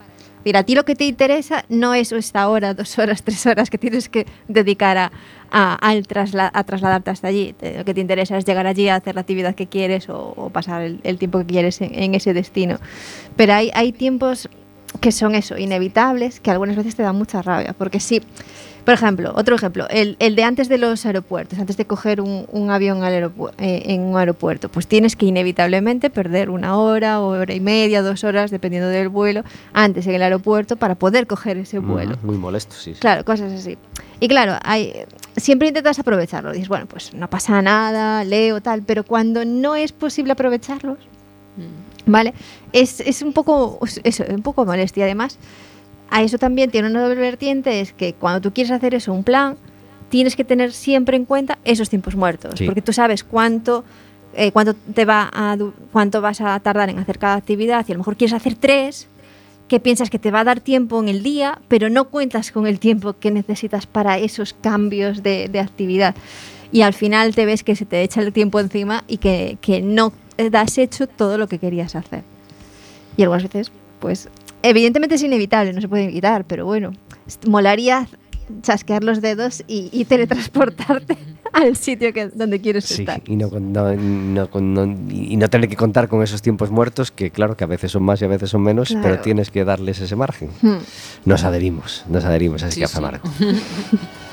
Mira, 0.45 0.59
a 0.59 0.63
ti 0.63 0.73
lo 0.75 0.85
que 0.85 0.95
te 0.95 1.05
interesa 1.05 1.65
no 1.69 1.93
es 1.93 2.11
esta 2.11 2.47
hora, 2.49 2.73
dos 2.73 2.97
horas, 2.97 3.23
tres 3.23 3.45
horas 3.45 3.69
que 3.69 3.77
tienes 3.77 4.07
que 4.09 4.25
dedicar 4.47 4.97
a, 4.97 5.11
a- 5.51 5.75
al 5.75 6.07
trasla- 6.07 6.49
a 6.53 6.63
trasladarte 6.63 7.09
hasta 7.11 7.27
allí. 7.27 7.55
Lo 7.77 7.83
que 7.83 7.93
te 7.93 8.01
interesa 8.01 8.37
es 8.37 8.45
llegar 8.45 8.65
allí 8.65 8.87
a 8.87 8.95
hacer 8.95 9.15
la 9.15 9.21
actividad 9.21 9.53
que 9.55 9.67
quieres 9.67 10.07
o, 10.09 10.49
pasar 10.53 10.81
el, 10.83 10.99
el 11.03 11.17
tiempo 11.17 11.39
que 11.39 11.45
quieres 11.45 11.81
en, 11.81 11.93
en 11.93 12.15
ese 12.15 12.33
destino. 12.33 12.79
Pero 13.35 13.53
hay, 13.53 13.69
hay 13.73 13.91
tiempos 13.91 14.49
que 14.99 15.11
son 15.11 15.35
eso, 15.35 15.57
inevitables, 15.57 16.39
que 16.39 16.51
algunas 16.51 16.75
veces 16.75 16.95
te 16.95 17.03
dan 17.03 17.15
mucha 17.15 17.41
rabia. 17.41 17.73
Porque 17.77 17.99
sí, 17.99 18.21
por 18.85 18.93
ejemplo, 18.95 19.33
otro 19.35 19.55
ejemplo, 19.55 19.87
el, 19.89 20.15
el 20.19 20.35
de 20.35 20.43
antes 20.43 20.67
de 20.67 20.79
los 20.79 21.05
aeropuertos, 21.05 21.59
antes 21.59 21.77
de 21.77 21.85
coger 21.85 22.21
un, 22.21 22.47
un 22.51 22.71
avión 22.71 23.03
al 23.03 23.13
aeropu- 23.13 23.51
eh, 23.59 23.83
en 23.85 24.01
un 24.01 24.17
aeropuerto, 24.17 24.67
pues 24.69 24.87
tienes 24.87 25.15
que 25.15 25.27
inevitablemente 25.27 26.09
perder 26.09 26.49
una 26.49 26.75
hora, 26.75 27.19
hora 27.19 27.53
y 27.53 27.59
media, 27.59 28.01
dos 28.01 28.23
horas, 28.23 28.49
dependiendo 28.49 28.89
del 28.89 29.09
vuelo, 29.09 29.43
antes 29.73 30.07
en 30.07 30.15
el 30.15 30.23
aeropuerto 30.23 30.75
para 30.75 30.95
poder 30.95 31.27
coger 31.27 31.57
ese 31.57 31.77
vuelo. 31.79 32.15
Muy 32.23 32.37
molesto, 32.37 32.73
sí. 32.75 32.95
sí. 32.95 32.99
Claro, 32.99 33.23
cosas 33.23 33.51
así. 33.53 33.77
Y 34.19 34.27
claro, 34.27 34.57
hay, 34.63 34.93
siempre 35.37 35.67
intentas 35.67 35.99
aprovecharlo. 35.99 36.51
Dices, 36.51 36.67
bueno, 36.67 36.87
pues 36.87 37.13
no 37.13 37.29
pasa 37.29 37.61
nada, 37.61 38.23
leo, 38.23 38.59
tal, 38.59 38.81
pero 38.81 39.03
cuando 39.03 39.45
no 39.45 39.75
es 39.75 39.91
posible 39.91 40.31
aprovecharlos. 40.31 40.97
¿Vale? 42.05 42.33
Es, 42.73 42.99
es 42.99 43.21
un 43.21 43.33
poco 43.33 43.79
eso, 44.03 44.23
un 44.29 44.41
poco 44.41 44.65
molestia. 44.65 45.05
Además, 45.05 45.37
a 46.09 46.21
eso 46.23 46.37
también 46.37 46.71
tiene 46.71 46.89
una 46.89 47.01
doble 47.01 47.21
vertiente, 47.21 47.81
es 47.81 47.93
que 47.93 48.13
cuando 48.13 48.41
tú 48.41 48.53
quieres 48.53 48.71
hacer 48.71 48.95
eso, 48.95 49.13
un 49.13 49.23
plan, 49.23 49.57
tienes 50.09 50.35
que 50.35 50.43
tener 50.43 50.71
siempre 50.73 51.15
en 51.17 51.25
cuenta 51.25 51.59
esos 51.65 51.89
tiempos 51.89 52.15
muertos, 52.15 52.53
Sí. 52.57 52.65
porque 52.65 52.81
tú 52.81 52.93
sabes 52.93 53.23
cuánto 53.23 53.83
eh, 54.35 54.51
cuánto 54.51 54.75
te 54.93 55.05
va 55.05 55.27
a 55.33 55.57
cuánto 55.91 56.21
vas 56.21 56.39
a 56.41 56.59
tardar 56.59 56.89
en 56.89 56.99
hacer 56.99 57.17
cada 57.17 57.33
actividad 57.35 57.83
y 57.87 57.91
a 57.91 57.95
lo 57.95 57.99
mejor 57.99 58.15
quieres 58.15 58.33
hacer 58.33 58.53
tres 58.55 59.07
que 59.67 59.79
piensas 59.79 60.09
que 60.11 60.19
te 60.19 60.29
va 60.31 60.39
a 60.41 60.43
dar 60.43 60.59
tiempo 60.61 60.99
en 60.99 61.09
el 61.09 61.21
día, 61.23 61.59
pero 61.67 61.89
no 61.89 62.05
cuentas 62.09 62.51
con 62.51 62.65
el 62.67 62.79
tiempo 62.79 63.13
que 63.19 63.29
necesitas 63.31 63.85
para 63.87 64.17
esos 64.17 64.53
cambios 64.53 65.21
de, 65.23 65.47
de 65.47 65.59
actividad. 65.59 66.15
Y 66.71 66.81
al 66.81 66.93
final 66.93 67.33
te 67.35 67.45
ves 67.45 67.63
que 67.63 67.75
se 67.75 67.85
te 67.85 68.01
echa 68.03 68.21
el 68.21 68.33
tiempo 68.33 68.59
encima 68.59 69.03
y 69.07 69.17
que, 69.17 69.57
que 69.61 69.81
no 69.81 70.11
has 70.53 70.77
hecho 70.77 71.07
todo 71.07 71.37
lo 71.37 71.47
que 71.47 71.59
querías 71.59 71.95
hacer. 71.95 72.23
Y 73.17 73.23
algunas 73.23 73.43
veces, 73.43 73.71
pues, 73.99 74.29
evidentemente 74.63 75.15
es 75.15 75.23
inevitable, 75.23 75.73
no 75.73 75.81
se 75.81 75.89
puede 75.89 76.05
evitar, 76.05 76.45
pero 76.45 76.65
bueno, 76.65 76.91
molaría 77.47 78.07
chasquear 78.63 79.03
los 79.03 79.21
dedos 79.21 79.63
y, 79.67 79.89
y 79.91 80.05
teletransportarte 80.05 81.17
al 81.53 81.75
sitio 81.75 82.11
que, 82.13 82.29
donde 82.29 82.59
quieres 82.59 82.85
Sí, 82.85 83.01
estar. 83.03 83.21
y 83.27 83.35
no, 83.35 83.47
no- 83.59 83.93
no 83.95 84.83
y 85.11 85.37
no 85.37 85.49
tener 85.49 85.69
que 85.69 85.75
contar 85.75 86.07
con 86.07 86.23
esos 86.23 86.41
tiempos 86.41 86.71
muertos, 86.71 87.11
que 87.11 87.29
claro 87.29 87.55
que 87.55 87.63
a 87.63 87.67
veces 87.67 87.91
son 87.91 88.01
más 88.03 88.21
y 88.21 88.25
a 88.25 88.27
veces 88.27 88.49
son 88.49 88.63
menos, 88.63 88.89
pero 88.89 89.01
Claro. 89.01 89.21
tienes 89.21 89.51
que 89.51 89.63
darles 89.65 89.99
ese 90.01 90.15
margen. 90.15 90.49
Hmm. 90.63 90.77
Nos 91.25 91.43
adherimos, 91.43 92.03
nos 92.09 92.23
adherimos 92.25 92.63
a 92.63 92.69
ese 92.69 92.75
Sí, 92.75 92.81
café 92.81 93.19
sí. 93.37 93.45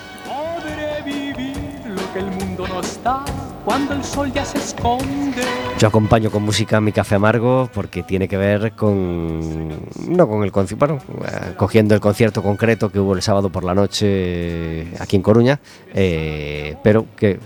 cuando 3.66 3.92
el 3.94 4.02
sol 4.04 4.32
ya 4.32 4.44
se 4.46 4.56
esconde. 4.58 5.42
Yo 5.78 5.88
acompaño 5.88 6.30
con 6.30 6.42
música 6.42 6.80
mi 6.80 6.92
café 6.92 7.16
amargo 7.16 7.68
porque 7.74 8.02
tiene 8.02 8.28
que 8.28 8.38
ver 8.38 8.72
con. 8.72 9.68
No 10.08 10.26
con 10.26 10.42
el 10.44 10.50
concierto, 10.52 10.86
bueno, 10.86 11.02
eh, 11.26 11.52
cogiendo 11.58 11.94
el 11.94 12.00
concierto 12.00 12.42
concreto 12.42 12.90
que 12.90 12.98
hubo 13.00 13.12
el 13.14 13.20
sábado 13.20 13.50
por 13.50 13.62
la 13.64 13.74
noche 13.74 14.86
aquí 15.00 15.16
en 15.16 15.22
Coruña, 15.22 15.60
eh, 15.92 16.76
pero 16.82 17.06
que 17.16 17.38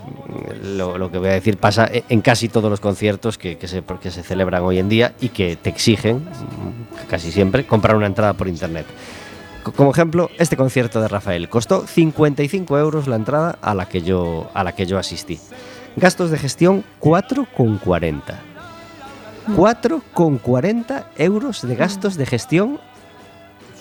lo, 0.62 0.96
lo 0.98 1.10
que 1.10 1.18
voy 1.18 1.30
a 1.30 1.32
decir 1.32 1.56
pasa 1.56 1.86
e- 1.86 2.04
en 2.08 2.20
casi 2.20 2.48
todos 2.48 2.70
los 2.70 2.78
conciertos 2.78 3.36
que, 3.38 3.56
que 3.58 3.66
se, 3.66 3.82
que 4.00 4.10
se 4.12 4.22
celebran 4.22 4.62
hoy 4.62 4.78
en 4.78 4.88
día 4.88 5.14
y 5.20 5.30
que 5.30 5.56
te 5.56 5.70
exigen, 5.70 6.18
mm, 6.18 7.08
casi 7.08 7.32
siempre, 7.32 7.66
comprar 7.66 7.96
una 7.96 8.06
entrada 8.06 8.34
por 8.34 8.46
internet. 8.46 8.86
Co- 9.64 9.72
Como 9.72 9.90
ejemplo, 9.90 10.30
este 10.38 10.56
concierto 10.56 11.00
de 11.00 11.08
Rafael 11.08 11.48
costó 11.48 11.84
55 11.86 12.78
euros 12.78 13.08
la 13.08 13.16
entrada 13.16 13.58
a 13.60 13.74
la 13.74 13.88
que 13.88 14.02
yo, 14.02 14.50
a 14.54 14.62
la 14.62 14.72
que 14.72 14.86
yo 14.86 14.98
asistí. 14.98 15.40
Gastos 15.96 16.30
de 16.30 16.38
gestión 16.38 16.84
4,40. 17.00 18.22
4,40 19.56 21.04
euros 21.16 21.66
de 21.66 21.74
gastos 21.76 22.16
de 22.16 22.26
gestión 22.26 22.78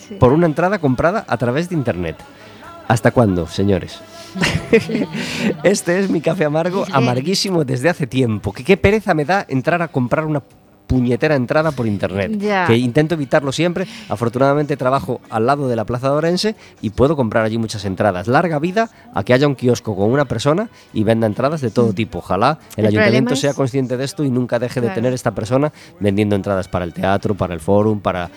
Sí. 0.08 0.16
por 0.16 0.32
una 0.32 0.46
entrada 0.46 0.78
comprada 0.78 1.24
a 1.28 1.36
través 1.36 1.68
de 1.68 1.76
internet. 1.76 2.16
¿Hasta 2.88 3.12
cuándo, 3.12 3.46
señores? 3.46 4.00
este 5.62 6.00
es 6.00 6.10
mi 6.10 6.20
café 6.20 6.44
amargo, 6.46 6.84
amarguísimo 6.92 7.64
desde 7.64 7.88
hace 7.88 8.08
tiempo. 8.08 8.52
Que 8.52 8.64
qué 8.64 8.76
pereza 8.76 9.14
me 9.14 9.24
da 9.24 9.46
entrar 9.48 9.82
a 9.82 9.88
comprar 9.88 10.24
una 10.24 10.42
puñetera 10.90 11.36
entrada 11.36 11.70
por 11.70 11.86
internet. 11.86 12.32
Ya. 12.36 12.66
Que 12.66 12.76
intento 12.76 13.14
evitarlo 13.14 13.52
siempre. 13.52 13.86
Afortunadamente 14.08 14.76
trabajo 14.76 15.20
al 15.30 15.46
lado 15.46 15.68
de 15.68 15.76
la 15.76 15.84
Plaza 15.84 16.10
de 16.10 16.16
Orense 16.16 16.56
y 16.82 16.90
puedo 16.90 17.14
comprar 17.14 17.44
allí 17.44 17.58
muchas 17.58 17.84
entradas. 17.84 18.26
Larga 18.26 18.58
vida 18.58 18.90
a 19.14 19.22
que 19.22 19.32
haya 19.32 19.46
un 19.46 19.54
kiosco 19.54 19.94
con 19.94 20.10
una 20.10 20.24
persona 20.24 20.68
y 20.92 21.04
venda 21.04 21.28
entradas 21.28 21.60
de 21.60 21.70
todo 21.70 21.92
tipo. 21.92 22.18
Ojalá 22.18 22.58
el, 22.76 22.86
El 22.86 22.88
ayuntamiento 22.88 23.36
sea 23.36 23.54
consciente 23.54 23.96
de 23.96 24.04
esto 24.04 24.24
y 24.24 24.30
nunca 24.30 24.58
deje 24.58 24.80
de 24.80 24.90
tener 24.90 25.12
esta 25.12 25.30
persona 25.30 25.72
vendiendo 26.00 26.34
entradas 26.34 26.66
para 26.66 26.84
el 26.84 26.92
teatro, 26.92 27.36
para 27.36 27.54
el 27.54 27.60
fórum, 27.60 28.00
para 28.00 28.28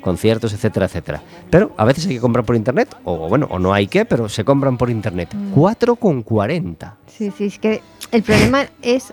conciertos, 0.00 0.52
etcétera, 0.52 0.86
etcétera. 0.86 1.22
Pero 1.48 1.72
a 1.76 1.84
veces 1.84 2.06
hay 2.06 2.14
que 2.14 2.20
comprar 2.20 2.44
por 2.44 2.56
internet, 2.56 2.96
o 3.04 3.28
bueno, 3.28 3.46
o 3.50 3.60
no 3.60 3.72
hay 3.72 3.86
que, 3.86 4.04
pero 4.04 4.28
se 4.28 4.44
compran 4.44 4.76
por 4.76 4.90
internet. 4.90 5.28
Mm. 5.32 5.54
4,40. 5.54 6.94
Sí, 7.06 7.32
sí, 7.36 7.44
es 7.44 7.58
que 7.60 7.82
el 8.10 8.22
problema 8.24 8.66
es 8.82 9.12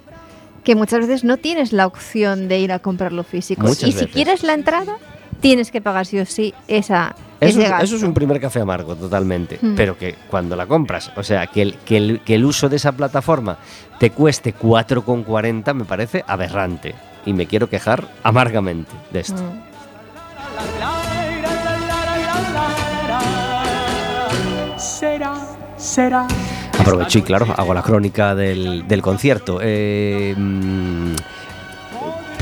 que 0.68 0.76
muchas 0.76 0.99
veces 0.99 1.24
no 1.24 1.38
tienes 1.38 1.72
la 1.72 1.88
opción 1.88 2.49
de 2.49 2.59
ir 2.59 2.74
a 2.74 2.80
comprarlo 2.80 3.24
físico. 3.24 3.61
Muchas 3.61 3.88
y 3.88 3.93
si 3.93 4.05
quieres 4.07 4.43
la 4.43 4.53
entrada, 4.53 4.97
tienes 5.39 5.72
que 5.72 5.80
pagar 5.80 6.05
sí 6.05 6.20
o 6.20 6.26
sí 6.26 6.53
esa, 6.68 7.15
Eso 7.39 7.51
ese 7.51 7.63
es, 7.63 7.70
gasto. 7.70 7.86
eso 7.86 7.95
es 7.95 8.03
un 8.03 8.13
primer 8.13 8.41
café 8.41 8.59
amargo, 8.59 8.93
totalmente. 8.97 9.59
Mm. 9.61 9.76
Pero 9.78 9.97
que 9.97 10.15
cuando 10.30 10.57
la 10.57 10.65
compras, 10.65 11.09
o 11.15 11.24
sea, 11.24 11.47
que 11.47 11.61
el, 11.61 11.76
que, 11.76 11.95
el, 11.95 12.20
que 12.20 12.36
el 12.36 12.43
uso 12.43 12.68
de 12.68 12.76
esa 12.76 12.91
plataforma 12.91 13.59
te 13.97 14.09
cueste 14.09 14.53
4,40 14.53 15.74
me 15.74 15.86
parece 15.86 16.26
aberrante. 16.28 16.93
Y 17.26 17.32
me 17.32 17.45
quiero 17.45 17.70
quejar 17.70 18.05
amargamente 18.22 18.91
de 19.13 19.22
esto. 19.22 19.41
Mm. 19.41 19.68
Será, 24.78 25.34
será. 25.78 26.28
Aprovecho 26.80 27.19
y 27.19 27.21
claro, 27.23 27.47
hago 27.57 27.73
la 27.73 27.82
crónica 27.82 28.36
del, 28.36 28.88
del 28.88 29.01
concierto. 29.01 29.59
Eh, 29.61 30.34
mm, 30.38 31.13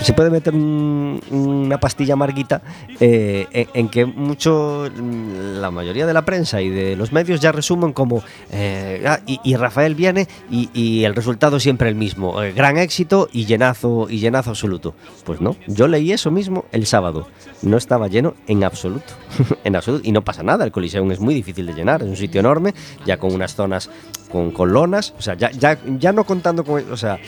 se 0.02 0.14
puede 0.14 0.30
meter 0.30 0.54
un- 0.54 1.20
una 1.32 1.80
pastilla 1.80 2.14
amarguita 2.14 2.62
eh, 3.00 3.68
en, 3.74 3.90
que 3.90 4.06
mucho, 4.06 4.88
mm, 4.96 5.58
la 5.60 5.72
mayoría 5.72 6.06
de 6.06 6.14
la 6.14 6.24
prensa 6.24 6.62
y 6.62 6.70
de 6.70 6.96
los 6.96 7.12
medios 7.12 7.40
ya 7.40 7.52
resumen 7.52 7.92
como 7.92 8.22
eh, 8.52 9.04
ah, 9.08 9.20
y, 9.26 9.56
Rafael 9.56 9.96
viene 9.96 10.28
y, 10.52 11.04
el 11.06 11.16
resultado 11.16 11.58
es 11.58 11.64
siempre 11.64 11.90
el 11.90 11.96
mismo, 11.96 12.36
gran 12.56 12.78
éxito 12.78 13.30
y 13.32 13.46
llenazo 13.46 14.06
y 14.08 14.20
llenazo 14.20 14.52
absoluto. 14.52 14.94
Pues 15.24 15.42
no, 15.42 15.56
yo 15.66 15.88
leí 15.88 16.12
eso 16.12 16.30
mismo 16.30 16.66
el 16.72 16.86
sábado, 16.86 17.28
no 17.64 17.78
estaba 17.78 18.08
lleno 18.08 18.36
en 18.48 18.64
absoluto, 18.64 19.14
en 19.64 19.76
absoluto 19.76 20.08
y 20.08 20.12
no 20.12 20.24
pasa 20.24 20.44
nada, 20.44 20.66
el 20.66 20.72
Coliseum 20.72 21.12
es 21.14 21.20
muy 21.20 21.34
difícil 21.34 21.66
de 21.66 21.74
llenar, 21.74 22.04
es 22.04 22.10
un 22.10 22.18
sitio 22.18 22.42
enorme, 22.42 22.76
ya 23.08 23.18
con 23.18 23.34
unas 23.34 23.56
zonas 23.56 23.90
con, 24.36 24.52
con 24.52 24.74
lonas, 24.74 25.14
o 25.18 25.22
sea, 25.22 25.36
ya, 25.36 25.50
ya, 25.52 25.78
ya 25.98 26.12
no 26.12 26.26
contando 26.26 26.66
con, 26.66 26.92
o 26.92 26.98
sea, 26.98 27.20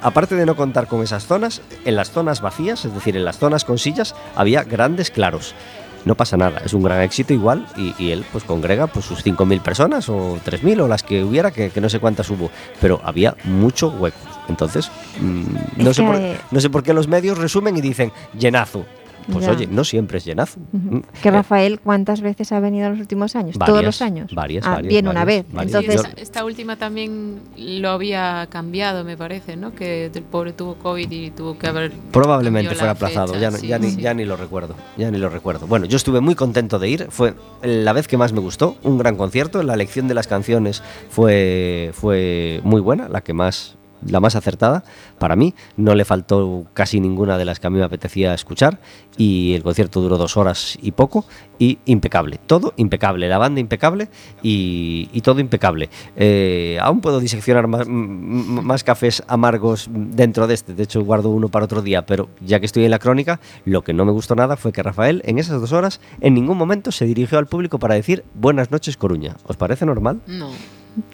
aparte 0.00 0.36
de 0.36 0.46
no 0.46 0.54
contar 0.54 0.86
con 0.86 1.02
esas 1.02 1.26
zonas, 1.26 1.60
en 1.84 1.96
las 1.96 2.12
zonas 2.12 2.40
vacías, 2.40 2.84
es 2.84 2.94
decir, 2.94 3.16
en 3.16 3.24
las 3.24 3.38
zonas 3.38 3.64
con 3.64 3.78
sillas, 3.78 4.14
había 4.36 4.62
grandes 4.62 5.10
claros. 5.10 5.56
No 6.04 6.14
pasa 6.14 6.36
nada, 6.36 6.62
es 6.64 6.72
un 6.72 6.84
gran 6.84 7.02
éxito 7.02 7.32
igual 7.32 7.66
y, 7.76 7.96
y 7.98 8.12
él 8.12 8.24
pues 8.30 8.44
congrega 8.44 8.86
pues 8.86 9.04
sus 9.04 9.26
5.000 9.26 9.60
personas 9.60 10.08
o 10.08 10.38
3.000 10.44 10.82
o 10.82 10.88
las 10.88 11.02
que 11.02 11.24
hubiera, 11.24 11.50
que, 11.50 11.70
que 11.70 11.80
no 11.80 11.88
sé 11.88 11.98
cuántas 11.98 12.30
hubo, 12.30 12.48
pero 12.80 13.00
había 13.02 13.36
mucho 13.42 13.88
hueco. 13.88 14.18
Entonces, 14.48 14.88
mm, 15.20 15.82
no, 15.82 15.92
sé 15.92 16.04
por, 16.04 16.20
no 16.48 16.60
sé 16.60 16.70
por 16.70 16.84
qué 16.84 16.94
los 16.94 17.08
medios 17.08 17.38
resumen 17.38 17.76
y 17.76 17.80
dicen 17.80 18.12
llenazo. 18.38 18.86
Pues 19.30 19.44
Ya. 19.46 19.52
oye, 19.52 19.66
no 19.66 19.84
siempre 19.84 20.18
es 20.18 20.24
llenazo. 20.24 20.58
Ujú. 20.72 20.96
Mm, 20.96 21.02
Que 21.22 21.28
eh, 21.28 21.32
Rafael, 21.32 21.80
¿cuántas 21.80 22.20
veces 22.22 22.50
ha 22.52 22.60
venido 22.60 22.86
en 22.86 22.92
los 22.92 23.00
últimos 23.00 23.36
años? 23.36 23.56
Todos 23.58 23.84
los 23.84 24.02
años. 24.02 24.34
varias, 24.34 24.66
Ah, 24.66 24.74
varias, 24.76 25.02
una 25.02 25.12
varias, 25.12 25.26
vez. 25.26 25.52
varias. 25.52 25.70
Sí, 25.72 25.76
Entonces, 25.86 26.06
esta, 26.10 26.20
esta 26.22 26.44
última 26.44 26.76
también 26.76 27.40
lo 27.56 27.90
había 27.90 28.46
cambiado, 28.50 29.04
me 29.04 29.16
parece, 29.16 29.56
¿no? 29.56 29.74
Que 29.74 30.06
el 30.06 30.22
pobre 30.22 30.52
tuvo 30.52 30.74
COVID 30.76 31.10
y 31.10 31.30
tuvo 31.30 31.58
que 31.58 31.66
haber. 31.66 31.92
Probablemente 32.10 32.70
fuera 32.70 32.86
la 32.86 32.90
aplazado, 32.92 33.28
fecha, 33.34 33.40
ya, 33.40 33.50
no- 33.50 33.56
sí, 33.58 33.66
ya, 33.68 33.78
ni, 33.78 33.90
sí. 33.90 34.00
ya 34.00 34.14
ni 34.14 34.24
lo 34.24 34.36
recuerdo, 34.36 34.74
ya 34.96 35.10
ni 35.10 35.18
lo 35.18 35.28
recuerdo. 35.28 35.66
Bueno, 35.66 35.86
yo 35.86 35.96
estuve 35.96 36.20
muy 36.20 36.34
contento 36.34 36.78
de 36.78 36.88
ir, 36.88 37.06
fue 37.10 37.34
la 37.62 37.92
vez 37.92 38.08
que 38.08 38.16
más 38.16 38.32
me 38.32 38.40
gustó, 38.40 38.76
un 38.82 38.98
gran 38.98 39.16
concierto, 39.16 39.62
la 39.62 39.74
elección 39.74 40.08
de 40.08 40.14
las 40.14 40.26
canciones 40.26 40.82
fue, 41.10 41.90
fue 41.94 42.60
muy 42.64 42.80
buena, 42.80 43.08
la 43.08 43.20
que 43.20 43.32
más 43.34 43.76
la 44.06 44.20
más 44.20 44.36
acertada 44.36 44.84
para 45.18 45.36
mí, 45.36 45.54
no 45.76 45.94
le 45.94 46.04
faltó 46.04 46.66
casi 46.74 47.00
ninguna 47.00 47.38
de 47.38 47.44
las 47.44 47.60
que 47.60 47.66
a 47.66 47.70
mí 47.70 47.78
me 47.78 47.84
apetecía 47.84 48.34
escuchar 48.34 48.80
y 49.16 49.54
el 49.54 49.62
concierto 49.62 50.00
duró 50.00 50.18
dos 50.18 50.36
horas 50.36 50.78
y 50.80 50.92
poco 50.92 51.24
y 51.58 51.78
impecable, 51.84 52.38
todo 52.46 52.74
impecable, 52.76 53.28
la 53.28 53.38
banda 53.38 53.60
impecable 53.60 54.08
y, 54.42 55.08
y 55.12 55.20
todo 55.20 55.40
impecable. 55.40 55.90
Eh, 56.16 56.78
aún 56.80 57.00
puedo 57.00 57.20
diseccionar 57.20 57.68
más, 57.68 58.84
cafés 58.84 59.22
amargos 59.28 59.88
dentro 59.90 60.46
de 60.46 60.54
este, 60.54 60.74
de 60.74 60.82
hecho 60.82 61.04
guardo 61.04 61.28
uno 61.30 61.48
para 61.48 61.64
otro 61.64 61.82
día, 61.82 62.04
pero 62.04 62.28
ya 62.40 62.58
que 62.58 62.66
estoy 62.66 62.84
en 62.84 62.90
la 62.90 62.98
crónica, 62.98 63.40
lo 63.64 63.82
que 63.82 63.92
no 63.92 64.04
me 64.04 64.12
gustó 64.12 64.34
nada 64.34 64.56
fue 64.56 64.72
que 64.72 64.82
Rafael 64.82 65.22
en 65.24 65.38
esas 65.38 65.60
dos 65.60 65.72
horas 65.72 66.00
en 66.20 66.34
ningún 66.34 66.58
momento 66.58 66.90
se 66.90 67.04
dirigió 67.04 67.38
al 67.38 67.46
público 67.46 67.78
para 67.78 67.94
decir 67.94 68.24
buenas 68.34 68.70
noches 68.70 68.96
Coruña. 68.96 69.36
¿Os 69.46 69.56
parece 69.56 69.86
normal? 69.86 70.20
No. 70.26 70.50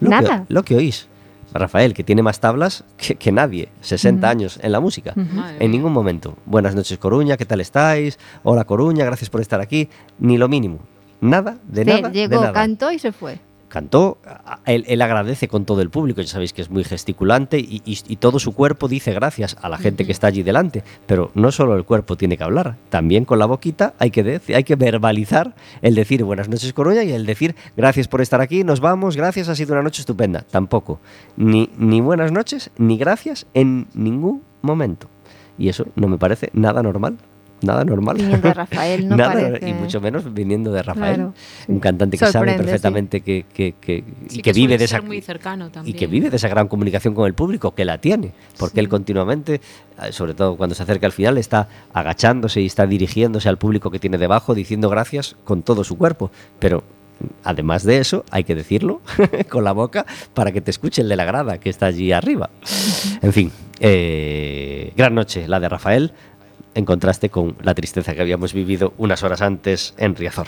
Lo 0.00 0.10
Nada. 0.10 0.46
Que, 0.46 0.54
lo 0.54 0.62
que 0.62 0.76
oís. 0.76 1.08
Rafael, 1.52 1.94
que 1.94 2.04
tiene 2.04 2.22
más 2.22 2.40
tablas 2.40 2.84
que, 2.96 3.16
que 3.16 3.32
nadie, 3.32 3.68
60 3.80 4.28
años 4.28 4.58
en 4.62 4.72
la 4.72 4.80
música. 4.80 5.14
En 5.58 5.70
ningún 5.70 5.92
momento. 5.92 6.36
Buenas 6.46 6.74
noches, 6.74 6.98
Coruña, 6.98 7.36
¿qué 7.36 7.46
tal 7.46 7.60
estáis? 7.60 8.18
Hola, 8.42 8.64
Coruña, 8.64 9.04
gracias 9.04 9.30
por 9.30 9.40
estar 9.40 9.60
aquí. 9.60 9.88
Ni 10.18 10.36
lo 10.38 10.48
mínimo. 10.48 10.80
Nada, 11.20 11.58
de 11.66 11.84
nada. 11.84 12.10
llegó, 12.10 12.34
de 12.34 12.36
nada. 12.36 12.52
cantó 12.52 12.92
y 12.92 12.98
se 12.98 13.12
fue. 13.12 13.40
Cantó, 13.68 14.18
él, 14.64 14.84
él 14.88 15.02
agradece 15.02 15.46
con 15.48 15.64
todo 15.66 15.82
el 15.82 15.90
público, 15.90 16.20
ya 16.22 16.28
sabéis 16.28 16.52
que 16.52 16.62
es 16.62 16.70
muy 16.70 16.84
gesticulante 16.84 17.58
y, 17.58 17.82
y- 17.84 17.98
y 18.08 18.16
todo 18.16 18.38
su 18.38 18.52
cuerpo 18.52 18.88
dice 18.88 19.12
gracias 19.12 19.56
a 19.60 19.68
la 19.68 19.76
gente 19.76 20.06
que 20.06 20.12
está 20.12 20.26
allí 20.28 20.42
delante. 20.42 20.82
Pero 21.06 21.30
no 21.34 21.52
solo 21.52 21.74
el 21.76 21.84
cuerpo 21.84 22.16
tiene 22.16 22.36
que 22.38 22.44
hablar, 22.44 22.76
también 22.88 23.24
con 23.26 23.38
la 23.38 23.46
boquita 23.46 23.94
hay 23.98 24.10
que, 24.10 24.24
dec- 24.24 24.54
hay 24.54 24.64
que 24.64 24.76
verbalizar 24.76 25.54
el 25.82 25.94
decir 25.94 26.24
buenas 26.24 26.48
noches 26.48 26.72
Coruña 26.72 27.04
y 27.04 27.12
el 27.12 27.26
decir 27.26 27.54
gracias 27.76 28.08
por 28.08 28.20
estar 28.22 28.40
aquí, 28.40 28.64
nos 28.64 28.80
vamos, 28.80 29.16
gracias, 29.16 29.48
ha 29.48 29.54
sido 29.54 29.74
una 29.74 29.82
noche 29.82 30.00
estupenda. 30.02 30.40
Tampoco. 30.50 31.00
Ni, 31.36 31.68
ni 31.76 32.00
buenas 32.00 32.32
noches, 32.32 32.70
ni 32.78 32.96
gracias 32.96 33.46
en 33.54 33.86
ningún 33.94 34.42
momento. 34.62 35.08
Y 35.58 35.68
eso 35.68 35.86
no 35.94 36.08
me 36.08 36.18
parece 36.18 36.50
nada 36.52 36.82
normal. 36.82 37.18
Nada 37.60 37.84
normal. 37.84 38.16
Viniendo 38.16 38.46
de 38.48 38.54
Rafael, 38.54 39.08
no 39.08 39.16
Nada, 39.16 39.32
parece. 39.32 39.68
Y 39.68 39.72
mucho 39.74 40.00
menos 40.00 40.32
viniendo 40.32 40.70
de 40.72 40.82
Rafael. 40.82 41.14
Claro, 41.16 41.34
sí. 41.36 41.72
Un 41.72 41.80
cantante 41.80 42.16
que 42.16 42.26
sabe 42.26 42.52
perfectamente 42.54 43.20
que, 43.20 43.46
que- 43.52 43.74
que- 43.80 44.04
Sí 44.28 44.38
y 44.38 44.42
que, 44.42 44.52
vive 44.52 44.78
de 44.78 44.86
ser 44.86 44.98
esa 45.00 45.06
muy 45.06 45.20
cercano 45.20 45.70
también. 45.70 45.94
y 45.94 45.98
que 45.98 46.06
vive 46.06 46.30
de 46.30 46.36
esa 46.36 46.48
gran 46.48 46.68
comunicación 46.68 47.14
con 47.14 47.26
el 47.26 47.34
público, 47.34 47.74
que 47.74 47.84
la 47.84 47.98
tiene, 47.98 48.32
porque 48.58 48.74
Sí. 48.74 48.80
él 48.80 48.88
continuamente, 48.88 49.54
eh, 50.02 50.12
sobre 50.12 50.34
todo 50.34 50.56
cuando 50.56 50.74
se 50.76 50.82
acerca 50.84 51.06
al 51.06 51.12
final, 51.12 51.36
está 51.38 51.68
agachándose 51.92 52.60
y 52.60 52.66
está 52.66 52.86
dirigiéndose 52.86 53.48
al 53.48 53.58
público 53.58 53.90
que 53.90 53.98
tiene 53.98 54.18
debajo, 54.18 54.54
diciendo 54.54 54.88
gracias 54.88 55.34
con 55.44 55.62
todo 55.62 55.82
su 55.82 55.98
cuerpo. 55.98 56.30
Pero 56.60 56.84
además 57.42 57.82
de 57.82 57.98
eso, 57.98 58.24
hay 58.30 58.44
que 58.44 58.54
decirlo 58.54 59.00
con 59.50 59.64
la 59.64 59.72
boca 59.72 60.06
para 60.34 60.52
que 60.52 60.60
te 60.60 60.70
escuche 60.70 61.02
el 61.02 61.08
de 61.08 61.16
la 61.16 61.24
grada 61.24 61.58
que 61.58 61.70
está 61.70 61.86
allí 61.86 62.12
arriba. 62.12 62.50
En 63.20 63.32
fin, 63.32 63.50
eh, 63.80 64.92
gran 64.96 65.14
noche 65.14 65.48
la 65.48 65.58
de 65.60 65.68
Rafael, 65.68 66.12
en 66.74 66.84
contraste 66.84 67.30
con 67.30 67.56
la 67.62 67.74
tristeza 67.74 68.14
que 68.14 68.20
habíamos 68.20 68.52
vivido 68.52 68.92
unas 68.98 69.22
horas 69.22 69.42
antes 69.42 69.94
en 69.96 70.14
Riazor. 70.14 70.46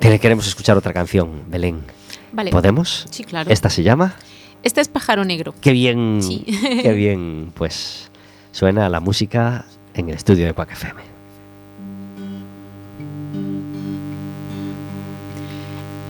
Queremos 0.00 0.46
escuchar 0.46 0.76
otra 0.76 0.92
canción, 0.92 1.42
Belén. 1.48 1.82
Vale. 2.32 2.50
¿Podemos? 2.50 3.06
Sí, 3.10 3.24
claro. 3.24 3.50
Esta 3.50 3.70
se 3.70 3.82
llama... 3.82 4.14
Este 4.62 4.80
es 4.80 4.88
Pájaro 4.88 5.24
Negro. 5.24 5.54
Qué 5.60 5.72
bien, 5.72 6.20
Sí. 6.22 6.44
qué 6.82 6.92
bien, 6.92 7.52
pues 7.54 8.10
suena 8.52 8.88
la 8.88 9.00
música 9.00 9.64
en 9.94 10.08
el 10.08 10.16
estudio 10.16 10.46
de 10.46 10.54
Quack 10.54 10.72
FM. 10.72 11.00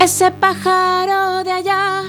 Ese 0.00 0.30
pájaro 0.30 1.42
de 1.44 1.52
allá 1.52 2.02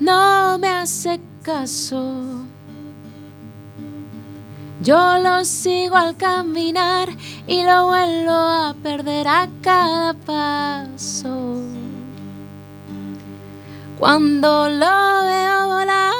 no 0.00 0.58
me 0.58 0.68
hace 0.68 1.20
caso. 1.42 2.44
Yo 4.82 5.18
lo 5.18 5.44
sigo 5.44 5.94
al 5.94 6.16
caminar 6.16 7.08
y 7.46 7.62
lo 7.62 7.86
vuelvo 7.86 8.32
a 8.32 8.74
perder 8.82 9.28
a 9.28 9.48
cada 9.62 10.12
paso. 10.14 11.60
Cuando 13.96 14.68
lo 14.68 15.24
veo 15.26 15.66
volar 15.68 16.12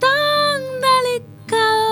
tan 0.00 0.60
delicado, 0.88 1.86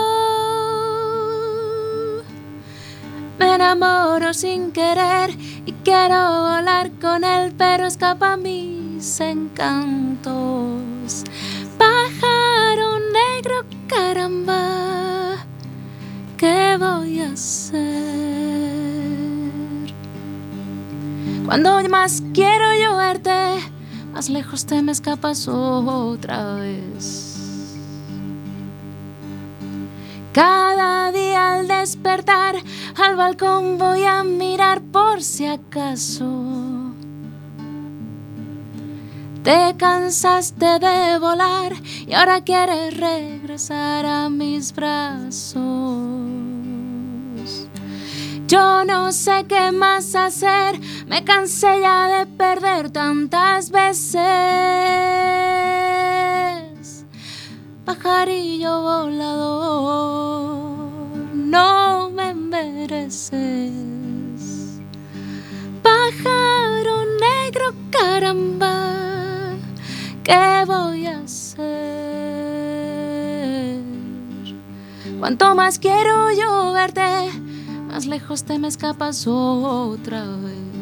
me 3.38 3.54
enamoro 3.54 4.34
sin 4.34 4.72
querer 4.72 5.38
y 5.66 5.72
quiero 5.84 6.50
volar 6.50 6.90
con 7.00 7.22
él, 7.22 7.54
pero 7.56 7.86
escapa 7.86 8.36
mis 8.36 9.20
encantos. 9.20 10.32
Pájaro 11.78 12.53
¿qué 16.36 16.76
voy 16.78 17.20
a 17.20 17.32
hacer? 17.32 17.74
Cuando 21.44 21.80
más 21.88 22.22
quiero 22.32 22.66
yo 22.82 22.96
verte, 22.96 23.30
más 24.12 24.28
lejos 24.28 24.66
te 24.66 24.82
me 24.82 24.92
escapas 24.92 25.46
otra 25.48 26.56
vez. 26.56 27.76
Cada 30.32 31.12
día 31.12 31.54
al 31.54 31.68
despertar 31.68 32.56
al 32.96 33.16
balcón 33.16 33.78
voy 33.78 34.04
a 34.04 34.24
mirar 34.24 34.82
por 34.82 35.22
si 35.22 35.46
acaso. 35.46 36.83
Te 39.44 39.74
cansaste 39.76 40.78
de 40.78 41.18
volar 41.18 41.74
y 42.06 42.14
ahora 42.14 42.42
quieres 42.42 42.96
regresar 42.96 44.06
a 44.06 44.30
mis 44.30 44.74
brazos. 44.74 45.60
Yo 48.48 48.86
no 48.86 49.12
sé 49.12 49.44
qué 49.46 49.70
más 49.70 50.14
hacer, 50.14 50.80
me 51.06 51.24
cansé 51.24 51.82
ya 51.82 52.08
de 52.08 52.24
perder 52.24 52.88
tantas 52.88 53.70
veces. 53.70 54.24
Pajarillo 57.84 58.80
volador, 58.80 60.24
no 61.34 62.08
me 62.08 62.32
mereces. 62.32 63.32
Pájaro 65.82 67.04
negro, 67.20 67.74
caramba, 67.90 69.33
¿qué 70.24 70.64
voy 70.66 71.06
a 71.06 71.20
hacer? 71.20 71.64
Cuanto 75.20 75.54
más 75.54 75.78
quiero 75.78 76.32
yo 76.32 76.72
verte, 76.72 77.30
más 77.88 78.06
lejos 78.06 78.44
te 78.44 78.58
me 78.58 78.68
escapas 78.68 79.26
otra 79.26 80.24
vez. 80.24 80.73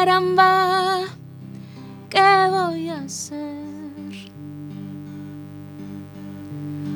Caramba, 0.00 1.04
¿qué 2.08 2.48
voy 2.48 2.88
a 2.88 3.00
hacer? 3.00 4.30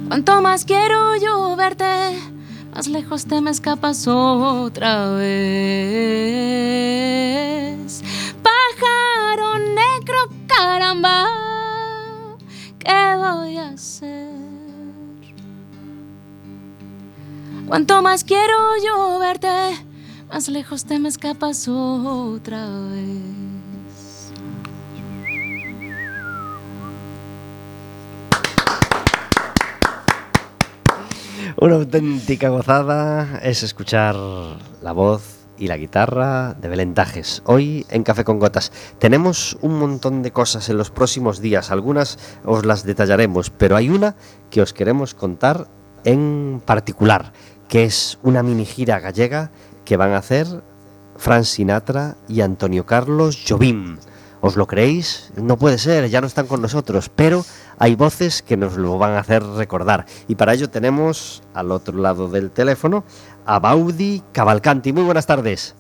Cuanto 0.09 0.41
más 0.41 0.65
quiero 0.65 1.15
yo 1.17 1.55
verte, 1.55 2.19
más 2.75 2.87
lejos 2.89 3.27
te 3.27 3.43
me 3.43 3.51
escapas 3.51 4.09
otra 4.09 5.11
vez. 5.11 5.35
Pájaro 8.43 9.59
negro, 9.59 10.31
caramba, 10.47 11.27
¿qué 12.79 13.17
voy 13.19 13.59
a 13.59 13.69
hacer? 13.69 14.31
Cuanto 17.67 18.01
más 18.01 18.25
quiero 18.25 18.57
yo 18.83 19.19
verte, 19.19 19.77
más 20.35 20.49
lejos 20.49 20.85
te 20.85 20.99
me 20.99 21.09
escapas 21.09 21.69
otra 21.69 22.67
vez. 22.91 24.33
Una 31.57 31.77
auténtica 31.77 32.49
gozada 32.49 33.39
es 33.45 33.63
escuchar 33.63 34.17
la 34.83 34.91
voz 34.91 35.47
y 35.57 35.69
la 35.69 35.77
guitarra 35.77 36.55
de 36.55 36.67
Belentajes. 36.67 37.45
Hoy 37.47 37.87
en 37.89 38.03
Café 38.03 38.25
con 38.25 38.41
Gotas 38.41 38.73
tenemos 38.99 39.57
un 39.61 39.79
montón 39.79 40.23
de 40.23 40.33
cosas 40.33 40.69
en 40.69 40.79
los 40.79 40.91
próximos 40.91 41.41
días, 41.41 41.71
algunas 41.71 42.19
os 42.45 42.67
las 42.67 42.83
detallaremos, 42.83 43.51
pero 43.51 43.77
hay 43.77 43.89
una 43.89 44.17
que 44.51 44.63
os 44.63 44.73
queremos 44.73 45.15
contar 45.15 45.69
en 46.03 46.61
particular, 46.67 47.33
que 47.69 47.85
es 47.85 48.19
una 48.25 48.43
mini 48.43 48.67
gira 48.67 48.99
gallega 48.99 49.53
que 49.85 49.97
van 49.97 50.13
a 50.13 50.19
hacer 50.19 50.47
Frank 51.17 51.45
Sinatra 51.45 52.17
y 52.29 52.41
Antonio 52.41 52.87
Carlos 52.87 53.43
Jobim. 53.47 53.99
¿Os 54.41 54.57
lo 54.57 54.67
creéis? 54.67 55.33
No 55.37 55.57
puede 55.57 55.79
ser, 55.79 56.11
ya 56.11 56.21
no 56.21 56.27
están 56.27 56.47
con 56.47 56.61
nosotros, 56.61 57.09
pero 57.09 57.45
hay 57.79 57.95
voces 57.95 58.43
que 58.43 58.59
nos 58.59 58.77
lo 58.77 58.99
van 58.99 59.13
a 59.13 59.21
hacer 59.21 59.43
recordar. 59.43 60.05
Y 60.29 60.35
para 60.35 60.53
ello 60.53 60.69
tenemos 60.69 61.43
al 61.55 61.71
otro 61.73 61.97
lado 61.97 62.29
del 62.29 62.51
teléfono 62.51 63.05
a 63.47 63.59
Baudi 63.59 64.23
Cavalcanti. 64.33 64.93
Muy 64.93 65.05
buenas 65.05 65.27
tardes. 65.27 65.75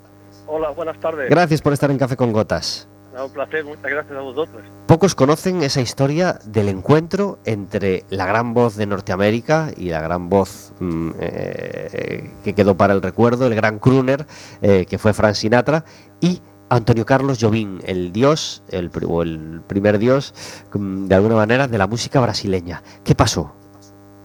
Hola, 0.46 0.70
buenas 0.70 0.98
tardes. 0.98 1.28
Gracias 1.28 1.60
por 1.60 1.74
estar 1.74 1.90
en 1.90 1.98
Café 1.98 2.16
con 2.16 2.32
Gotas. 2.32 2.88
Un 3.22 3.30
placer, 3.30 3.64
muchas 3.64 3.90
gracias 3.90 4.16
a 4.16 4.20
vosotros. 4.20 4.62
Pocos 4.86 5.14
conocen 5.14 5.62
esa 5.62 5.80
historia 5.80 6.38
del 6.44 6.68
encuentro 6.68 7.38
entre 7.44 8.04
la 8.10 8.26
gran 8.26 8.54
voz 8.54 8.76
de 8.76 8.86
Norteamérica 8.86 9.68
y 9.76 9.90
la 9.90 10.00
gran 10.00 10.28
voz 10.28 10.72
mm, 10.80 11.10
eh, 11.20 12.30
que 12.42 12.54
quedó 12.54 12.76
para 12.76 12.92
el 12.92 13.02
recuerdo, 13.02 13.46
el 13.46 13.54
gran 13.54 13.78
crooner 13.78 14.26
eh, 14.62 14.84
que 14.86 14.98
fue 14.98 15.12
Frank 15.12 15.34
Sinatra, 15.34 15.84
y 16.20 16.42
Antonio 16.70 17.06
Carlos 17.06 17.38
Jobim, 17.40 17.78
el 17.84 18.12
dios, 18.12 18.64
el, 18.70 18.90
o 19.06 19.22
el 19.22 19.60
primer 19.66 19.98
dios, 19.98 20.34
mm, 20.74 21.06
de 21.06 21.14
alguna 21.14 21.36
manera, 21.36 21.68
de 21.68 21.78
la 21.78 21.86
música 21.86 22.20
brasileña. 22.20 22.82
¿Qué 23.04 23.14
pasó? 23.14 23.54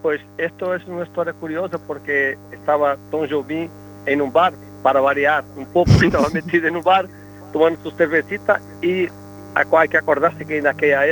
Pues 0.02 0.20
esto 0.38 0.74
es 0.74 0.84
una 0.88 1.04
historia 1.04 1.34
curiosa 1.34 1.78
porque 1.78 2.38
estaba 2.52 2.98
Tom 3.12 3.28
Jobim 3.30 3.70
en 4.08 4.22
un 4.22 4.34
bar, 4.34 4.54
para 4.82 5.00
variar 5.00 5.44
un 5.56 5.66
poco, 5.68 5.92
estaba 6.02 6.30
metido 6.34 6.68
en 6.68 6.78
un 6.78 6.84
bar 6.84 7.08
tomando 7.52 7.80
su 7.84 7.92
cervecita 7.92 8.60
y 8.82 9.08
a- 9.56 9.66
hay 9.78 9.90
que 9.90 9.98
acordarse 9.98 10.46
que 10.46 10.58
en 10.58 10.68
aquella, 10.68 11.06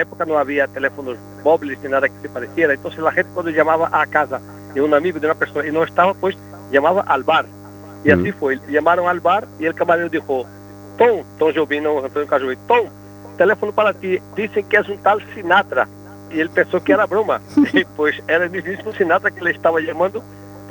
época 0.00 0.24
no 0.24 0.38
había 0.38 0.66
teléfonos 0.68 1.16
móviles 1.44 1.78
ni 1.82 1.88
nada 1.90 2.08
que 2.08 2.14
se 2.22 2.28
pareciera. 2.28 2.72
Entonces 2.74 3.00
la 3.00 3.10
gente 3.12 3.30
cuando 3.34 3.50
llamaba 3.50 3.88
a 3.92 4.06
casa 4.06 4.40
de 4.74 4.80
un 4.80 4.94
amigo, 4.94 5.18
de 5.18 5.26
una 5.26 5.34
persona, 5.34 5.66
y 5.66 5.72
no 5.72 5.82
estaba, 5.82 6.14
pues 6.14 6.36
llamaba 6.70 7.02
al 7.02 7.24
bar. 7.24 7.46
Y 8.04 8.10
Mm. 8.14 8.20
así 8.20 8.32
fue, 8.32 8.58
llamaron 8.68 9.08
al 9.08 9.20
bar 9.20 9.46
y 9.58 9.66
el 9.66 9.74
camarero 9.74 10.08
dijo, 10.08 10.46
Tom, 10.98 11.22
Tom 11.38 11.52
Jobim, 11.54 11.82
no, 11.82 12.04
Antonio 12.04 12.28
Carlos 12.28 12.54
Jobim, 12.54 12.66
Tom, 12.68 12.86
teléfono 13.36 13.72
para 13.72 13.92
ti, 13.92 14.18
dicen 14.36 14.64
que 14.68 14.76
es 14.76 14.88
un 14.88 14.98
tal 14.98 15.20
Sinatra. 15.34 15.88
Y 16.30 16.40
él 16.40 16.48
pensó 16.50 16.82
que 16.82 16.92
era 16.92 17.06
broma. 17.06 17.40
Y 17.72 17.84
pues 17.84 18.22
era 18.28 18.44
el 18.44 18.50
mismo 18.50 18.92
Sinatra 18.92 19.30
que 19.30 19.40
le 19.42 19.50
estaba 19.50 19.80
llamando 19.80 20.22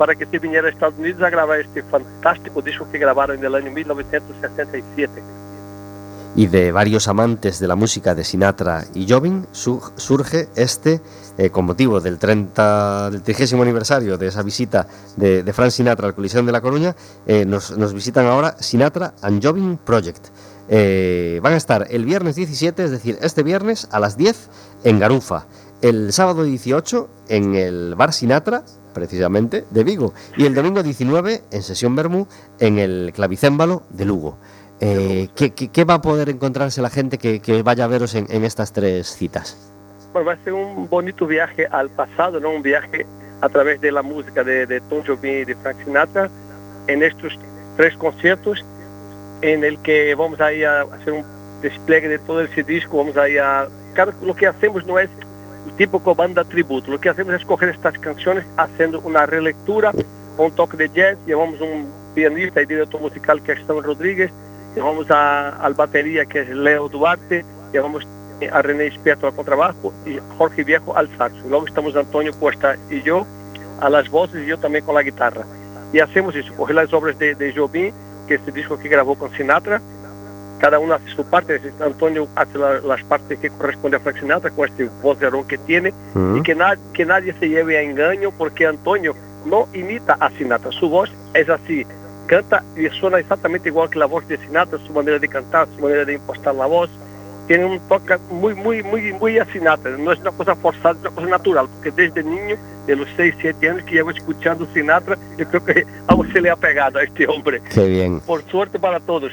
para 0.02 0.16
que 0.16 0.26
se 0.26 0.40
viniera 0.40 0.66
a 0.66 0.70
Estados 0.72 0.98
Unidos 0.98 1.22
a 1.22 1.30
grabar 1.30 1.60
este 1.60 1.80
fantástico 1.84 2.60
disco 2.60 2.88
que 2.90 2.98
grabaron 2.98 3.38
en 3.38 3.44
el 3.44 3.54
año 3.54 3.70
1967. 3.70 5.12
Y 6.34 6.48
de 6.48 6.72
varios 6.72 7.06
amantes 7.06 7.60
de 7.60 7.68
la 7.68 7.76
música 7.76 8.12
de 8.16 8.24
Sinatra 8.24 8.84
y 8.94 9.08
Jobim 9.08 9.44
su- 9.52 9.80
surge 9.94 10.48
este, 10.56 11.00
eh, 11.38 11.50
con 11.50 11.66
motivo 11.66 12.00
del 12.00 12.18
30, 12.18 13.10
del 13.12 13.22
30 13.22 13.62
aniversario 13.62 14.18
de 14.18 14.26
esa 14.26 14.42
visita 14.42 14.88
de, 15.16 15.44
de 15.44 15.52
Frank 15.52 15.70
Sinatra 15.70 16.08
al 16.08 16.16
Coliseo 16.16 16.42
de 16.42 16.50
La 16.50 16.60
Coruña, 16.60 16.96
eh, 17.24 17.44
nos, 17.44 17.78
nos 17.78 17.94
visitan 17.94 18.26
ahora 18.26 18.56
Sinatra 18.58 19.14
and 19.22 19.40
Jobim 19.40 19.76
Project. 19.76 20.30
Eh, 20.68 21.38
van 21.44 21.52
a 21.52 21.56
estar 21.58 21.86
el 21.90 22.04
viernes 22.04 22.34
17, 22.34 22.82
es 22.86 22.90
decir, 22.90 23.18
este 23.22 23.44
viernes 23.44 23.86
a 23.92 24.00
las 24.00 24.16
10 24.16 24.48
en 24.82 24.98
Garufa, 24.98 25.46
el 25.80 26.12
sábado 26.12 26.42
18 26.42 27.08
en 27.28 27.54
el 27.54 27.94
Bar 27.94 28.12
Sinatra, 28.12 28.64
precisamente, 28.92 29.64
de 29.70 29.84
Vigo, 29.84 30.12
y 30.36 30.46
el 30.46 30.54
domingo 30.54 30.82
19 30.82 31.42
en 31.50 31.62
Sesión 31.62 31.96
Bermú 31.96 32.26
en 32.60 32.78
el 32.78 33.12
Clavicémbalo 33.14 33.82
de 33.90 34.04
Lugo. 34.04 34.38
Eh, 34.80 35.28
¿qué, 35.36 35.50
qué, 35.50 35.68
qué 35.68 35.84
va 35.84 35.94
a 35.94 36.02
poder 36.02 36.28
encontrarse 36.28 36.82
la 36.82 36.90
gente 36.90 37.18
que, 37.18 37.40
que 37.40 37.62
vaya 37.62 37.84
a 37.84 37.86
veros 37.86 38.14
en, 38.14 38.26
en 38.30 38.44
estas 38.44 38.72
tres 38.72 39.14
citas? 39.14 39.56
Bueno, 40.12 40.26
va 40.26 40.32
a 40.34 40.44
ser 40.44 40.52
un 40.52 40.88
bonito 40.88 41.26
viaje 41.26 41.66
al 41.66 41.88
pasado, 41.90 42.40
¿no? 42.40 42.50
Un 42.50 42.62
viaje 42.62 43.06
a 43.40 43.48
través 43.48 43.80
de 43.80 43.92
la 43.92 44.02
música 44.02 44.44
de, 44.44 44.66
de 44.66 44.80
Tom 44.82 45.02
Jobim 45.06 45.42
y 45.42 45.44
de 45.44 45.54
Frank 45.56 45.76
Sinatra 45.84 46.30
en 46.88 47.02
estos 47.02 47.38
tres 47.76 47.96
conciertos 47.96 48.64
en 49.42 49.64
el 49.64 49.78
que 49.82 50.14
vamos 50.14 50.40
a 50.40 50.52
ir 50.52 50.66
a 50.66 50.82
hacer 50.82 51.12
un 51.12 51.24
despliegue 51.60 52.08
de 52.08 52.18
todo 52.18 52.40
ese 52.40 52.62
disco, 52.62 52.98
vamos 52.98 53.16
a 53.16 53.28
ir 53.28 53.40
a... 53.40 53.68
Claro, 53.94 54.12
lo 54.22 54.34
que 54.34 54.46
hacemos 54.46 54.86
no 54.86 54.98
es 54.98 55.10
típico 55.76 56.14
banda 56.14 56.44
tributo, 56.44 56.90
lo 56.90 57.00
que 57.00 57.08
hacemos 57.08 57.34
es 57.34 57.44
coger 57.44 57.70
estas 57.70 57.98
canciones 57.98 58.44
haciendo 58.56 59.00
una 59.00 59.26
relectura, 59.26 59.92
un 60.38 60.50
toque 60.52 60.76
de 60.76 60.88
jazz, 60.88 61.18
llevamos 61.26 61.60
un 61.60 61.88
pianista 62.14 62.60
y 62.60 62.66
director 62.66 63.00
musical 63.00 63.42
que 63.42 63.52
es 63.52 63.60
Esteban 63.60 63.84
Rodríguez, 63.84 64.30
llevamos 64.74 65.10
a, 65.10 65.50
al 65.50 65.74
batería 65.74 66.26
que 66.26 66.40
es 66.40 66.48
Leo 66.48 66.88
Duarte, 66.88 67.44
llevamos 67.72 68.06
a 68.50 68.62
René 68.62 68.86
Espeto 68.86 69.26
al 69.26 69.34
contrabajo 69.34 69.92
y 70.04 70.18
Jorge 70.36 70.64
Viejo 70.64 70.96
al 70.96 71.08
saxo. 71.16 71.40
Luego 71.48 71.66
estamos 71.66 71.94
Antonio 71.94 72.32
Cuesta 72.38 72.76
y 72.90 73.02
yo 73.02 73.26
a 73.80 73.88
las 73.88 74.08
voces 74.08 74.42
y 74.44 74.46
yo 74.46 74.58
también 74.58 74.84
con 74.84 74.94
la 74.94 75.02
guitarra. 75.02 75.44
Y 75.92 76.00
hacemos 76.00 76.34
eso, 76.34 76.52
coger 76.54 76.76
las 76.76 76.92
obras 76.92 77.18
de, 77.18 77.34
de 77.34 77.52
Jobim, 77.52 77.92
que 78.26 78.34
es 78.34 78.40
este 78.40 78.52
disco 78.52 78.78
que 78.78 78.88
grabó 78.88 79.16
con 79.16 79.32
Sinatra, 79.32 79.80
cada 80.62 80.78
uno 80.78 80.94
hace 80.94 81.08
su 81.08 81.24
parte, 81.24 81.60
Antonio 81.84 82.28
hace 82.36 82.56
la- 82.56 82.78
las 82.78 83.02
partes 83.02 83.36
que 83.40 83.50
corresponde 83.50 83.96
a 83.96 84.00
Frank 84.00 84.20
Sinatra 84.20 84.48
con 84.52 84.68
este 84.68 84.88
vocerón 85.02 85.44
que 85.44 85.58
tiene 85.58 85.92
Mm. 86.14 86.36
y 86.36 86.42
que, 86.42 86.54
na- 86.54 86.78
que 86.94 87.04
nadie 87.04 87.34
se 87.40 87.48
lleve 87.48 87.76
a 87.78 87.82
engaño 87.82 88.30
porque 88.38 88.64
Antonio 88.64 89.12
no 89.44 89.66
imita 89.74 90.16
a 90.20 90.30
Sinatra, 90.30 90.70
su 90.70 90.88
voz 90.88 91.10
es 91.34 91.48
así, 91.48 91.84
canta 92.28 92.62
y 92.76 92.86
suena 93.00 93.18
exactamente 93.18 93.70
igual 93.70 93.90
que 93.90 93.98
la 93.98 94.06
voz 94.06 94.26
de 94.28 94.38
Sinatra, 94.38 94.78
su 94.86 94.92
manera 94.92 95.18
de 95.18 95.26
cantar, 95.28 95.66
su 95.74 95.82
manera 95.82 96.04
de 96.04 96.12
impostar 96.14 96.54
la 96.54 96.66
voz, 96.66 96.88
tiene 97.48 97.64
un 97.64 97.80
toque 97.88 98.16
muy, 98.30 98.54
muy, 98.54 98.84
muy, 98.84 99.12
muy 99.14 99.40
a 99.40 99.44
Sinatra, 99.46 99.90
no 99.98 100.12
es 100.12 100.20
una 100.20 100.30
cosa 100.30 100.54
forzada, 100.54 100.92
es 100.94 101.00
una 101.00 101.10
cosa 101.10 101.26
natural, 101.26 101.66
porque 101.74 101.90
desde 101.90 102.22
niño, 102.22 102.56
de 102.86 102.94
los 102.96 103.08
6, 103.16 103.34
7 103.40 103.68
años 103.68 103.82
que 103.84 103.94
llevo 103.96 104.12
escuchando 104.12 104.64
Sinatra, 104.72 105.18
yo 105.36 105.44
creo 105.48 105.64
que 105.64 105.84
algo 106.06 106.24
se 106.32 106.40
le 106.40 106.50
ha 106.50 106.56
pegado 106.56 107.00
a 107.00 107.02
este 107.02 107.26
hombre 107.26 107.60
Qué 107.74 107.88
bien. 107.88 108.20
por 108.20 108.44
suerte 108.44 108.78
para 108.78 109.00
todos. 109.00 109.32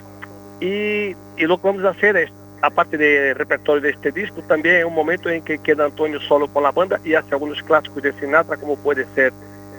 Y, 0.59 1.15
y 1.37 1.45
lo 1.47 1.57
que 1.59 1.67
vamos 1.67 1.83
a 1.85 1.89
hacer 1.89 2.17
es, 2.17 2.31
aparte 2.61 2.97
del 2.97 3.35
repertorio 3.35 3.81
de 3.81 3.91
este 3.91 4.11
disco, 4.11 4.41
también 4.47 4.75
es 4.77 4.85
un 4.85 4.93
momento 4.93 5.29
en 5.29 5.41
que 5.43 5.57
queda 5.59 5.85
Antonio 5.85 6.19
solo 6.21 6.47
con 6.51 6.63
la 6.63 6.71
banda 6.71 6.99
y 7.03 7.13
hace 7.15 7.29
algunos 7.31 7.61
clásicos 7.63 8.03
de 8.03 8.11
Sinatra, 8.13 8.57
como 8.57 8.75
puede 8.77 9.05
ser 9.15 9.31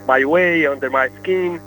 My 0.08 0.24
Way, 0.24 0.66
Under 0.66 0.90
My 0.90 1.08
Skin. 1.18 1.60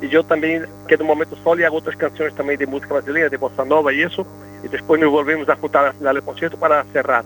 Y 0.00 0.08
yo 0.08 0.22
también 0.22 0.66
quedo 0.86 1.02
un 1.02 1.08
momento 1.08 1.34
solo 1.42 1.60
y 1.60 1.64
hago 1.64 1.78
otras 1.78 1.96
canciones 1.96 2.34
también 2.34 2.58
de 2.58 2.66
música 2.66 2.94
brasileña, 2.94 3.28
de 3.28 3.36
bossa 3.36 3.64
nova 3.64 3.92
y 3.92 4.02
eso. 4.02 4.26
Y 4.62 4.68
después 4.68 5.00
nos 5.00 5.10
volvemos 5.10 5.48
a 5.48 5.56
juntar 5.56 5.86
al 5.86 5.94
final 5.94 6.14
del 6.14 6.24
concierto 6.24 6.58
para 6.58 6.84
cerrar. 6.92 7.24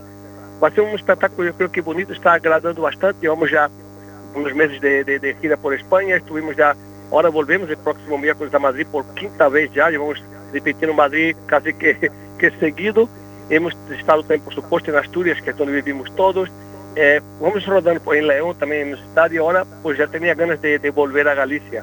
Va 0.63 0.69
a 0.69 0.71
ser 0.71 0.85
un 0.85 0.91
espectáculo, 0.91 1.49
yo 1.51 1.57
creo 1.57 1.73
que 1.73 1.81
bonito, 1.81 2.13
está 2.13 2.35
agradando 2.35 2.81
bastante. 2.83 3.21
Llevamos 3.23 3.51
ya 3.51 3.69
unos 4.35 4.55
meses 4.55 4.81
de, 4.81 5.05
de- 5.05 5.19
de 5.19 5.35
gira 5.37 5.57
por 5.57 5.75
España, 5.75 6.17
estuvimos 6.17 6.57
ya, 6.57 6.75
ahora 7.11 7.29
volvemos 7.29 7.69
el 7.69 7.77
próximo 7.77 8.17
miércoles 8.17 8.55
a 8.55 8.59
Madrid 8.59 8.87
por 8.91 9.05
quinta 9.15 9.49
vez 9.49 9.71
ya, 9.75 9.91
llevamos 9.91 10.23
repetindo 10.53 10.95
Madrid 10.95 11.35
casi 11.47 11.73
que, 11.75 12.11
que 12.39 12.51
seguido. 12.61 13.09
Hemos 13.51 13.75
estado 13.99 14.21
también, 14.23 14.43
por 14.43 14.55
supuesto, 14.55 14.91
en 14.91 14.97
Asturias, 14.97 15.41
que 15.43 15.51
es 15.51 15.57
donde 15.57 15.75
vivimos 15.75 16.15
todos. 16.17 16.49
Eh, 16.95 17.21
vamos 17.41 17.65
rodando 17.67 18.01
por 18.03 18.17
en 18.17 18.27
León 18.29 18.55
también 18.59 18.89
en 18.89 18.95
el 18.95 18.99
estadio. 18.99 19.43
Ahora, 19.43 19.65
pues 19.83 19.99
ya 19.99 20.07
tenía 20.07 20.35
ganas 20.35 20.61
de, 20.63 20.79
de 20.79 20.91
volver 20.91 21.27
a 21.29 21.35
Galicia, 21.35 21.83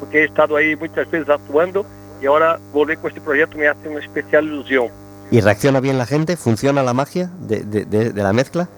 porque 0.00 0.22
he 0.22 0.24
estado 0.24 0.56
ahí 0.56 0.76
muchas 0.76 1.10
veces 1.10 1.28
actuando 1.28 1.84
y 2.22 2.26
ahora 2.26 2.58
volver 2.72 2.98
con 2.98 3.08
este 3.08 3.20
proyecto 3.20 3.58
me 3.58 3.68
hace 3.68 3.88
una 3.88 3.98
especial 4.00 4.44
ilusión. 4.44 4.88
¿Y 5.30 5.40
reacciona 5.40 5.80
bien 5.80 5.98
la 5.98 6.06
gente? 6.06 6.36
¿Funciona 6.36 6.82
la 6.82 6.94
magia 6.94 7.30
de, 7.40 7.60
de- 7.64 7.84
de- 7.84 8.12
la 8.22 8.32
mezcla? 8.32 8.68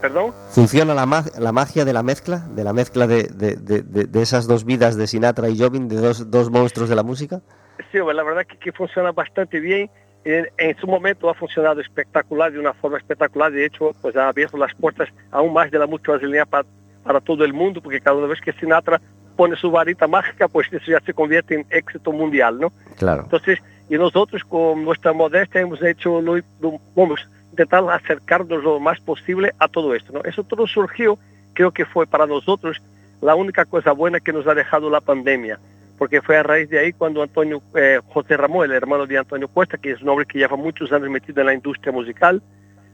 ¿Perdón? 0.00 0.32
¿Funciona 0.50 0.94
la, 0.94 1.06
ma- 1.06 1.24
la 1.38 1.52
magia 1.52 1.84
de 1.84 1.92
la 1.92 2.02
mezcla? 2.02 2.38
¿De 2.54 2.64
la 2.64 2.72
mezcla 2.72 3.06
de, 3.06 3.24
de- 3.24 3.56
de- 3.56 3.82
de- 3.82 4.22
esas 4.22 4.46
dos 4.46 4.64
vidas 4.64 4.96
de 4.96 5.06
Sinatra 5.06 5.48
y 5.48 5.58
Jobim, 5.58 5.88
de 5.88 5.96
dos, 5.96 6.30
dos 6.30 6.50
monstruos 6.50 6.88
de 6.88 6.94
la 6.96 7.02
música? 7.02 7.40
Sí, 7.92 7.98
la 7.98 8.22
verdad 8.22 8.44
que, 8.46 8.56
que 8.58 8.72
funciona 8.72 9.12
bastante 9.12 9.60
bien. 9.60 9.90
En, 10.24 10.48
en 10.58 10.76
su 10.78 10.86
momento 10.86 11.30
ha 11.30 11.34
funcionado 11.34 11.80
espectacular, 11.80 12.52
de 12.52 12.58
una 12.58 12.74
forma 12.74 12.98
espectacular. 12.98 13.52
De 13.52 13.64
hecho, 13.64 13.94
pues 14.02 14.16
ha 14.16 14.28
abierto 14.28 14.56
las 14.56 14.74
puertas 14.74 15.08
aún 15.30 15.52
más 15.52 15.70
de 15.70 15.78
la 15.78 15.86
música 15.86 16.12
brasileña 16.12 16.44
para, 16.44 16.66
para 17.04 17.20
todo 17.20 17.44
el 17.44 17.52
mundo, 17.52 17.80
porque 17.80 18.00
cada 18.00 18.26
vez 18.26 18.40
que 18.40 18.52
Sinatra 18.52 19.00
pone 19.36 19.54
su 19.56 19.70
varita 19.70 20.06
mágica, 20.08 20.48
pues 20.48 20.66
eso 20.72 20.90
ya 20.90 21.00
se 21.00 21.14
convierte 21.14 21.54
en 21.54 21.66
éxito 21.70 22.12
mundial, 22.12 22.58
¿no? 22.58 22.72
Claro. 22.96 23.22
Entonces, 23.22 23.60
y 23.88 23.96
nosotros 23.96 24.42
con 24.44 24.84
nuestra 24.84 25.12
modestia 25.12 25.60
hemos 25.60 25.80
hecho, 25.82 26.20
lo, 26.20 26.36
lo- 26.60 26.80
vamos, 26.96 27.26
intentar 27.52 27.84
acercarnos 27.88 28.62
lo 28.64 28.80
más 28.80 29.00
posible 29.00 29.52
a 29.60 29.68
todo 29.68 29.94
esto, 29.94 30.12
¿no? 30.12 30.22
Eso 30.24 30.42
todo 30.42 30.66
surgió, 30.66 31.16
creo 31.54 31.70
que 31.70 31.86
fue 31.86 32.06
para 32.06 32.26
nosotros 32.26 32.82
la 33.20 33.34
única 33.36 33.64
cosa 33.64 33.92
buena 33.92 34.18
que 34.20 34.32
nos 34.32 34.46
ha 34.48 34.54
dejado 34.54 34.90
la 34.90 35.00
pandemia, 35.00 35.58
porque 35.98 36.22
fue 36.22 36.36
a 36.36 36.42
raíz 36.44 36.70
de 36.70 36.78
ahí 36.78 36.92
cuando 36.92 37.22
Antonio, 37.22 37.60
eh, 37.74 38.00
José 38.08 38.36
Ramón, 38.36 38.64
el 38.66 38.76
hermano 38.76 39.06
de 39.06 39.18
Antonio 39.18 39.48
Cuesta, 39.48 39.76
que 39.76 39.90
es 39.90 40.00
un 40.00 40.08
hombre 40.08 40.26
que 40.26 40.38
lleva 40.38 40.56
muchos 40.56 40.92
años 40.92 41.10
metido 41.10 41.40
en 41.40 41.46
la 41.46 41.54
industria 41.54 41.92
musical, 41.92 42.40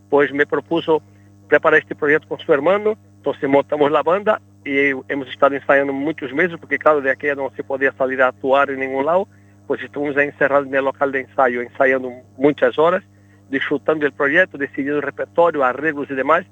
pues 0.09 0.33
me 0.33 0.47
propuso 0.47 1.03
preparar 1.49 1.81
este 1.81 1.95
proyecto 1.95 2.29
con 2.29 2.39
su 2.39 2.53
hermano, 2.53 2.97
entonces 3.17 3.49
montamos 3.49 3.91
la 3.93 4.03
banda 4.03 4.41
y 4.65 4.91
hemos 5.09 5.29
estado 5.29 5.55
ensayando 5.55 5.93
muchos 5.93 6.33
meses, 6.33 6.57
porque 6.59 6.79
claro, 6.79 7.03
de 7.03 7.11
aquella 7.11 7.35
no 7.35 7.53
se 7.55 7.63
podía 7.63 7.93
salir 7.93 8.23
a 8.23 8.29
actuar 8.29 8.71
en 8.71 8.81
ningún 8.81 9.05
lado, 9.05 9.29
pues 9.67 9.83
estuvimos 9.83 10.17
encerrados 10.17 10.67
en 10.67 10.75
el 10.75 10.85
local 10.85 11.13
de 11.13 11.21
ensayo, 11.21 11.61
ensayando 11.61 12.11
muchas 12.39 12.79
horas, 12.79 13.03
disfrutando 13.51 14.05
del 14.05 14.13
proyecto, 14.13 14.57
decidiendo 14.57 14.97
el 14.97 15.03
repertorio, 15.03 15.63
arreglos 15.63 16.09
demás, 16.09 16.47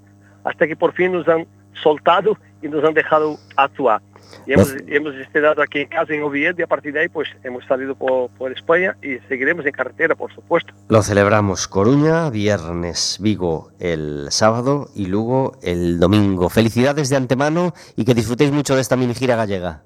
hasta 0.45 0.67
que 0.67 0.77
por 0.77 0.93
fin 0.93 1.13
nos 1.13 1.27
han 1.29 1.47
soltado 1.83 2.37
y 2.61 2.69
nos 2.69 2.85
han 2.85 2.93
dejado 2.93 3.39
actuar. 3.57 4.03
Y 4.47 4.53
hemos, 4.53 4.75
hemos 4.87 5.15
estado 5.15 5.63
aquí 5.63 5.81
en 5.81 5.89
casa 5.89 6.13
en 6.13 6.23
Oviedo 6.23 6.55
y 6.59 6.63
a 6.63 6.67
partir 6.67 6.93
de 6.93 7.01
ahí 7.01 7.09
pues 7.09 7.29
hemos 7.45 7.65
salido 7.67 7.95
por, 7.95 8.31
por 8.31 8.53
España 8.53 8.97
y 9.03 9.19
seguiremos 9.29 9.65
en 9.67 9.73
carretera, 9.73 10.15
por 10.15 10.33
supuesto. 10.35 10.73
Lo 10.89 11.03
celebramos 11.03 11.69
Coruña, 11.69 12.31
viernes, 12.31 13.19
Vigo 13.21 13.71
el 13.79 14.27
sábado 14.31 14.89
y 14.95 15.07
Lugo 15.07 15.59
el 15.63 15.99
domingo. 16.01 16.49
Felicidades 16.49 17.09
de 17.09 17.17
antemano 17.17 17.75
y 17.97 18.05
que 18.05 18.15
disfrutéis 18.15 18.53
mucho 18.53 18.75
de 18.75 18.81
esta 18.81 18.97
mini 18.97 19.15
gira 19.15 19.37
gallega. 19.37 19.83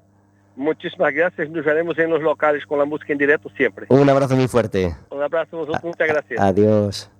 Muchísimas 0.55 1.13
gracias, 1.13 1.49
nos 1.51 1.63
veremos 1.63 1.97
en 1.99 2.09
los 2.09 2.21
locales 2.21 2.65
con 2.65 2.79
la 2.79 2.85
música 2.85 3.13
en 3.13 3.19
directo 3.19 3.47
siempre. 3.55 3.85
Un 3.89 4.09
abrazo 4.09 4.35
muy 4.35 4.47
fuerte. 4.47 4.95
Un 5.11 5.21
abrazo 5.21 5.67
muchas 5.83 6.07
gracias. 6.07 6.39
Adiós. 6.39 7.11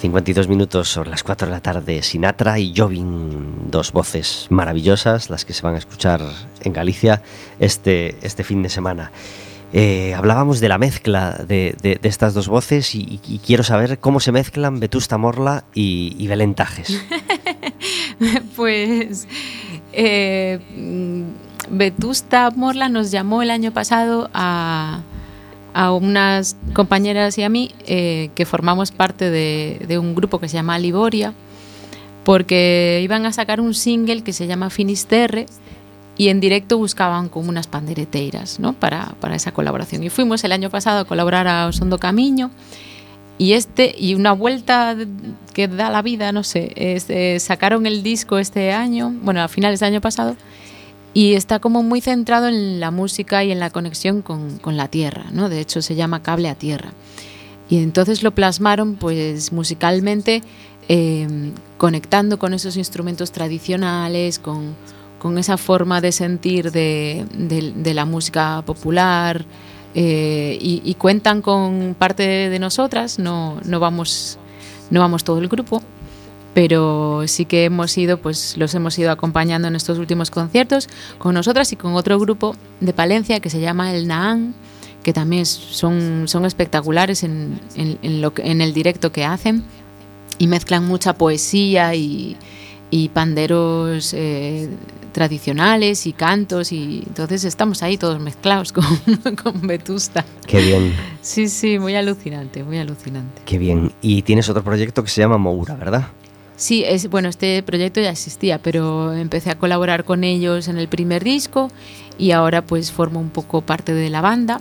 52 0.00 0.48
minutos 0.48 0.88
sobre 0.88 1.10
las 1.10 1.22
4 1.22 1.46
de 1.46 1.52
la 1.52 1.60
tarde, 1.60 2.02
Sinatra 2.02 2.58
y 2.58 2.72
Jobim, 2.74 3.68
dos 3.70 3.92
voces 3.92 4.46
maravillosas, 4.48 5.28
las 5.28 5.44
que 5.44 5.52
se 5.52 5.62
van 5.62 5.74
a 5.74 5.78
escuchar 5.78 6.22
en 6.62 6.72
Galicia 6.72 7.20
este, 7.58 8.16
este 8.22 8.42
fin 8.42 8.62
de 8.62 8.70
semana. 8.70 9.12
Eh, 9.74 10.14
hablábamos 10.14 10.60
de 10.60 10.68
la 10.68 10.78
mezcla 10.78 11.32
de, 11.46 11.76
de- 11.82 12.00
estas 12.02 12.32
dos 12.32 12.48
voces 12.48 12.94
y, 12.94 13.20
quiero 13.46 13.62
saber 13.62 13.98
cómo 13.98 14.20
se 14.20 14.32
mezclan 14.32 14.80
Vetusta 14.80 15.18
Morla 15.18 15.64
y, 15.74 16.16
y. 16.18 16.28
Pues 18.56 19.28
eh, 19.92 20.58
mm, 20.76 21.76
Vetusta 21.76 22.50
Morla 22.50 22.88
nos 22.88 23.10
llamó 23.10 23.42
el 23.42 23.50
año 23.50 23.72
pasado 23.72 24.30
a, 24.32 25.02
a 25.74 25.92
unas 25.92 26.56
compañeras 26.72 27.38
y 27.38 27.42
a 27.42 27.48
mí 27.48 27.72
eh, 27.86 28.30
que 28.34 28.46
formamos 28.46 28.90
parte 28.90 29.30
de, 29.30 29.84
de 29.86 29.98
un 29.98 30.14
grupo 30.14 30.40
que 30.40 30.48
se 30.48 30.54
llama 30.54 30.78
Liboria 30.78 31.34
porque 32.24 33.00
iban 33.02 33.26
a 33.26 33.32
sacar 33.32 33.60
un 33.60 33.74
single 33.74 34.22
que 34.22 34.32
se 34.32 34.46
llama 34.46 34.70
Finisterre 34.70 35.46
y 36.16 36.28
en 36.28 36.38
directo 36.38 36.76
buscaban 36.76 37.28
como 37.28 37.48
unas 37.48 37.66
pandereteiras 37.66 38.60
¿no? 38.60 38.74
para, 38.74 39.14
para 39.20 39.34
esa 39.34 39.52
colaboración. 39.52 40.02
Y 40.02 40.10
fuimos 40.10 40.44
el 40.44 40.52
año 40.52 40.68
pasado 40.68 41.00
a 41.00 41.04
colaborar 41.06 41.48
a 41.48 41.66
Osondo 41.66 41.98
Camiño 41.98 42.50
y 43.38 43.54
este 43.54 43.94
y 43.98 44.14
una 44.14 44.32
vuelta 44.32 44.94
que 45.54 45.66
da 45.66 45.88
la 45.88 46.02
vida, 46.02 46.30
no 46.30 46.44
sé, 46.44 46.72
es, 46.76 47.08
eh, 47.08 47.40
sacaron 47.40 47.86
el 47.86 48.02
disco 48.02 48.38
este 48.38 48.72
año, 48.72 49.14
bueno, 49.22 49.40
a 49.40 49.48
finales 49.48 49.80
del 49.80 49.94
año 49.94 50.02
pasado, 50.02 50.36
y 51.14 51.34
está 51.34 51.58
como 51.58 51.82
muy 51.82 52.00
centrado 52.00 52.48
en 52.48 52.80
la 52.80 52.90
música 52.90 53.42
y 53.44 53.50
en 53.50 53.58
la 53.60 53.70
conexión 53.70 54.22
con, 54.22 54.58
con 54.58 54.76
la 54.76 54.88
tierra, 54.88 55.26
¿no? 55.32 55.48
De 55.48 55.60
hecho 55.60 55.82
se 55.82 55.94
llama 55.94 56.22
Cable 56.22 56.48
a 56.48 56.54
Tierra. 56.54 56.92
Y 57.68 57.78
entonces 57.78 58.22
lo 58.22 58.32
plasmaron 58.32 58.94
pues 58.96 59.52
musicalmente 59.52 60.42
eh, 60.88 61.28
conectando 61.78 62.38
con 62.38 62.52
esos 62.54 62.76
instrumentos 62.76 63.30
tradicionales, 63.32 64.38
con, 64.38 64.74
con 65.20 65.38
esa 65.38 65.56
forma 65.56 66.00
de 66.00 66.10
sentir 66.12 66.72
de, 66.72 67.24
de- 67.32 67.72
de 67.76 67.94
la 67.94 68.04
música 68.04 68.62
popular 68.66 69.44
eh, 69.94 70.58
y, 70.60 70.82
y 70.84 70.94
cuentan 70.94 71.42
con 71.42 71.94
parte 71.98 72.22
de 72.50 72.58
nosotras, 72.58 73.18
no, 73.18 73.60
no, 73.64 73.78
vamos, 73.80 74.38
no 74.90 75.00
vamos 75.00 75.22
todo 75.24 75.38
el 75.38 75.48
grupo, 75.48 75.82
pero 76.54 77.22
sí 77.26 77.44
que 77.44 77.64
hemos 77.64 77.96
ido, 77.96 78.18
pues 78.18 78.56
los 78.56 78.74
hemos 78.74 78.98
ido 78.98 79.10
acompañando 79.12 79.68
en 79.68 79.76
estos 79.76 79.98
últimos 79.98 80.30
conciertos 80.30 80.88
con 81.18 81.34
nosotras 81.34 81.72
y 81.72 81.76
con 81.76 81.94
otro 81.94 82.18
grupo 82.18 82.56
de 82.80 82.92
Palencia 82.92 83.40
que 83.40 83.50
se 83.50 83.60
llama 83.60 83.94
El 83.94 84.08
Naan, 84.08 84.54
que 85.02 85.12
también 85.12 85.46
son, 85.46 86.24
son 86.26 86.44
espectaculares 86.44 87.22
en, 87.22 87.60
en- 87.76 87.98
en 88.02 88.20
lo 88.20 88.32
en 88.38 88.60
el 88.60 88.72
directo 88.74 89.12
que 89.12 89.24
hacen 89.24 89.64
y 90.38 90.46
mezclan 90.46 90.84
mucha 90.86 91.14
poesía 91.14 91.94
y, 91.94 92.36
y 92.90 93.08
panderos 93.10 94.12
eh, 94.14 94.68
tradicionales 95.12 96.06
y 96.06 96.12
cantos 96.12 96.72
y 96.72 97.02
entonces 97.06 97.44
estamos 97.44 97.82
ahí 97.82 97.96
todos 97.96 98.20
mezclados 98.20 98.72
con, 98.74 98.84
con 99.42 99.66
Vetusta. 99.66 100.24
Qué 100.46 100.60
bien, 100.60 100.92
Sí, 101.22 101.48
sí, 101.48 101.78
muy 101.78 101.94
alucinante, 101.94 102.62
muy 102.64 102.78
alucinante. 102.78 103.42
qué 103.44 103.58
bien. 103.58 103.92
Y 104.02 104.22
tienes 104.22 104.48
otro 104.48 104.62
proyecto 104.64 105.02
que 105.04 105.10
se 105.10 105.20
llama 105.20 105.36
Moura, 105.38 105.74
¿verdad? 105.76 106.08
Sí, 106.60 106.84
es, 106.86 107.08
bueno, 107.08 107.30
este 107.30 107.62
proyecto 107.62 108.02
ya 108.02 108.10
existía, 108.10 108.58
pero 108.58 109.14
empecé 109.14 109.48
a 109.48 109.54
colaborar 109.56 110.04
con 110.04 110.24
ellos 110.24 110.68
en 110.68 110.76
el 110.76 110.88
primer 110.88 111.24
disco 111.24 111.70
y 112.18 112.32
ahora 112.32 112.60
pues 112.60 112.92
formo 112.92 113.18
un 113.18 113.30
poco 113.30 113.62
parte 113.62 113.94
de 113.94 114.10
la 114.10 114.20
banda. 114.20 114.60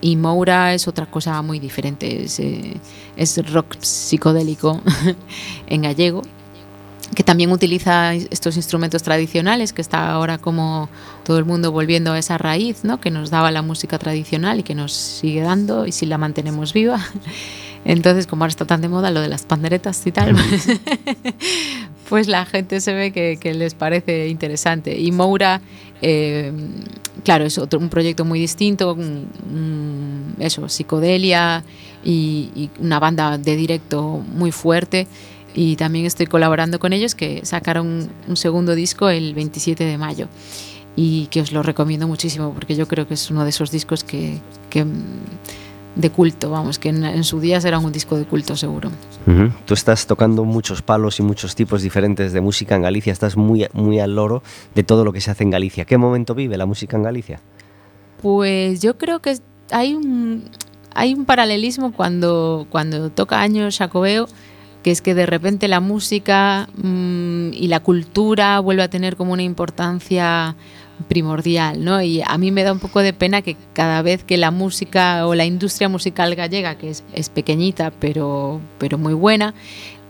Y 0.00 0.14
Moura 0.14 0.74
es 0.74 0.86
otra 0.86 1.06
cosa 1.06 1.42
muy 1.42 1.58
diferente, 1.58 2.22
es, 2.22 2.38
eh, 2.38 2.76
es 3.16 3.52
rock 3.52 3.74
psicodélico 3.80 4.80
en 5.66 5.82
gallego. 5.82 6.22
que 7.16 7.24
también 7.24 7.50
utiliza 7.50 8.14
estos 8.14 8.54
instrumentos 8.56 9.02
tradicionales, 9.02 9.72
que 9.72 9.82
está 9.82 10.12
ahora 10.12 10.38
como 10.38 10.88
todo 11.24 11.38
el 11.38 11.44
mundo 11.46 11.72
volviendo 11.72 12.12
a 12.12 12.18
esa 12.20 12.38
raíz 12.38 12.84
¿no? 12.84 13.00
que 13.00 13.10
nos 13.10 13.30
daba 13.30 13.50
la 13.50 13.62
música 13.62 13.98
tradicional 13.98 14.60
y 14.60 14.62
que 14.62 14.76
nos 14.76 14.92
sigue 14.92 15.40
dando 15.40 15.84
y 15.84 15.90
si 15.90 16.06
la 16.06 16.16
mantenemos 16.16 16.72
viva. 16.72 17.00
Entonces, 17.84 18.26
como 18.26 18.44
ahora 18.44 18.50
está 18.50 18.66
tan 18.66 18.80
de 18.82 18.88
moda 18.88 19.10
lo 19.10 19.20
de 19.20 19.28
las 19.28 19.42
panderetas 19.42 20.06
y 20.06 20.12
tal, 20.12 20.36
pues 22.08 22.28
la 22.28 22.44
gente 22.44 22.80
se 22.80 22.92
ve 22.92 23.10
que, 23.10 23.38
que 23.40 23.54
les 23.54 23.74
parece 23.74 24.28
interesante. 24.28 24.98
Y 24.98 25.12
Moura, 25.12 25.62
eh, 26.02 26.52
claro, 27.24 27.44
es 27.46 27.56
otro, 27.56 27.78
un 27.78 27.88
proyecto 27.88 28.24
muy 28.24 28.38
distinto, 28.38 28.92
un, 28.92 30.34
eso, 30.38 30.68
psicodelia 30.68 31.64
y, 32.04 32.50
y 32.54 32.70
una 32.80 32.98
banda 32.98 33.38
de 33.38 33.56
directo 33.56 34.22
muy 34.34 34.52
fuerte. 34.52 35.06
Y 35.54 35.76
también 35.76 36.06
estoy 36.06 36.26
colaborando 36.26 36.78
con 36.78 36.92
ellos 36.92 37.14
que 37.14 37.44
sacaron 37.44 38.08
un 38.28 38.36
segundo 38.36 38.74
disco 38.74 39.08
el 39.08 39.34
27 39.34 39.84
de 39.84 39.98
mayo. 39.98 40.28
Y 40.96 41.26
que 41.26 41.40
os 41.40 41.52
lo 41.52 41.62
recomiendo 41.62 42.06
muchísimo 42.06 42.52
porque 42.52 42.76
yo 42.76 42.86
creo 42.86 43.08
que 43.08 43.14
es 43.14 43.30
uno 43.30 43.44
de 43.44 43.50
esos 43.50 43.70
discos 43.70 44.04
que, 44.04 44.38
que 44.68 44.84
de 45.96 46.10
culto, 46.10 46.50
vamos, 46.50 46.78
que 46.78 46.90
en, 46.90 47.04
en, 47.04 47.24
su 47.24 47.40
día 47.40 47.60
será 47.60 47.78
un 47.78 47.92
disco 47.92 48.16
de 48.16 48.24
culto 48.24 48.56
seguro. 48.56 48.90
Uh 49.26 49.30
-huh. 49.30 49.52
Tú 49.64 49.74
estás 49.74 50.06
tocando 50.06 50.44
muchos 50.44 50.82
palos 50.82 51.18
y 51.18 51.22
muchos 51.22 51.54
tipos 51.54 51.82
diferentes 51.82 52.32
de 52.32 52.40
música 52.40 52.76
en 52.76 52.82
Galicia, 52.82 53.12
estás 53.12 53.36
muy, 53.36 53.66
muy 53.72 53.98
al 53.98 54.14
loro 54.14 54.42
de 54.74 54.82
todo 54.82 55.04
lo 55.04 55.12
que 55.12 55.20
se 55.20 55.30
hace 55.30 55.44
en 55.44 55.50
Galicia. 55.50 55.84
¿Qué 55.84 55.98
momento 55.98 56.34
vive 56.34 56.56
la 56.56 56.66
música 56.66 56.96
en 56.96 57.02
Galicia? 57.02 57.40
Pues 58.22 58.80
yo 58.80 58.98
creo 58.98 59.20
que 59.20 59.38
hay 59.70 59.94
un, 59.94 60.44
hay 60.94 61.14
un 61.14 61.24
paralelismo 61.24 61.92
cuando, 61.92 62.66
cuando 62.70 63.10
toca 63.10 63.40
años 63.40 63.78
Jacobeo, 63.78 64.28
que 64.82 64.90
es 64.90 65.02
que 65.02 65.14
de 65.14 65.26
repente 65.26 65.68
la 65.68 65.80
música 65.80 66.68
mmm, 66.76 67.52
y 67.52 67.68
la 67.68 67.80
cultura 67.80 68.60
vuelve 68.60 68.82
a 68.82 68.88
tener 68.88 69.16
como 69.16 69.32
una 69.32 69.42
importancia 69.42 70.56
primordial, 71.08 71.84
¿no? 71.84 72.02
Y 72.02 72.22
a 72.24 72.38
mí 72.38 72.50
me 72.50 72.62
da 72.62 72.72
un 72.72 72.78
poco 72.78 73.00
de 73.00 73.12
pena 73.12 73.42
que 73.42 73.56
cada 73.72 74.02
vez 74.02 74.24
que 74.24 74.36
la 74.36 74.50
música 74.50 75.26
o 75.26 75.34
la 75.34 75.44
industria 75.44 75.88
musical 75.88 76.34
gallega, 76.34 76.76
que 76.76 76.90
es, 76.90 77.04
es 77.12 77.28
pequeñita 77.28 77.92
pero, 77.98 78.60
pero 78.78 78.98
muy 78.98 79.14
buena, 79.14 79.54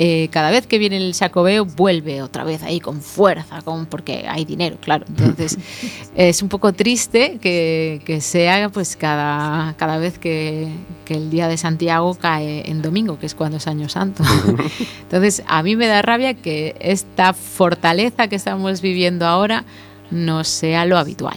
eh, 0.03 0.28
cada 0.30 0.51
vez 0.51 0.66
que 0.66 0.78
viene 0.78 0.97
el 0.97 1.14
Xacobeo 1.14 1.66
vuelve 1.66 2.22
otra 2.22 2.43
vez 2.43 2.62
ahí 2.62 2.80
con 2.80 3.03
fuerza, 3.03 3.61
con, 3.61 3.84
porque 3.84 4.24
hay 4.26 4.47
dinero, 4.47 4.78
claro. 4.80 5.05
Entonces 5.07 5.59
es 6.16 6.41
un 6.41 6.49
poco 6.49 6.72
triste 6.72 7.36
que, 7.38 8.01
que 8.07 8.22
se 8.22 8.49
haga 8.49 8.70
pues 8.70 8.97
cada, 8.97 9.74
cada 9.76 9.99
vez 9.99 10.18
que, 10.18 10.68
que, 11.05 11.12
el 11.12 11.28
día 11.28 11.49
de 11.49 11.59
Santiago 11.59 12.14
cae 12.14 12.70
en 12.70 12.80
domingo, 12.80 13.18
que 13.18 13.26
es 13.26 13.34
cuando 13.34 13.59
es 13.59 13.66
Año 13.66 13.91
Santo. 13.91 14.24
Entonces 15.03 15.43
a 15.47 15.62
mí 15.62 15.76
me 15.76 15.86
da 15.86 16.01
rabia 16.01 16.32
que 16.32 16.76
esta 16.80 17.34
fortaleza 17.34 18.28
que 18.28 18.36
estamos 18.36 18.80
viviendo 18.80 19.26
ahora 19.26 19.66
no 20.11 20.44
sea 20.44 20.84
lo 20.84 20.98
habitual. 20.98 21.36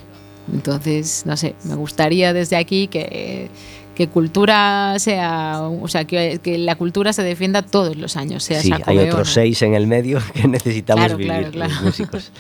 Entonces, 0.51 1.24
no 1.26 1.38
sé, 1.38 1.55
me 1.63 1.76
gustaría 1.76 2.34
desde 2.34 2.57
aquí 2.57 2.88
que, 2.88 3.49
que 3.95 4.07
cultura 4.07 4.95
sea, 4.99 5.61
o 5.61 5.88
sea, 5.88 6.05
que, 6.05 6.39
que, 6.43 6.57
la 6.57 6.76
cultura 6.76 7.13
se 7.13 7.24
defienda 7.24 7.61
todos 7.61 7.95
los 7.95 8.17
años, 8.17 8.43
sea 8.43 8.61
Sí, 8.61 8.71
hay 8.86 8.97
otros 8.99 9.28
no. 9.28 9.34
seis 9.34 9.61
en 9.61 9.74
el 9.74 9.88
medio 9.88 10.19
que 10.34 10.47
necesitamos 10.47 11.05
claro, 11.05 11.17
vivir 11.17 11.32
claro, 11.32 11.51
claro. 11.51 11.74
los 11.74 11.84
músicos. 11.84 12.32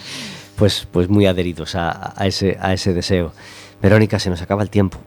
Pues, 0.55 0.87
pues 0.91 1.09
muy 1.09 1.25
adheridos 1.25 1.75
a, 1.75 2.13
a, 2.15 2.27
ese, 2.27 2.57
a 2.59 2.73
ese 2.73 2.93
deseo. 2.93 3.33
Verónica, 3.81 4.19
se 4.19 4.29
nos 4.29 4.41
acaba 4.41 4.61
el 4.61 4.69
tiempo. 4.69 4.99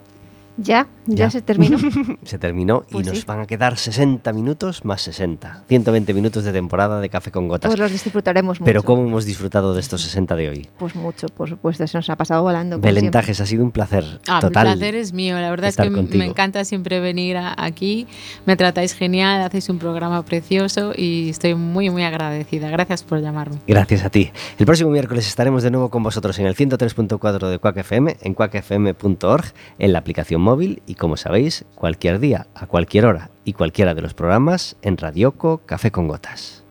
Ya, 0.59 0.87
ya, 1.07 1.17
ya, 1.27 1.31
se 1.31 1.43
terminó. 1.43 1.79
se 2.25 2.39
terminó 2.39 2.85
Pues 2.91 3.07
y 3.07 3.11
nos 3.11 3.19
sí. 3.19 3.25
van 3.27 3.41
a 3.41 3.47
quedar 3.47 3.77
60 3.77 4.33
minutos 4.33 4.85
más 4.85 5.03
60. 5.03 5.65
120 5.69 6.15
minutos 6.15 6.45
de 6.45 6.53
temporada 6.53 7.01
de 7.01 7.09
Café 7.11 7.31
con 7.31 7.47
Gotas. 7.49 7.69
Pues 7.69 7.79
los 7.79 7.93
disfrutaremos 7.93 8.61
mucho. 8.61 8.65
Pero 8.65 8.83
¿cómo 8.83 9.03
hemos 9.07 9.25
disfrutado 9.27 9.75
de 9.75 9.81
estos 9.81 10.01
60 10.03 10.35
de 10.37 10.49
hoy? 10.49 10.69
Pues 10.79 10.95
mucho, 10.95 11.27
por 11.29 11.49
supuesto, 11.49 11.87
se 11.87 11.99
nos 11.99 12.09
ha 12.09 12.17
pasado 12.17 12.43
volando. 12.43 12.79
Belentajes, 12.79 13.41
ha 13.41 13.47
sido 13.47 13.65
un 13.65 13.71
placer 13.71 14.05
Ah, 14.29 14.41
total. 14.41 14.67
el 14.69 14.79
placer 14.79 14.95
es 14.95 15.13
mío, 15.13 15.35
la 15.39 15.51
verdad 15.51 15.69
es 15.69 15.77
que 15.77 15.91
contigo. 15.91 16.19
me 16.19 16.25
encanta 16.27 16.65
siempre 16.65 17.01
venir 17.01 17.37
a- 17.37 17.55
aquí, 17.59 18.07
me 18.47 18.57
tratáis 18.57 18.95
genial, 18.95 19.43
hacéis 19.43 19.69
un 19.69 19.79
programa 19.79 20.25
precioso 20.25 20.93
y 20.97 21.29
estoy 21.31 21.55
muy, 21.55 21.91
muy 21.91 22.03
agradecida. 22.03 22.71
Gracias 22.71 23.03
por 23.03 23.21
llamarme. 23.21 23.57
Gracias 23.67 24.05
a 24.05 24.11
ti. 24.11 24.31
El 24.59 24.65
próximo 24.67 24.91
miércoles 24.91 25.27
estaremos 25.29 25.63
de 25.63 25.71
nuevo 25.71 25.91
con 25.91 26.03
vosotros 26.03 26.39
en 26.39 26.47
el 26.47 26.55
103.4 26.57 27.49
de 27.51 27.59
Quack 27.59 27.77
FM, 27.79 28.17
en 28.23 28.35
quackfm.org, 28.35 29.45
en 29.79 29.93
la 29.93 29.99
aplicación 29.99 30.46
móvil 30.47 30.83
y 30.87 30.95
como 30.95 31.17
sabéis, 31.17 31.65
cualquier 31.75 32.21
día, 32.21 32.47
a 32.55 32.67
cualquier 32.67 33.05
hora 33.07 33.31
y 33.45 33.53
cualquiera 33.53 33.95
de 33.95 34.03
los 34.03 34.15
programas 34.15 34.77
en 34.81 34.97
Radioco 34.97 35.59
Café 35.67 35.91
con 35.91 36.07
Gotas. 36.07 36.66